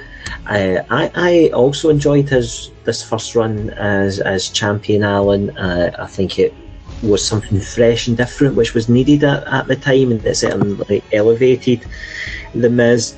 [0.48, 5.56] Uh, I, I also enjoyed his this first run as as champion, Alan.
[5.58, 6.54] Uh, I think it
[7.02, 11.04] was something fresh and different, which was needed at, at the time, and it certainly
[11.14, 11.86] elevated
[12.54, 13.16] the Miz.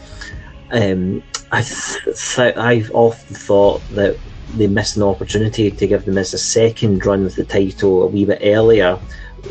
[0.72, 4.18] Um, I th- I've often thought that
[4.58, 8.08] they missed an opportunity to give the Miz a second run with the title a
[8.08, 9.00] wee bit earlier.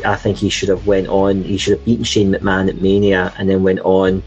[0.05, 1.43] I think he should have went on.
[1.43, 4.23] He should have beaten Shane McMahon at Mania and then went on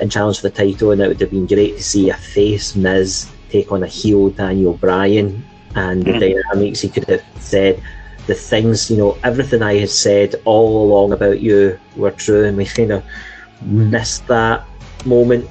[0.00, 0.90] and challenged for the title.
[0.90, 4.30] And it would have been great to see a face Miz take on a heel
[4.30, 6.20] Daniel Bryan and the Mhm.
[6.20, 7.80] dynamics he could have said.
[8.26, 12.56] The things, you know, everything I had said all along about you were true, and
[12.56, 13.02] we kind of
[13.62, 14.64] missed that
[15.04, 15.48] moment.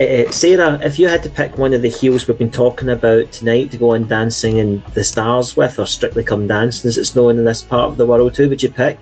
[0.00, 3.32] Uh, Sarah, if you had to pick one of the heels we've been talking about
[3.32, 7.14] tonight to go on dancing in the stars with, or strictly come dancing as it's
[7.16, 8.98] known in this part of the world, who would you pick?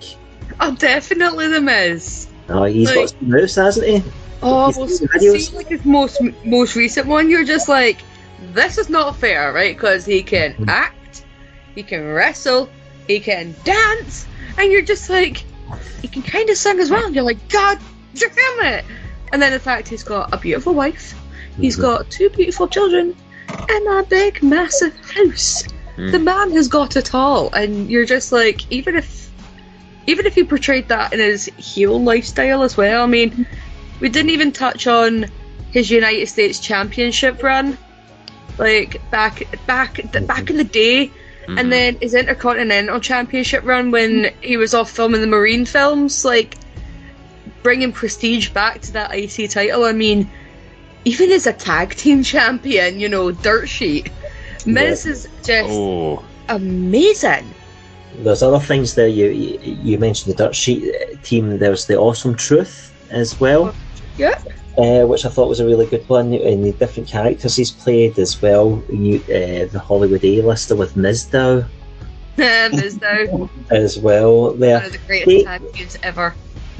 [0.59, 2.27] Oh, definitely the Miz.
[2.49, 4.03] Oh, he's got some moves, hasn't he?
[4.41, 8.01] Oh, He's well, seen see, like his most most recent one, you're just like,
[8.53, 9.75] this is not fair, right?
[9.75, 10.69] Because he can Hmm.
[10.69, 11.25] act,
[11.75, 12.69] he can wrestle,
[13.07, 14.27] he can dance,
[14.57, 15.43] and you're just like,
[16.01, 17.05] he can kind of sing as well.
[17.05, 17.79] And you're like, God
[18.15, 18.85] damn it!
[19.31, 21.13] And then the fact he's got a beautiful wife,
[21.59, 23.15] He's got two beautiful children,
[23.49, 25.63] and a big massive house.
[25.95, 26.11] Hmm.
[26.11, 29.31] The man has got it all, and you're just like, even if
[30.05, 33.03] even if he portrayed that in his heel lifestyle as well.
[33.03, 33.45] I mean,
[33.99, 35.25] we didn't even touch on
[35.71, 37.77] his United States Championship run,
[38.57, 41.11] like back back back in the day,
[41.47, 41.59] Mhm.
[41.59, 46.55] and then his Intercontinental Championship run when he was off filming the Marine films, like
[47.67, 49.83] bringing prestige back to that IC title.
[49.83, 50.29] I mean,
[51.03, 54.09] even as a tag team champion, you know, dirt sheet,
[54.65, 57.45] Miz is just Oh, amazing.
[58.23, 59.09] There's other things there.
[59.09, 61.57] You you, you mentioned the dirt sheet uh, team.
[61.59, 62.75] There's the awesome truth
[63.11, 63.75] as well.
[64.17, 64.39] Yeah.
[64.77, 68.17] uh, which I thought was a really good one, and the different characters he's played
[68.17, 68.81] as well.
[68.89, 71.67] You, uh, the Hollywood A-lister with Mizdow
[72.37, 74.53] Miz now, as well.
[74.53, 76.33] There, One of the greatest tag teams ever.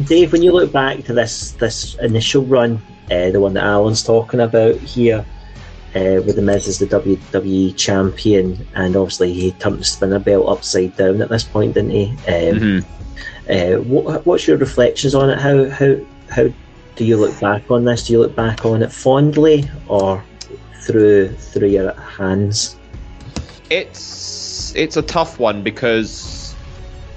[0.06, 4.04] Dave, when you look back to this this initial run, uh, the one that Alan's
[4.04, 5.26] talking about here,
[5.96, 10.50] uh, with the Miz as the WWE champion, and obviously he turned the spinner belt
[10.50, 12.10] upside down at this point, didn't he?
[12.28, 12.86] Um, mhm.
[13.50, 15.40] uh, what, what's your reflections on it?
[15.40, 15.96] How how
[16.30, 16.48] how
[16.96, 18.08] do you look back on this?
[18.08, 20.24] Do you look back on it fondly or
[20.82, 22.78] through through your hands?
[23.70, 26.37] it's it's a tough one because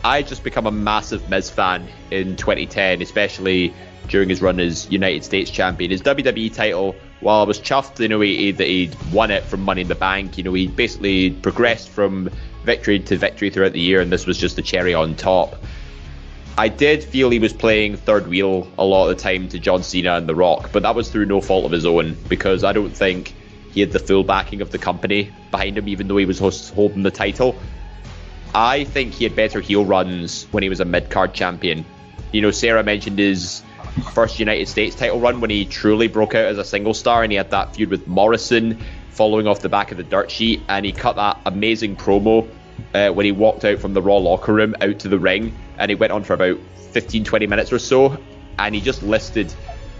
[0.04, 3.74] I just become a massive Miz fan in 2010, especially
[4.08, 5.90] during his run as United States champion.
[5.90, 9.60] His WWE title, while I was chuffed, you know, he, that he'd won it from
[9.60, 12.30] Money in the Bank, you know, he basically progressed from
[12.64, 15.56] victory to victory throughout the year, and this was just the cherry on top.
[16.58, 19.82] I did feel he was playing third wheel a lot of the time to John
[19.82, 22.72] Cena and The Rock, but that was through no fault of his own because I
[22.72, 23.34] don't think
[23.72, 26.38] he had the full backing of the company behind him, even though he was
[26.70, 27.56] holding the title.
[28.54, 31.84] I think he had better heel runs when he was a mid card champion.
[32.32, 33.62] you know, Sarah mentioned his
[34.12, 37.32] first United States title run when he truly broke out as a single star, and
[37.32, 38.78] he had that feud with Morrison
[39.10, 42.48] following off the back of the dirt sheet, and he cut that amazing promo
[42.94, 45.90] uh, when he walked out from the Raw locker room out to the ring, and
[45.90, 46.58] he went on for about
[46.92, 48.16] 15, 20 minutes or so,
[48.58, 49.52] and he just listed,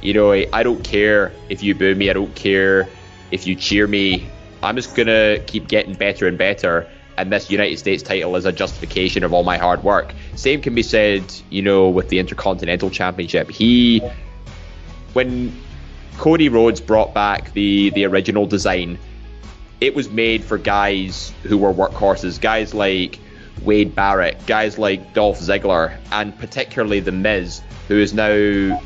[0.03, 2.89] you know, I don't care if you boo me, I don't care
[3.31, 4.29] if you cheer me,
[4.63, 6.89] I'm just gonna keep getting better and better.
[7.21, 10.15] And this United States title is a justification of all my hard work.
[10.37, 13.51] Same can be said, you know, with the Intercontinental Championship.
[13.51, 14.01] He,
[15.13, 15.55] when
[16.17, 18.99] Cody Rhodes brought back the the original design,
[19.83, 23.19] it was made for guys who were workhorses, guys like
[23.63, 28.81] Wade Barrett, guys like Dolph Ziggler, and particularly The Miz, who is now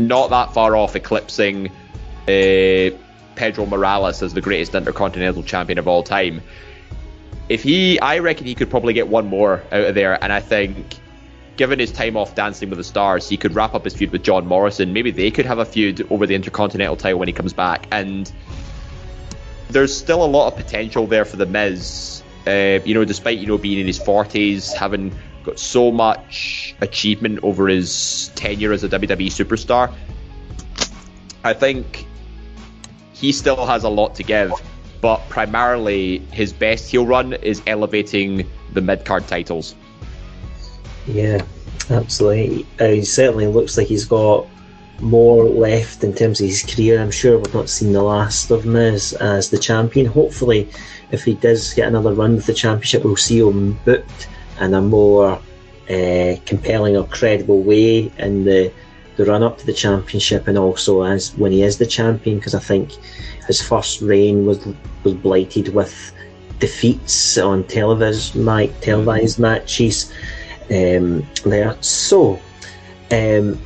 [0.00, 1.68] not that far off eclipsing
[2.26, 2.90] uh,
[3.36, 6.42] Pedro Morales as the greatest Intercontinental Champion of all time.
[7.50, 10.40] If he, I reckon he could probably get one more out of there, and I
[10.40, 10.96] think.
[11.56, 14.22] Given his time off Dancing with the Stars, he could wrap up his feud with
[14.22, 14.94] John Morrison.
[14.94, 17.86] Maybe they could have a feud over the Intercontinental title when he comes back.
[17.90, 18.32] And
[19.68, 22.22] there's still a lot of potential there for the Miz.
[22.46, 25.12] Uh, you know, despite you know being in his 40s, having
[25.42, 29.92] got so much achievement over his tenure as a WWE superstar,
[31.44, 32.06] I think
[33.12, 34.50] he still has a lot to give.
[35.00, 39.74] But primarily, his best heel run is elevating the mid card titles.
[41.06, 41.44] Yeah,
[41.88, 42.66] absolutely.
[42.78, 44.46] Uh, he certainly looks like he's got
[45.00, 47.00] more left in terms of his career.
[47.00, 50.06] I'm sure we've not seen the last of him as, as the champion.
[50.06, 50.68] Hopefully,
[51.10, 54.28] if he does get another run with the championship, we'll see him booked
[54.60, 55.40] in a more
[55.88, 58.72] uh, compelling or credible way in the
[59.20, 62.54] the run up to the championship, and also as when he is the champion, because
[62.54, 62.92] I think
[63.46, 64.58] his first reign was
[65.04, 66.12] was blighted with
[66.58, 68.34] defeats on televised,
[68.82, 70.12] televised matches
[70.70, 71.76] um, there.
[71.80, 72.40] So.
[73.12, 73.58] Um,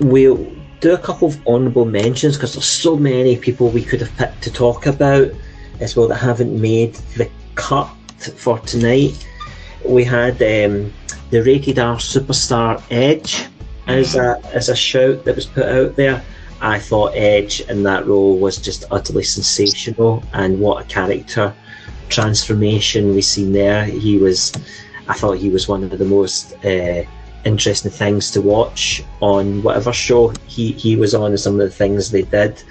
[0.00, 0.36] we'll
[0.80, 4.42] do a couple of honourable mentions because there's so many people we could have picked
[4.42, 5.30] to talk about
[5.80, 7.88] as well that haven't made the cut
[8.36, 9.26] for tonight.
[9.84, 10.92] We had um,
[11.30, 13.46] the rated R superstar Edge
[13.88, 16.22] as a as a shout that was put out there.
[16.60, 21.54] I thought Edge in that role was just utterly sensational, and what a character
[22.08, 23.84] transformation we've seen there.
[23.84, 24.52] He was,
[25.06, 27.04] I thought he was one of the most uh,
[27.44, 31.70] interesting things to watch on whatever show he, he was on and some of the
[31.70, 32.62] things they did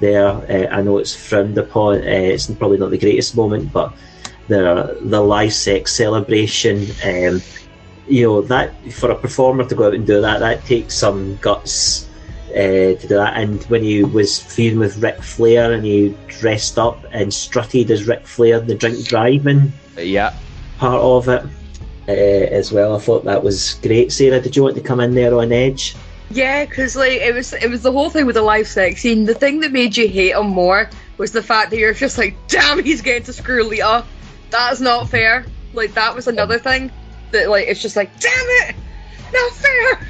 [0.00, 0.28] there.
[0.28, 3.94] Uh, I know it's frowned upon, uh, it's probably not the greatest moment, but
[4.48, 7.40] the, the live sex celebration, um,
[8.10, 11.36] you know, that for a performer to go out and do that, that takes some
[11.36, 12.06] guts.
[12.50, 16.80] Uh, to do that, and when he was feuding with Ric Flair and he dressed
[16.80, 20.34] up and strutted as Ric Flair, the drink driving yeah
[20.78, 21.44] part of it,
[22.08, 22.96] uh, as well.
[22.96, 24.10] I thought that was great.
[24.10, 25.94] Sarah, did you want to come in there on Edge?
[26.30, 29.26] Yeah, because like it was, it was the whole thing with the live sex scene.
[29.26, 32.34] The thing that made you hate him more was the fact that you're just like,
[32.48, 34.04] damn, he's getting to screw Lita.
[34.50, 35.44] That's not fair.
[35.72, 36.90] Like that was another thing
[37.32, 38.76] that like it's just like, damn it,
[39.32, 40.06] not fair.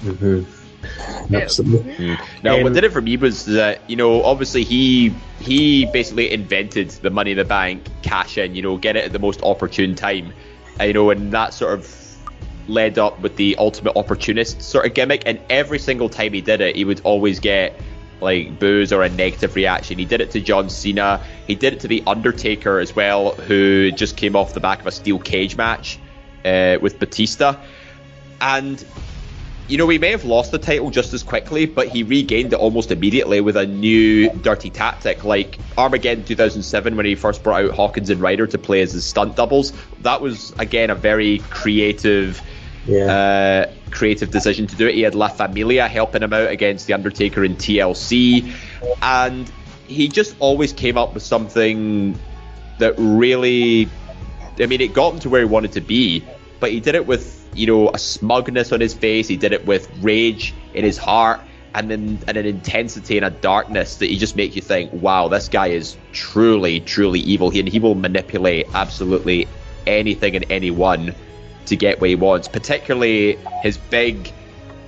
[0.00, 1.34] Mm-hmm.
[1.34, 1.94] Absolutely.
[1.94, 2.20] Mm.
[2.42, 6.32] Now, Um, what did it for me was that you know, obviously he he basically
[6.32, 8.54] invented the Money in the Bank cash in.
[8.54, 10.32] You know, get it at the most opportune time.
[10.80, 12.16] You know, and that sort of
[12.68, 15.22] led up with the ultimate opportunist sort of gimmick.
[15.26, 17.80] And every single time he did it, he would always get
[18.20, 19.98] like boos or a negative reaction.
[19.98, 21.22] He did it to John Cena.
[21.46, 24.86] He did it to the Undertaker as well, who just came off the back of
[24.86, 25.98] a steel cage match
[26.46, 27.56] uh, with Batista.
[28.40, 28.84] And
[29.68, 32.56] you know, he may have lost the title just as quickly, but he regained it
[32.56, 37.72] almost immediately with a new dirty tactic, like Armageddon 2007 when he first brought out
[37.72, 39.72] Hawkins and Ryder to play as his stunt doubles.
[40.02, 42.40] That was again a very creative,
[42.86, 43.66] Yeah.
[43.66, 44.94] uh, creative decision to do it.
[44.94, 48.52] He had La Familia helping him out against the Undertaker in TLC,
[49.02, 49.50] and
[49.88, 52.16] he just always came up with something
[52.78, 53.88] that really,
[54.60, 56.22] I mean, it got him to where he wanted to be,
[56.60, 59.28] but he did it with you know a smugness on his face.
[59.28, 61.40] He did it with rage in his heart,
[61.74, 65.28] and then and an intensity and a darkness that he just makes you think, wow,
[65.28, 67.50] this guy is truly, truly evil.
[67.50, 69.46] He and he will manipulate absolutely
[69.86, 71.14] anything and anyone
[71.66, 72.48] to get what he wants.
[72.48, 74.32] Particularly his big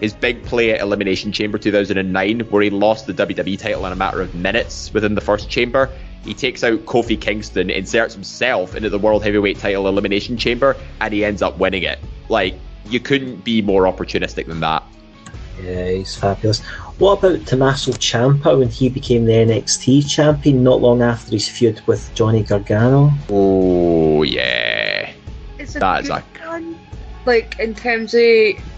[0.01, 3.97] his big play at Elimination Chamber 2009, where he lost the WWE title in a
[3.97, 5.91] matter of minutes within the first chamber.
[6.25, 11.15] He takes out Kofi Kingston, inserts himself into the World Heavyweight title Elimination Chamber, and
[11.15, 11.99] he ends up winning it.
[12.29, 12.55] Like,
[12.87, 14.83] you couldn't be more opportunistic than that.
[15.63, 16.61] Yeah, he's fabulous.
[16.99, 21.81] What about Tommaso Ciampa when he became the NXT champion not long after his feud
[21.87, 23.11] with Johnny Gargano?
[23.31, 25.11] Oh, yeah.
[25.59, 26.79] It's a That is a- one.
[27.27, 28.21] like in terms of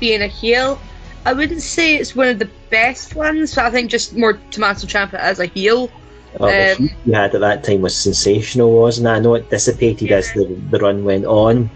[0.01, 0.79] being a heel,
[1.27, 4.87] I wouldn't say it's one of the best ones, but I think just more Tommaso
[4.87, 5.91] Ciampa as a heel.
[6.39, 9.11] Well, the Um, you had at that time was sensational, wasn't it?
[9.11, 11.69] I know it dissipated as the, the run went on.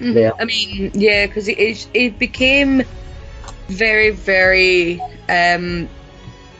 [0.00, 0.14] Mhm.
[0.14, 0.30] Yeah.
[0.38, 2.84] I mean, yeah, because it, it, it became
[3.68, 5.88] very, very um,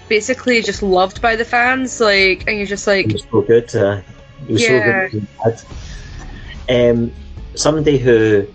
[0.08, 2.00] basically just loved by the fans.
[2.00, 3.74] Like, and you're just like, He was so good.
[3.74, 4.00] Uh,
[4.46, 5.08] he was Yeah.
[5.10, 5.62] so good.
[6.68, 7.12] Um,
[7.54, 8.46] somebody who,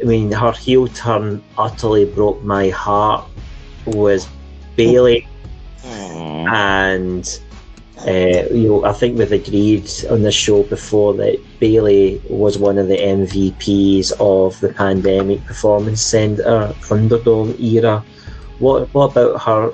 [0.00, 3.24] I mean, her heel turn utterly broke my heart
[3.86, 4.26] was
[4.76, 5.26] Bayley,
[5.84, 7.40] and
[8.06, 12.78] uh, you know, I think we've agreed on this show before that Bayley was one
[12.78, 18.04] of the MVPs of the pandemic performance centre Thunderdome era.
[18.58, 19.72] What what about her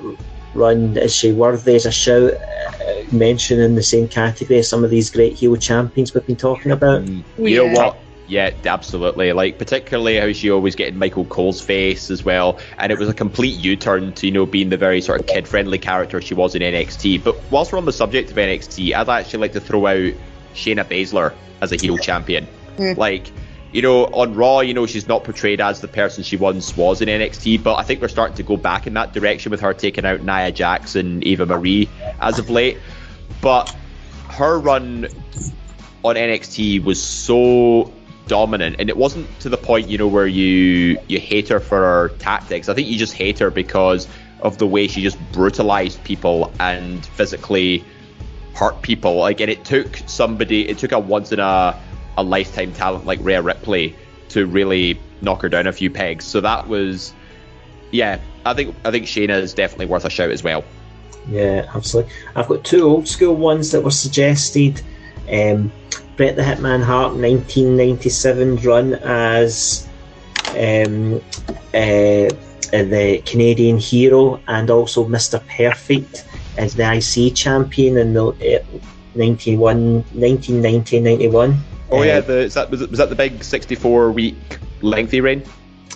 [0.53, 0.97] run?
[0.97, 2.33] Is she worthy as a shout?
[2.33, 6.35] Uh, mention in the same category as some of these great heel champions we've been
[6.35, 7.07] talking about.
[7.07, 7.63] You Yeah.
[7.63, 7.97] know what?
[8.29, 9.33] Yeah, absolutely.
[9.33, 13.09] Like particularly how she always get in Michael Cole's face as well, and it was
[13.09, 16.53] a complete U-turn to you know being the very sort of kid-friendly character she was
[16.53, 17.23] in NXT.
[17.23, 20.13] But whilst we're on the subject of NXT, I'd actually like to throw out
[20.53, 22.47] Shayna Baszler as a heel champion.
[22.77, 22.97] Mm.
[22.97, 23.31] Like,
[23.71, 27.01] you know, on Raw, you know, she's not portrayed as the person she once was
[27.01, 29.73] in NXT, but I think we're starting to go back in that direction with her
[29.73, 31.89] taking out Nia Jax and Eva Marie
[32.21, 32.77] as of late.
[33.41, 33.75] But
[34.29, 35.07] her run
[36.03, 37.91] on NXT was so
[38.29, 41.77] dominant, and it wasn't to the point, you know, where you you hate her for
[41.77, 42.69] her tactics.
[42.69, 44.07] I think you just hate her because
[44.41, 47.83] of the way she just brutalized people and physically
[48.53, 49.17] hurt people.
[49.17, 51.77] Like, and it took somebody, it took a once in a
[52.17, 53.95] a lifetime talent like Rhea Ripley
[54.29, 56.25] to really knock her down a few pegs.
[56.25, 57.13] So that was,
[57.91, 60.63] yeah, I think I think Shayna is definitely worth a shout as well.
[61.29, 62.11] Yeah, absolutely.
[62.35, 64.81] I've got two old school ones that were suggested.
[65.31, 65.71] Um,
[66.17, 69.87] Bret the Hitman Hart 1997 run as
[70.49, 71.21] um,
[71.73, 72.29] uh,
[72.71, 75.41] the Canadian hero and also Mr.
[75.47, 76.25] Perfect
[76.57, 78.79] as the IC champion in the uh,
[79.15, 81.57] 91, 1990 91.
[81.91, 84.35] Oh Uh, yeah, the, is that, was, was that the big 64 week
[84.81, 85.43] lengthy reign?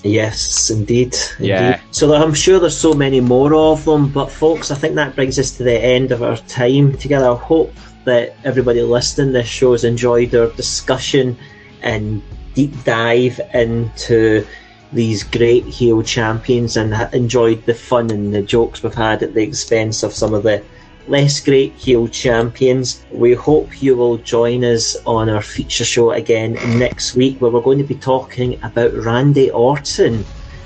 [0.04, 1.16] Yes, indeed.
[1.40, 1.76] Yeah.
[1.76, 1.82] indeed.
[1.92, 5.16] So there- I'm sure there's so many more of them, but folks, I think that
[5.16, 7.30] brings us to the end of our time together.
[7.30, 7.74] I hope
[8.06, 11.38] that everybody listening to this show has enjoyed our discussion
[11.82, 12.22] and
[12.54, 14.46] deep dive into
[14.92, 19.42] these great heel champions and enjoyed the fun and the jokes we've had at the
[19.42, 20.64] expense of some of the
[21.08, 23.06] less great heel champions.
[23.12, 27.62] We hope you will join us on our feature show again next week where we're
[27.62, 30.24] going to be talking about Randy Orton,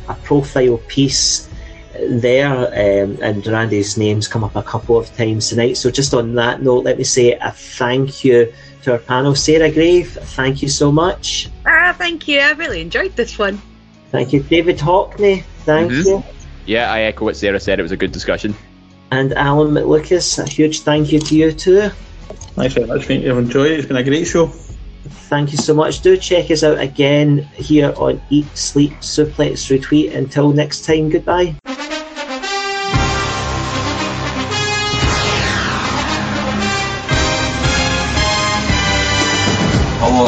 [0.09, 1.49] a profile piece
[2.09, 2.47] there,
[3.03, 5.77] um, and Randy's name's come up a couple of times tonight.
[5.77, 8.51] So, just on that note, let me say a thank you
[8.83, 9.35] to our panel.
[9.35, 11.49] Sarah Grave, thank you so much.
[11.65, 12.39] ah, thank you.
[12.39, 13.61] I really enjoyed this one.
[14.11, 16.05] Thank you, David Hockney, thank Mhm.
[16.05, 16.23] you.
[16.65, 17.79] Yeah, I echo what Sarah said.
[17.79, 18.55] It was a good discussion.
[19.11, 21.89] And Alan McLucas, a huge thank you to you too.
[22.55, 23.23] Thanks very much, mate.
[23.23, 23.79] You've enjoyed it.
[23.79, 24.47] It's been a great show.
[25.29, 26.01] Thank you so much.
[26.01, 30.15] Do check us out again here on Eat, Sleep, Suplex, Retweet.
[30.15, 31.55] Until next time, goodbye.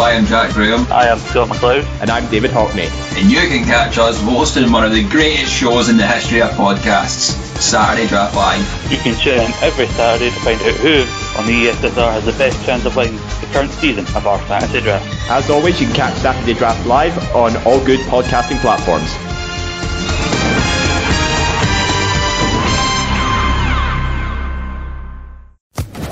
[0.10, 1.84] I am Jack Graham, I am Scott McLeod.
[2.02, 2.90] And I'm David Hockney.
[3.16, 6.50] and you can catch us hosting one of the greatest shows in the history of
[6.50, 8.92] podcasts, Saturday Draft Live.
[8.92, 11.02] You can tune in every Saturday to find out who
[11.38, 14.82] on the ESSR has the best chance of winning the current season of our fantasy
[14.82, 15.06] draft.
[15.30, 19.12] As always, you can catch Saturday Draft live on all good podcasting platforms.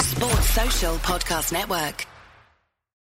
[0.04, 2.06] Sports Social Podcast Network.